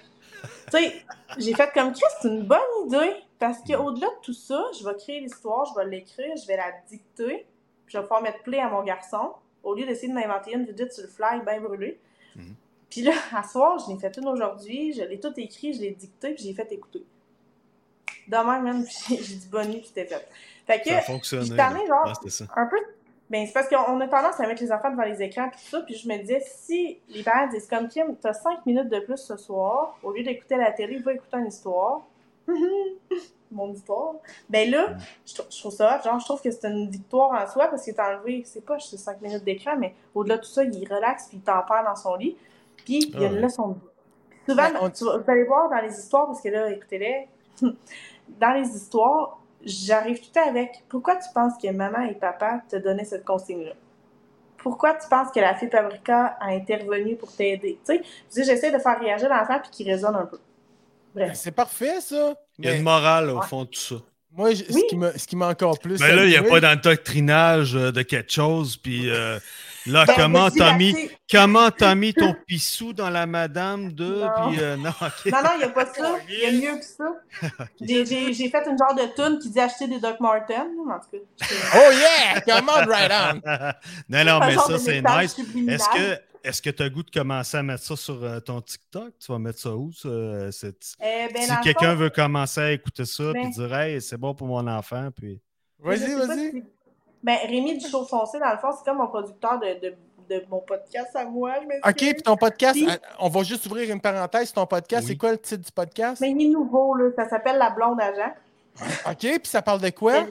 [0.72, 1.04] tu sais,
[1.36, 4.94] j'ai fait comme Chris, c'est une bonne idée, parce qu'au-delà de tout ça, je vais
[4.96, 7.46] créer l'histoire, je vais l'écrire, je vais la dicter,
[7.84, 10.64] puis je vais pouvoir mettre play à mon garçon, au lieu d'essayer de m'inventer une
[10.64, 12.00] vedette sur le fly, bien brûlée.
[12.36, 12.54] Mhm.
[12.88, 15.90] Puis là, à soir, je l'ai fait une aujourd'hui, je l'ai tout écrit, je l'ai
[15.90, 17.04] dicté, puis j'ai fait écouter.
[18.28, 20.26] Demain, même, puis j'ai dit bonne nuit, puis c'était fait.
[20.66, 22.06] Fait que, Ça année, genre.
[22.06, 22.76] Ouais, un peu.
[23.28, 25.70] Ben, c'est parce qu'on a tendance à mettre les enfants devant les écrans puis tout
[25.70, 25.80] ça.
[25.82, 29.16] Puis je me disais, si les parents disent comme Kim, t'as 5 minutes de plus
[29.16, 32.02] ce soir, au lieu d'écouter la télé, va écouter une histoire.
[33.50, 34.14] Mon histoire.
[34.50, 36.00] Ben là, je, trou- je trouve ça.
[36.02, 38.76] Genre, je trouve que c'est une victoire en soi parce qu'il t'a enlevé, c'est pas
[38.78, 41.86] juste 5 minutes d'écran, mais au-delà de tout ça, il relaxe puis il t'en parle
[41.86, 42.36] dans son lit.
[42.84, 43.40] Puis il y a une Ouais.
[43.42, 43.74] leçon de
[44.48, 47.28] souvent, Ben, on- tu vas- vous allez voir dans les histoires, parce que là, écoutez-les,
[48.40, 52.62] dans les histoires, j'arrive tout le temps avec pourquoi tu penses que maman et papa
[52.68, 53.72] te donnaient cette consigne-là?
[54.58, 57.80] Pourquoi tu penses que la fille Paprika a intervenu pour t'aider?
[57.86, 60.38] Tu sais, j'essaie de faire réagir l'enfant puis qu'il résonne un peu.
[61.14, 61.34] Ben, Bref.
[61.34, 62.34] C'est parfait, ça.
[62.58, 63.42] Il y a une morale au Ouais.
[63.42, 63.96] fond de tout ça.
[64.36, 64.82] Moi, je- Oui.
[65.16, 65.98] ce qui m'a encore plus.
[66.00, 69.38] Mais là, il n'y a pas d'endoctrinage euh, de quelque chose, puis euh,
[69.88, 70.96] Là, Ben, comment t'as mis,
[71.30, 74.30] comment ton pissou dans la madame de, Non.
[74.50, 74.90] puis euh, non,
[75.24, 76.16] il n'y a pas ça.
[76.28, 77.04] Il y a mieux que ça.
[77.80, 80.66] J'ai- fait une genre de tune qui dit acheter des Doc Martens.
[80.90, 82.40] En tout cas, c'est Oh yeah!
[82.40, 83.40] Come on, right on!
[84.08, 85.36] non, non, mais ça, c'est nice.
[85.68, 88.60] Est-ce que est-ce que tu as goût de commencer à mettre ça sur euh, ton
[88.60, 89.12] TikTok?
[89.18, 89.92] Tu vas mettre ça où?
[89.92, 93.42] ça, euh, cette- Eh ben, si le quelqu'un fond, veut commencer à écouter ça Ben-
[93.42, 95.40] puis dire Hey, c'est bon pour mon enfant, puis.
[95.78, 96.50] Vas-y, vas-y.
[96.52, 96.64] si-
[97.22, 99.94] Ben, Rémi du Show Foncé, dans le fond, c'est comme mon producteur de, de,
[100.30, 101.54] de mon podcast à moi.
[101.60, 101.88] Je.
[101.90, 104.52] OK, puis ton podcast, Puis- euh, on va juste ouvrir une parenthèse.
[104.52, 105.12] Ton podcast, Oui.
[105.12, 106.20] c'est quoi le titre du podcast?
[106.20, 107.10] Mais il est nouveau, là.
[107.16, 108.34] Ça s'appelle La Blonde Agent.
[109.10, 110.24] OK, puis ça parle de quoi?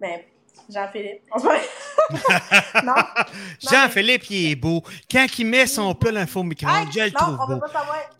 [0.00, 0.20] Ben,
[0.68, 1.22] Jean-Philippe.
[2.84, 2.94] Non.
[3.68, 4.82] Jean-Philippe, il est beau.
[5.10, 7.60] Quand il met son plat dans le faux micro-ondes, je le trouve beau.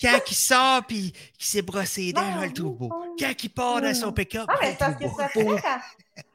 [0.01, 2.93] Quand il sort puis qu'il s'est brossé les dents, je le trouve beau.
[3.19, 5.59] Quand il part dans son pick-up, Ah, je mais le c'est parce trouve beau.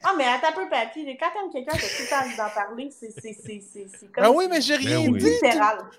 [0.04, 1.06] Ah, mais attends un peu, papy.
[1.06, 2.90] là, Quand t'aimes quelqu'un, t'as tout le temps d'en parler.
[2.98, 4.24] C'est c'est- c'est- c'est- c'est comme.
[4.24, 5.20] Ah oui, mais j'ai rien Ben oui.
[5.20, 5.30] dit.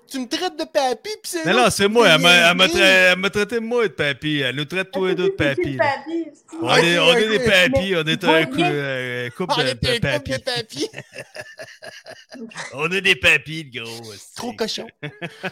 [0.07, 1.45] Tu, me traites de papy, puis c'est.
[1.45, 2.09] Non, c'est moi.
[2.09, 2.79] Elle m'a- elle m'a niaiser.
[2.79, 4.39] tra- traité de moi de papy.
[4.41, 7.45] Elle nous traite tous les deux de c'est- On est, on est des ok.
[7.71, 9.99] papys, on est un euh, couple On de,
[10.43, 10.89] papy.
[12.73, 14.09] On est des papys, le gros.
[14.09, 14.33] aussi.
[14.35, 14.87] Trop cochon.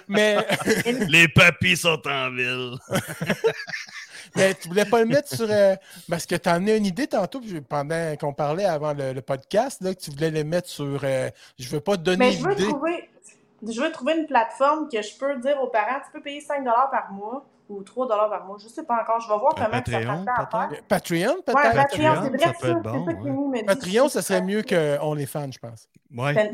[0.08, 0.36] Mais,
[1.10, 2.76] Les papys sont en ville.
[4.36, 5.48] mais tu voulais pas le mettre sur.
[5.50, 5.76] euh,
[6.10, 9.82] parce que tu en as une idée tantôt, pendant qu'on parlait avant le, le podcast,
[9.82, 11.02] là, que tu voulais le mettre sur.
[11.04, 13.10] euh, je veux pas te donner Mais je veux trouver.
[13.68, 16.64] Je veux trouver une plateforme que je peux dire aux parents, tu peux payer 5
[16.64, 19.20] par mois ou 3 par mois, je sais pas encore.
[19.20, 20.84] Je vais voir Un comment ça Patreon, fait à faire.
[20.88, 21.56] Patreon, peut-être?
[21.58, 23.64] Ouais, Patreon, Patreon, c'est vrai ça peut ça, être bon, ça ouais.
[23.64, 25.88] Patreon, ça serait mieux que OnlyFans, je pense.
[26.16, 26.52] Ouais, Ben,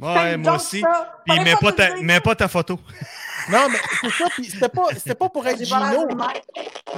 [0.00, 0.80] ouais moi aussi.
[0.80, 2.78] ça, Puis mets pas, ta, mets pas ta photo.
[3.48, 6.06] Non, mais c'est ça, puis c'était pas, c'était pas pour être Gino.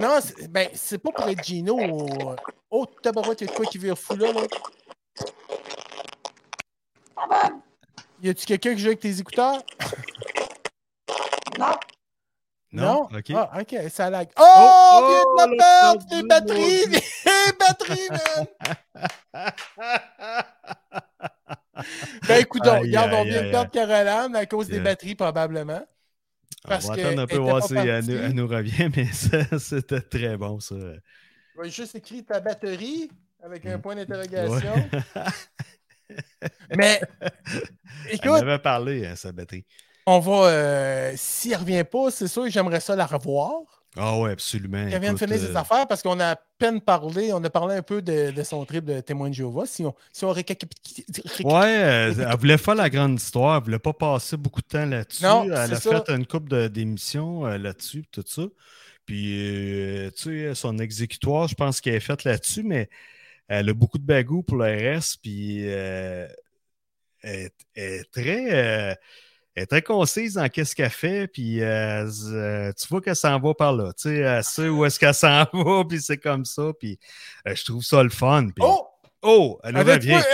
[0.00, 1.78] Non, c'est- ben, c'est pas pour être Gino.
[1.78, 2.34] au-
[2.70, 4.40] Oh, tabarouette, il y a de quoi qui vire fou là, là?
[8.20, 9.62] Y a-tu quelqu'un qui joue avec tes écouteurs?
[11.58, 11.76] Non.
[12.72, 13.02] Non?
[13.14, 13.30] OK.
[13.36, 14.28] Ah, ok, ça lag.
[14.38, 16.86] Oh, on vient oh, de la perdu, Les batteries!
[16.86, 18.08] Les batteries,
[19.34, 19.52] man!
[22.26, 25.86] Ben, écoute, Aïe, regarde, on vient de perdre Caroline à cause des batteries, probablement.
[26.64, 28.18] On Parce va que attendre un peu voir si elle nous, partie.
[28.18, 30.74] elle nous revient, mais ça, c'était très bon, ça.
[31.54, 33.10] Je vais juste écrire ta batterie
[33.40, 33.82] avec un Mm.
[33.82, 33.96] point
[34.36, 34.62] Ouais.
[34.64, 34.90] d'interrogation.
[36.70, 37.00] Mais,
[38.06, 39.66] écoute, m'avait parlé, hein, sa batterie.
[40.06, 40.32] on va.
[40.50, 43.81] euh, S'il revient pas, c'est sûr que j'aimerais ça la revoir.
[43.96, 44.88] Ah ouais, absolument.
[44.88, 47.50] Qu'elle vienne Écoute, finir ses euh, affaires parce qu'on a à peine parlé, on a
[47.50, 49.66] parlé un peu de, de son trip de témoin de Jéhovah.
[49.66, 51.04] Si on, si on récapitule.
[51.44, 54.86] Ouais, euh, elle voulait faire la grande histoire, elle voulait pas passer beaucoup de temps
[54.86, 55.22] là-dessus.
[55.22, 56.02] Non, elle a ça.
[56.04, 58.42] fait une couple de- d'émissions euh, là-dessus, tout ça.
[59.04, 62.88] Puis, euh, tu sais, son exécutoire, je pense qu'elle est faite là-dessus, mais
[63.48, 66.30] elle a beaucoup de bagou pour le reste, puis elle
[67.74, 68.96] est très...
[69.54, 73.38] elle est très concise dans qu'est-ce qu'elle fait, puis euh, euh, tu vois qu'elle s'en
[73.38, 73.92] va par là.
[73.92, 76.98] Tu sais, elle sait où est-ce qu'elle s'en va, puis c'est comme ça, puis
[77.46, 78.44] euh, je trouve ça le fun.
[78.54, 78.86] Puis, Oh!
[79.22, 80.20] oh, elle nous revient.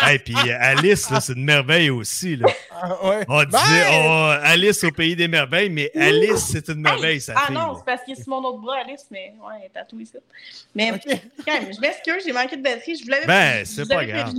[0.00, 2.36] Hey, puis Alice, c'est une merveille aussi.
[2.36, 2.46] Là.
[2.70, 3.24] Ah, ouais.
[3.26, 3.46] On Ben!
[3.46, 7.54] disait oh, Alice au pays des merveilles, mais Alice, c'est une merveille, sa Ah fille.
[7.56, 10.02] non, c'est parce qu'il est sur mon autre bras, Alice, mais ouais, elle est tatouée
[10.02, 10.12] ici.
[10.74, 10.92] Mais
[11.44, 12.96] quand même, je m'excuse, j'ai manqué de batterie.
[12.96, 14.34] Je vous l'avais Ben, c'est pas grave.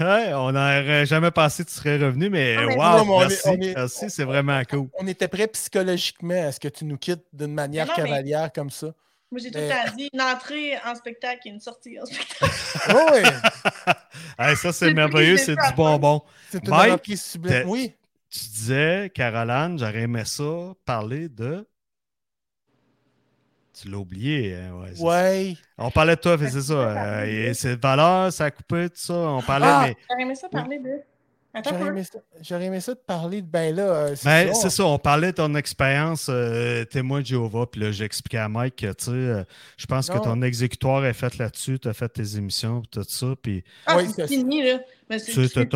[0.00, 3.10] Ouais, on n'aurait jamais pensé que tu serais revenu, mais Ah, mais wow, non, mais
[3.10, 3.22] on
[3.60, 4.88] est- merci, on c'est vraiment cool.
[4.98, 8.70] On était prêts psychologiquement à ce que tu nous quittes d'une manière mais- cavalière comme
[8.70, 8.88] ça.
[9.30, 12.06] Moi, j'ai tout Mais- le temps dit une entrée en spectacle et une sortie en
[12.06, 12.50] spectacle.
[12.94, 13.20] Oh, oui,
[14.38, 16.22] Hey, ça, c'est merveilleux, c'est du bonbon.
[16.50, 17.64] c'est une Mike, sublime.
[17.66, 17.92] Oui,
[18.30, 20.44] Tu disais, Caroline, j'aurais aimé ça
[20.84, 21.66] parler de.
[23.80, 25.54] Tu l'as oublié, hein, ouais.
[25.54, 25.58] c'est.
[25.78, 26.60] On parlait de toi, c'est ça.
[26.62, 29.14] ça, euh, et de- c'est valeur, ça a coupé, tout ça.
[29.14, 29.84] On parlait, Ah!
[29.86, 30.90] mais J'aurais aimé ça parler de.
[31.64, 33.82] J'aurais aimé, ça- j'aurais aimé ça de parler de ben là.
[33.82, 34.60] euh, Ben, ça.
[34.62, 38.48] c'est ça, on parlait de ton expérience euh, témoin de Jéhovah, puis là, j'expliquais à
[38.48, 39.44] Mike que, tu sais, euh,
[39.76, 43.04] je pense que ton exécutoire est fait là-dessus, tu as fait tes émissions, puis tout
[43.08, 44.78] ça, puis Ah, Oui, c'est c'est- fini, là.
[45.10, 45.68] Mais c'est tu sais, c'est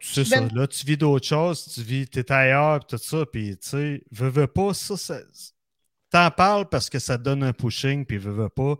[0.00, 3.56] c'est ça, là, tu vis d'autres choses, tu vis, t'es ailleurs, puis tout ça, puis,
[3.56, 5.18] tu sais, veux, veux pas, ça, ça
[6.14, 8.76] t'en parles parce que ça te donne un pushing, puis veux, veux pas,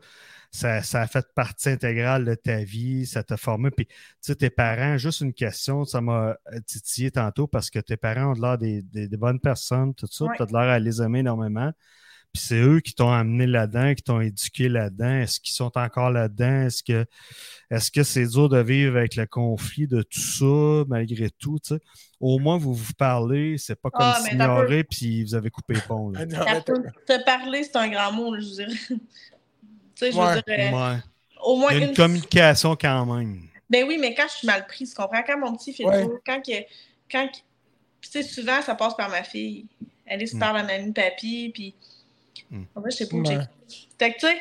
[0.53, 4.37] ça, ça a fait partie intégrale de ta vie, ça t'a formé, puis, tu sais,
[4.37, 8.41] tes parents, juste une question, ça m'a titillé tantôt parce que tes parents ont de
[8.41, 10.37] l'air des, des- des bonnes personnes, tout ça, Ouais.
[10.37, 11.73] tu as de l'air à les aimer énormément.
[12.33, 15.21] Puis c'est eux qui t'ont amené là-dedans, qui t'ont éduqué là-dedans.
[15.21, 16.63] Est-ce qu'ils sont encore là-dedans?
[16.67, 17.07] Est-ce que
[17.71, 21.61] est-ce que c'est dur de vivre avec le conflit de tout ça, malgré tout?
[21.61, 21.81] tu sais?
[22.27, 25.81] Au moins, vous vous parlez, c'est pas comme Ah, s'ignorer, puis vous avez coupé les
[25.83, 26.09] ponts.
[26.11, 26.21] là.
[26.47, 28.73] Ah, non, Te parler, c'est un grand mot, je dirais.
[28.89, 28.99] tu
[29.95, 30.35] sais, je Ouais.
[30.37, 30.99] veux dire, euh, Ouais.
[31.43, 33.43] au moins Il y a une, une communication quand même.
[33.69, 35.23] Ben oui, mais quand je suis mal prise, tu comprends?
[35.23, 36.03] Quand mon petit fait Ouais.
[36.07, 36.53] le quand que.
[37.13, 37.29] Quand
[38.01, 39.67] tu sais, souvent, ça passe par ma fille.
[40.07, 40.29] Elle est Mm.
[40.29, 41.75] super la mamie, papy, puis.
[42.51, 42.63] Mm.
[42.75, 43.39] En vrai, je sais pas où j'ai.
[43.99, 44.41] Fait que tu sais,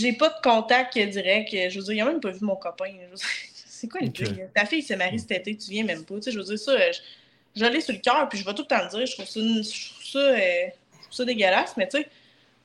[0.00, 1.50] j'ai pas de contact direct.
[1.70, 2.86] Je veux dire, il a même pas vu mon copain.
[2.90, 3.26] Je veux dire,
[3.74, 4.14] C'est quoi le Ok.
[4.14, 4.40] truc?
[4.54, 6.14] Ta fille se marie cet été, tu viens même pas.
[6.16, 6.92] Tu sais, je veux dire, ça, euh,
[7.54, 9.06] je, je l'ai sur le cœur, puis je vais tout le temps le dire.
[9.06, 12.06] Je trouve ça, une- je trouve ça, euh, je trouve ça dégueulasse, mais tu sais,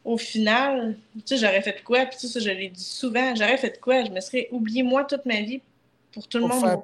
[0.05, 2.05] au final, tu sais, j'aurais fait quoi?
[2.05, 4.03] Puis tu sais, ça, je l'ai dit souvent, j'aurais fait quoi?
[4.05, 5.61] Je me serais oublié moi toute ma vie
[6.13, 6.81] pour tout le Pour monde faire-.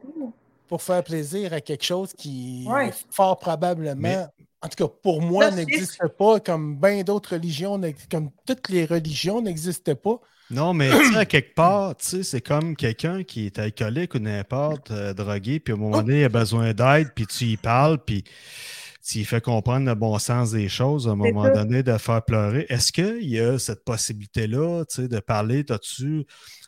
[0.68, 2.92] Pour faire plaisir à quelque chose qui, Ouais.
[3.12, 4.26] fort probablement, Mais-
[4.62, 9.42] en tout cas pour moi, n'existe pas, comme bien d'autres religions, comme toutes les religions
[9.42, 10.20] n'existaient pas.
[10.52, 14.92] Non, mais à quelque part, tu sais, c'est comme quelqu'un qui est alcoolique ou n'importe,
[14.92, 17.98] euh, drogué, puis à un moment donné, il a besoin d'aide, puis tu y parles,
[17.98, 18.24] puis
[19.04, 22.24] tu lui fais comprendre le bon sens des choses, à un moment donné, de faire
[22.24, 22.66] pleurer.
[22.70, 26.26] Est-ce qu'il y a cette possibilité-là, tu sais, de parler, t'as-tu...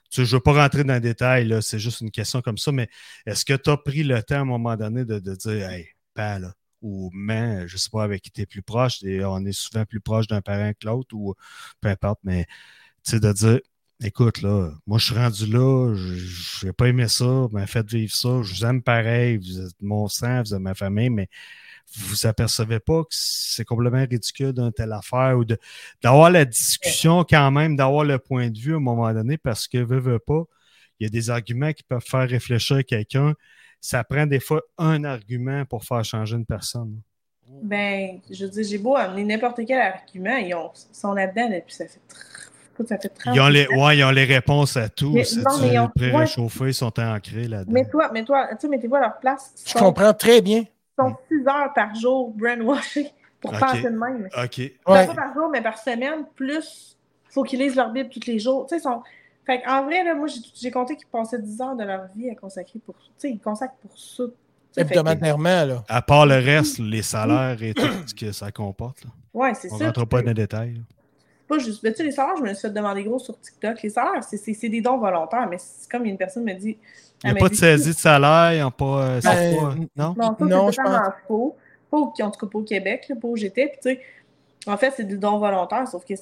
[0.09, 2.57] Tu je ne veux pas rentrer dans les détails, là, c'est juste une question comme
[2.57, 2.87] ça, mais
[3.25, 5.89] est-ce que tu as pris le temps à un moment donné de, de dire Hey,
[6.13, 9.25] pas là, ou mais, je ne sais pas avec qui tu es plus proche, et
[9.25, 11.35] on est souvent plus proche d'un parent que l'autre, ou
[11.81, 12.45] peu importe, mais
[13.11, 13.59] sais, de dire
[14.03, 18.13] écoute, là, moi, je suis rendu là, je n'ai pas aimé ça, mais faites vivre
[18.13, 21.29] ça, je vous aime pareil, vous êtes mon sang, vous êtes ma famille, mais
[21.95, 25.45] vous vous apercevez pas que c'est complètement ridicule d'une telle affaire ou
[26.01, 29.67] d'avoir la discussion quand même, d'avoir le point de vue à un moment donné, parce
[29.67, 30.43] que, veut, veut pas,
[30.99, 33.33] il y a des arguments qui peuvent faire réfléchir quelqu'un.
[33.79, 36.99] Ça prend des fois un argument pour faire changer une personne.
[37.47, 41.73] Ben, je dire, j'ai beau amener n'importe quel argument, ils, ont, ils sont là-dedans depuis
[41.73, 42.01] ça fait,
[42.83, 45.11] tr- ça fait 30 Ils ont, les, ouais, ils ont les réponses à tout.
[45.11, 45.79] Mais- C'est non, mais ils
[46.69, 47.71] ils sont ancrés là-dedans.
[47.73, 49.53] Mets-toi, mets-toi, tu sais, mettez-vous à leur place.
[49.65, 50.59] Ils Je sont, comprends très bien.
[50.59, 50.67] ils
[51.01, 53.11] sont 6 heures par jour brainwashés
[53.41, 54.27] pour penser de même.
[54.43, 54.57] OK.
[54.57, 54.73] Ouais.
[54.85, 56.97] Pas par jour, mais par semaine, plus
[57.29, 58.65] faut qu'ils lisent leur Bible tous les jours.
[58.67, 59.01] Tu sais, ils sont...
[59.45, 62.35] Fait en vrai, là, moi, j'ai- compté qu'ils passaient 10 heures de leur vie à
[62.35, 62.95] consacrer pour...
[62.95, 64.23] Tu sais, ils consacrent pour ça.
[64.75, 65.83] Hebdomadairement, là.
[65.87, 69.03] À part le reste, les salaires et tout ce que ça comporte.
[69.05, 69.09] là.
[69.33, 69.83] Ouais, c'est On ça.
[69.85, 70.73] ne rentre pas dans les détails.
[70.73, 70.81] là.
[71.47, 71.81] Pas juste.
[71.83, 73.81] Mais tu sais, les salaires, je me suis fait demander gros sur TikTok.
[73.81, 76.77] Les salaires, c'est- c'est c'est des dons volontaires, mais c'est comme une personne me dit.
[77.23, 78.85] Il n'y a pas de dit, saisie de salaire, il n'y a pas.
[79.03, 80.15] euh, c'est Ben, pas- non?
[80.17, 81.55] Non, ça, Non, c'est je totalement faux.
[81.89, 83.67] Pas au- en tout cas pas au Québec, là, pas où j'étais.
[83.67, 84.01] Puis, tu sais,
[84.67, 86.13] en fait, c'est des dons volontaires, sauf que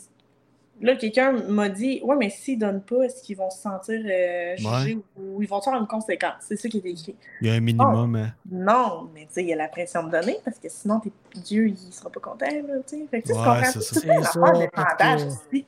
[0.82, 4.56] là, quelqu'un m'a dit Ouais, mais s'ils donnent pas, est-ce qu'ils vont se sentir euh,
[4.58, 6.34] jugés ou, ou ils vont avoir une conséquence?
[6.42, 7.16] C'est ça qui est écrit.
[7.42, 8.16] Il y a un minimum.
[8.16, 8.32] hein.
[8.52, 11.12] Non, mais tu sais, il y a la pression de donner parce que sinon, t'es-
[11.36, 12.46] Dieu, il sera pas content.
[12.46, 13.06] Là, tu sais.
[13.10, 14.00] fait que tu comprends c'est tout ça.
[14.00, 15.64] c'est une C'est affaire ça, de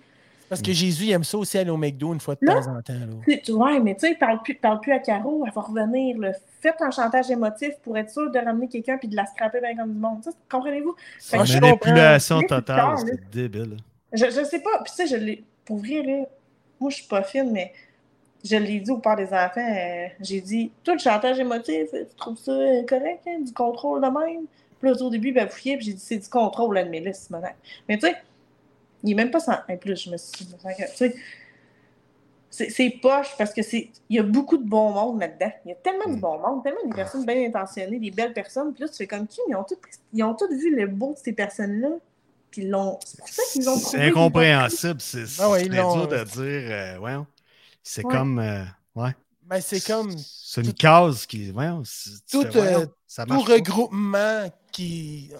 [0.49, 2.77] parce que- Jésus il aime ça aussi aller au McDo une fois de Là, temps
[2.77, 2.93] en temps.
[2.93, 3.53] Là.
[3.53, 6.17] Ouais, mais tu sais, parle plus, parle plus à Caro, elle va revenir.
[6.19, 6.31] Là.
[6.61, 9.75] Faites un chantage émotif pour être sûr de ramener quelqu'un puis de la scraper bien
[9.75, 10.21] comme du monde.
[10.49, 10.95] Comprenez-vous?
[11.19, 12.95] C'est une manipulation totale.
[13.05, 13.75] C'est débile.
[14.17, 14.81] Je, je sais pas.
[14.83, 15.43] Puis tu sais, je l'ai.
[15.65, 16.25] Pour vrai, là,
[16.79, 17.73] moi, je suis pas fine, mais
[18.43, 19.59] je l'ai dit au père des enfants.
[19.59, 22.51] euh, J'ai dit, toi, le chantage émotif, tu trouves ça
[22.87, 24.45] correct, hein, du contrôle de même?
[24.79, 27.55] Puis là, au début, ben, fouillé, puis j'ai dit, c'est du contrôle, admets-le, Simonac.
[27.89, 28.15] Mais tu sais,
[29.03, 29.57] il est même pas sans.
[29.67, 31.15] En plus, je me suis dit, tu sais,
[32.49, 35.51] c'est c'est poche parce que c'est il y a beaucoup de bon monde là-dedans.
[35.65, 36.19] Il y a tellement de Mm.
[36.21, 38.73] bon monde, tellement des personnes bien intentionnées, des belles personnes.
[38.73, 39.41] Puis là, tu fais comme qui?
[39.49, 39.75] Ils ont tous
[40.13, 41.89] ils ont tous vu le beau de ces personnes-là.
[42.51, 42.99] Puis ils l'ont.
[43.05, 45.01] C'est pour ça qu'ils ont trouvé C'est incompréhensible.
[45.01, 46.99] C'est Ah ouais, dur de euh, dire.
[47.03, 47.21] euh.
[47.83, 48.13] C'est Ouais.
[48.13, 48.39] comme.
[48.39, 48.63] euh,
[48.95, 49.15] ouais.
[49.43, 51.51] Ben, c'est comme C'est une tout- case qui.
[51.53, 51.53] Tu
[52.31, 55.31] tout, euh, ça regroupement qui.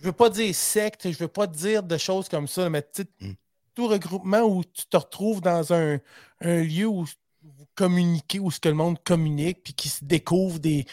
[0.00, 3.02] Je veux pas dire secte, je veux pas dire de choses comme ça, mais tu
[3.02, 3.32] sais, Mm.
[3.74, 5.98] tout regroupement où tu te retrouves dans un,
[6.40, 7.04] un lieu où
[7.42, 10.86] vous communiquez, où ce que le monde communique, puis qui se découvre des,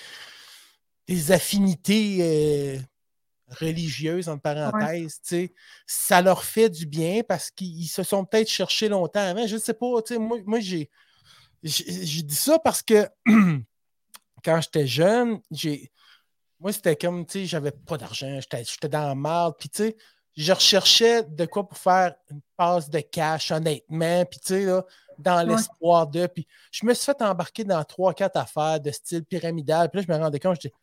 [1.08, 2.80] des affinités
[3.48, 5.22] religieuses, entre parenthèses,
[5.86, 9.46] ça leur fait du bien parce qu'ils se sont peut-être cherchés longtemps avant.
[9.48, 9.88] Je ne sais pas,
[10.20, 10.90] moi, moi j'ai.
[11.64, 13.08] J'ai j'ai dit ça parce que
[14.44, 15.92] quand j'étais jeune, j'ai.
[16.60, 19.84] Moi, c'était comme, tu sais, j'avais pas d'argent, j'étais j'étais dans la merde, puis tu
[19.84, 19.98] sais,
[20.38, 24.84] je recherchais de quoi pour faire une passe de cash, honnêtement, puis tu sais, là,
[25.18, 25.56] dans Ouais.
[25.56, 26.28] l'espoir de.
[26.28, 30.06] Puis je me suis fait embarquer dans trois, quatre affaires de style pyramidal, puis là,
[30.08, 30.74] je me rendais compte, je dis,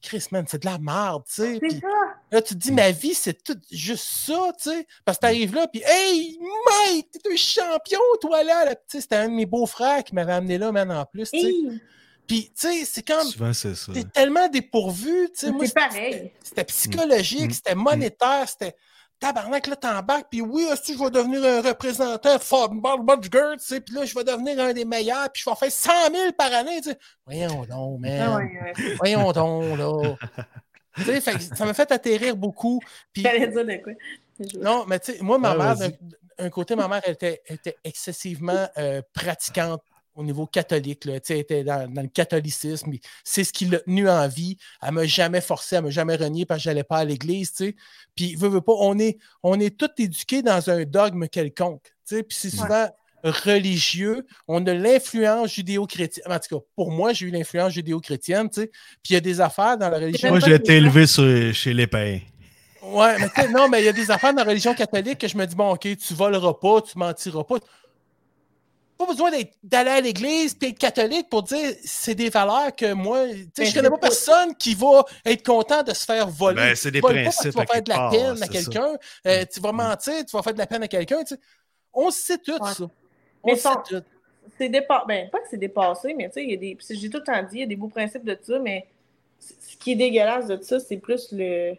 [0.00, 1.58] Chris, man, c'est de la merde, tu sais.
[1.60, 1.86] C'est ça!
[2.30, 4.86] là, tu te dis, ma vie, c'est tout juste ça, tu sais.
[5.04, 8.64] Parce que t'arrives là, puis hey, Mike, t'es un champion, toi, là.
[8.66, 8.74] là.
[8.76, 11.40] Tu sais, c'était un de mes beaux-frères qui m'avait amené là, man, en plus, tu
[11.40, 11.46] sais.
[11.46, 11.80] Hey,
[12.26, 13.26] Puis, tu sais, c'est comme.
[13.26, 13.92] Souvent, c'est ça.
[13.92, 15.52] T'es tellement dépourvu, tu sais.
[15.60, 16.32] C'est pareil.
[16.42, 17.54] C'était psychologique, Mm.
[17.54, 18.76] c'était monétaire, c'était.
[19.20, 23.80] Tabarnak, là, t'embarques, puis oui, si je vais devenir un représentant fort Budger, tu sais,
[23.80, 26.52] puis là, je vais devenir un des meilleurs, puis je vais faire 100 000 par
[26.52, 26.98] année, tu sais.
[27.26, 28.20] Voyons donc, man.
[28.20, 28.94] Ah ouais, ouais.
[28.98, 30.16] Voyons donc, là.
[30.96, 32.80] tu sais, ça m'a fait atterrir beaucoup.
[33.12, 33.92] Puis, J'allais dire de quoi?
[34.40, 35.90] Je- non, mais tu sais, moi, ma Ouais, mère, d'un
[36.38, 39.82] d'un côté, ma mère elle était, elle était excessivement euh, pratiquante
[40.18, 41.04] au niveau catholique.
[41.04, 41.20] Là.
[41.20, 42.90] Tu sais, Elle était dans, dans le catholicisme.
[43.22, 44.56] C'est ce qui l'a tenu en vie.
[44.82, 47.52] Elle m'a jamais forcé, elle m'a jamais renié parce que j'allais pas à l'église.
[47.52, 47.76] tu sais.
[48.16, 51.84] Puis, veux, veux pas, on est, on est tous éduqués dans un dogme quelconque.
[52.06, 52.22] tu sais.
[52.24, 52.88] Puis c'est souvent
[53.22, 54.26] religieux.
[54.46, 56.24] On a l'influence judéo-chrétienne.
[56.30, 58.48] En tout cas, pour moi, j'ai eu l'influence judéo-chrétienne.
[58.50, 58.66] tu sais.
[59.02, 60.30] Puis il y a des affaires dans la religion.
[60.30, 62.20] Moi, j'ai été élevé sur- chez les païens.
[62.82, 65.18] Ouais, mais tu sais, non, mais il y a des affaires dans la religion catholique
[65.18, 67.56] que je me dis, bon, OK, tu voleras pas, tu mentiras pas.
[68.98, 69.30] Pas besoin
[69.62, 73.38] d'aller à l'église et être catholique pour dire c'est des valeurs que moi, tu sais,
[73.58, 76.56] Mais je connais c'est pas personne qui va être content de se faire voler.
[76.56, 78.96] Ben, c'est des pas que principes Tu vas faire de la part, peine à quelqu'un,
[79.28, 81.22] euh, tu vas mentir, tu vas faire de la peine à quelqu'un.
[81.22, 81.40] tu sais.
[81.94, 82.72] On sait tout Ouais.
[82.74, 82.84] ça.
[83.44, 84.02] On Mais sait tout.
[84.58, 85.04] c'est dépassé.
[85.06, 86.74] Ben, pas que c'est dépassé, mais tu sais, il y a des.
[86.74, 88.84] puis J'ai tout le temps dit, il y a des beaux principes de ça, mais
[89.38, 91.74] ce qui est dégueulasse de ça, c'est plus le.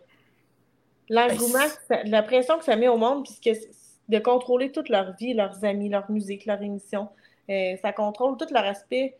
[1.09, 1.59] L'engouement,
[1.89, 3.69] Ben, que la pression que ça met au monde, puisque c'est-
[4.09, 7.07] de contrôler toute leur vie, leurs amis, leur musique, leur émission.
[7.49, 9.15] Euh, ça contrôle tout leur aspect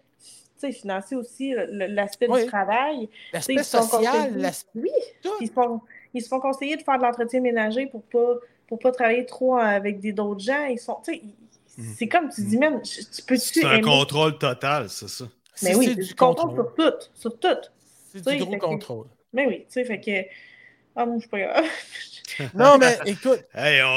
[0.62, 2.42] tu sais, financier aussi, le- l'aspect Oui.
[2.42, 3.08] du travail.
[3.32, 4.70] L'aspect ils se font social, l'aspect.
[4.82, 4.90] Oui,
[5.24, 5.30] tout.
[5.40, 5.80] ils se font,
[6.14, 8.36] ils se font conseiller de faire de l'entretien ménager pour pas
[8.68, 10.66] pour pas travailler trop avec des d'autres gens.
[10.66, 11.94] Ils sont, tu sais, ils- Mhm.
[11.98, 15.26] c'est comme tu dis même, tu peux-tu C'est un aimer- contrôle total, c'est ça.
[15.64, 16.74] Mais oui, c'est du contrôle contrôle.
[16.76, 17.70] sur tout, sur tout.
[18.14, 19.06] C'est du gros que- contrôle.
[19.32, 20.12] Mais oui, tu sais, fait que
[21.00, 21.66] ah moi je suis pas grave.
[22.54, 23.88] Non, mais écoute, Hey, on,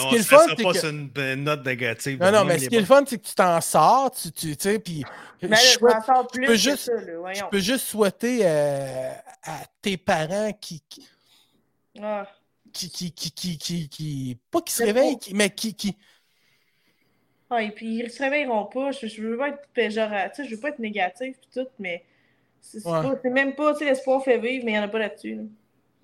[0.00, 2.18] Ce on qui est se le fun, laissera c'est pas que- sur une, note négative.
[2.20, 4.56] non, non, mais ce qui est le fun, c'est que tu t'en sors, tu, tu
[4.56, 5.04] tu sais, puis
[5.42, 7.58] Mais je là, je souhaite- m'en sors plus peux que juste- ça, là, je peux
[7.60, 9.12] juste souhaiter euh,
[9.44, 11.06] à tes parents qui, qui,
[12.02, 12.26] Ah.
[12.72, 15.96] qui, qui, qui, qui, qui, qui- pas qui se réveillent, mais qui, qui,
[17.50, 18.90] Ah, et puis ils se réveilleront pas.
[18.90, 22.02] Je, je veux pas être péjoratif, je veux pas être négatif pis tout, mais
[22.60, 23.30] c'est Ouais.
[23.30, 25.34] même pas, tu sais, l'espoir fait vivre, mais il y en a pas là-dessus.
[25.36, 25.42] là.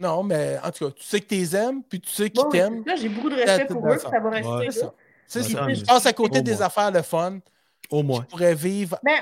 [0.01, 2.48] Non, mais en tout cas, tu sais que t'es aimes, puis tu sais qu'ils Bon,
[2.48, 2.82] t'aiment.
[2.86, 4.64] Là, j'ai beaucoup de respect pour eux, ça va rester Ouais.
[4.66, 4.70] là.
[4.72, 4.94] C'est ça.
[5.26, 5.42] Ça.
[5.44, 5.84] Tu mieux.
[5.86, 6.62] passes à côté des moins.
[6.62, 7.38] affaires le fun,
[7.90, 8.20] Au moins.
[8.22, 8.98] tu pourrais vivre.
[9.05, 9.18] Mais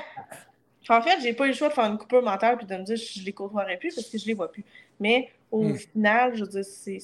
[0.89, 2.83] en fait, j'ai pas eu le choix de faire une coupure mentale puis de me
[2.83, 4.63] dire je les côtoierai plus parce que je les vois plus.
[4.99, 5.75] Mais au Hmm.
[5.75, 6.97] final, je veux dire, c'est.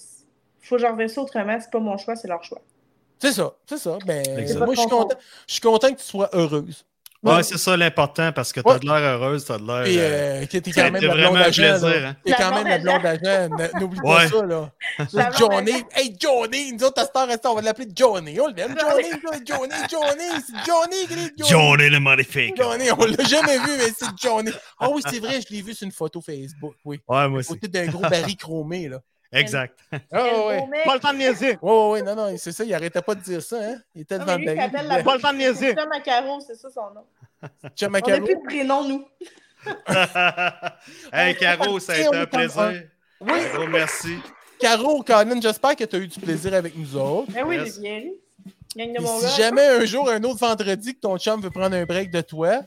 [0.62, 2.62] Faut que j'en revienne ça autrement, c'est pas mon choix, c'est leur choix.
[3.20, 3.98] C'est ça, c'est ça.
[4.06, 4.24] Ben,
[4.58, 5.16] moi, je suis content,
[5.48, 6.84] je suis content que tu sois heureuse.
[7.26, 8.80] Ouais, c'est ça l'important parce que t'as Ouais.
[8.80, 9.84] de l'air heureuse, t'as de l'air.
[9.84, 11.48] Puis, euh, euh, t'es ça a quand même la blonde à
[12.08, 12.16] hein.
[12.24, 13.58] T'es quand même la à blonde à Jean.
[13.60, 14.28] N- N'oublie pas Ouais.
[14.28, 14.72] ça, là.
[15.14, 15.72] La Johnny.
[15.96, 16.74] Hey, Johnny.
[16.74, 18.40] Nous autres, à cette heure, on va l'appeler Johnny.
[18.40, 18.76] On l'aime.
[18.80, 20.44] Johnny, Johnny, Johnny, Johnny.
[20.46, 21.50] C'est Johnny, qui est Johnny.
[21.50, 22.56] Johnny le magnifique.
[22.58, 24.52] Johnny, on l'a jamais vu, mais c'est Johnny.
[24.80, 26.76] Ah oui, c'est vrai, je l'ai vu sur une photo Facebook.
[26.86, 27.00] Oui.
[27.08, 27.50] Ouais, moi aussi.
[27.50, 29.00] côté d'un gros baril chromé, là.
[29.36, 29.78] Exact.
[29.92, 30.68] Ah Quel ouais.
[30.86, 31.58] Pas le temps de niaiser.
[31.62, 33.78] Ouais, ouais, non, non, c'est ça, il arrêtait pas de dire ça, hein.
[33.94, 35.76] Il était Non, devant le la Pas le temps de niaiser.
[35.76, 37.06] Tom Macaro, c'est ça son nom.
[37.76, 38.26] Tiens, On n'a Macaro.
[38.26, 39.06] plus de prénom, nous.
[41.14, 42.84] hey, Caro, ça a été un plaisir.
[43.22, 43.40] Oui.
[43.54, 44.18] Gros merci.
[44.60, 47.32] Caro, Colin, j'espère que tu as eu du plaisir avec nous autres.
[47.32, 48.14] Ben oui, j'ai bien ri.
[48.78, 52.22] Si jamais un jour, un autre vendredi, que ton chum veut prendre un break de
[52.22, 52.62] toi,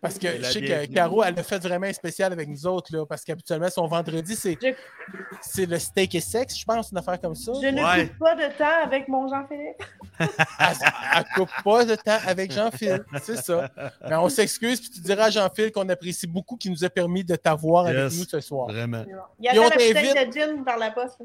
[0.00, 0.86] parce que je sais que.
[0.94, 4.34] Caro, elle a fait vraiment un spécial avec nous autres, là, parce qu'habituellement, son vendredi,
[4.34, 7.52] c'est Je- le steak et sexe, je pense, une affaire comme ça.
[7.60, 8.08] Je ne Ouais.
[8.08, 9.82] coupe pas de temps avec mon Jean-Philippe.
[10.18, 10.76] Elle,
[11.16, 13.70] elle coupe pas de temps avec Jean-Phil, c'est ça.
[14.08, 17.24] Mais on s'excuse, puis tu diras à Jean-Phil qu'on apprécie beaucoup qu'il nous a permis
[17.24, 18.68] de t'avoir avec nous ce soir.
[18.68, 19.04] Vraiment.
[19.38, 21.18] Il y a la bouteille de gin par la poste.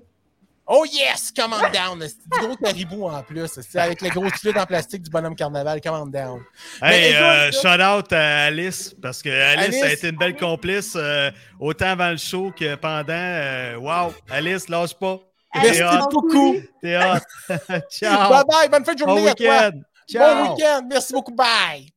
[0.67, 2.01] Oh yes, come on down!
[2.01, 5.35] C'est du gros caribou en plus, c'est avec les grosses flûtes en plastique du bonhomme
[5.35, 6.41] carnaval, come on down.
[6.81, 11.29] Hey, euh, shout out à Alice, parce que Alice, a été une belle complice, euh,
[11.59, 13.05] autant avant le show que pendant.
[13.09, 15.19] Euh, wow, Alice, lâche pas.
[15.53, 15.81] Merci
[16.11, 16.55] beaucoup.
[16.81, 17.19] T'es hot.
[17.91, 18.29] Ciao.
[18.31, 19.71] Bye bye, bonne fin de Bon journée à toi.
[20.09, 20.45] Ciao.
[20.45, 21.91] Bon week-end, merci beaucoup, bye.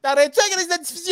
[0.00, 1.02] T'arrêtes-tu avec les diffusion?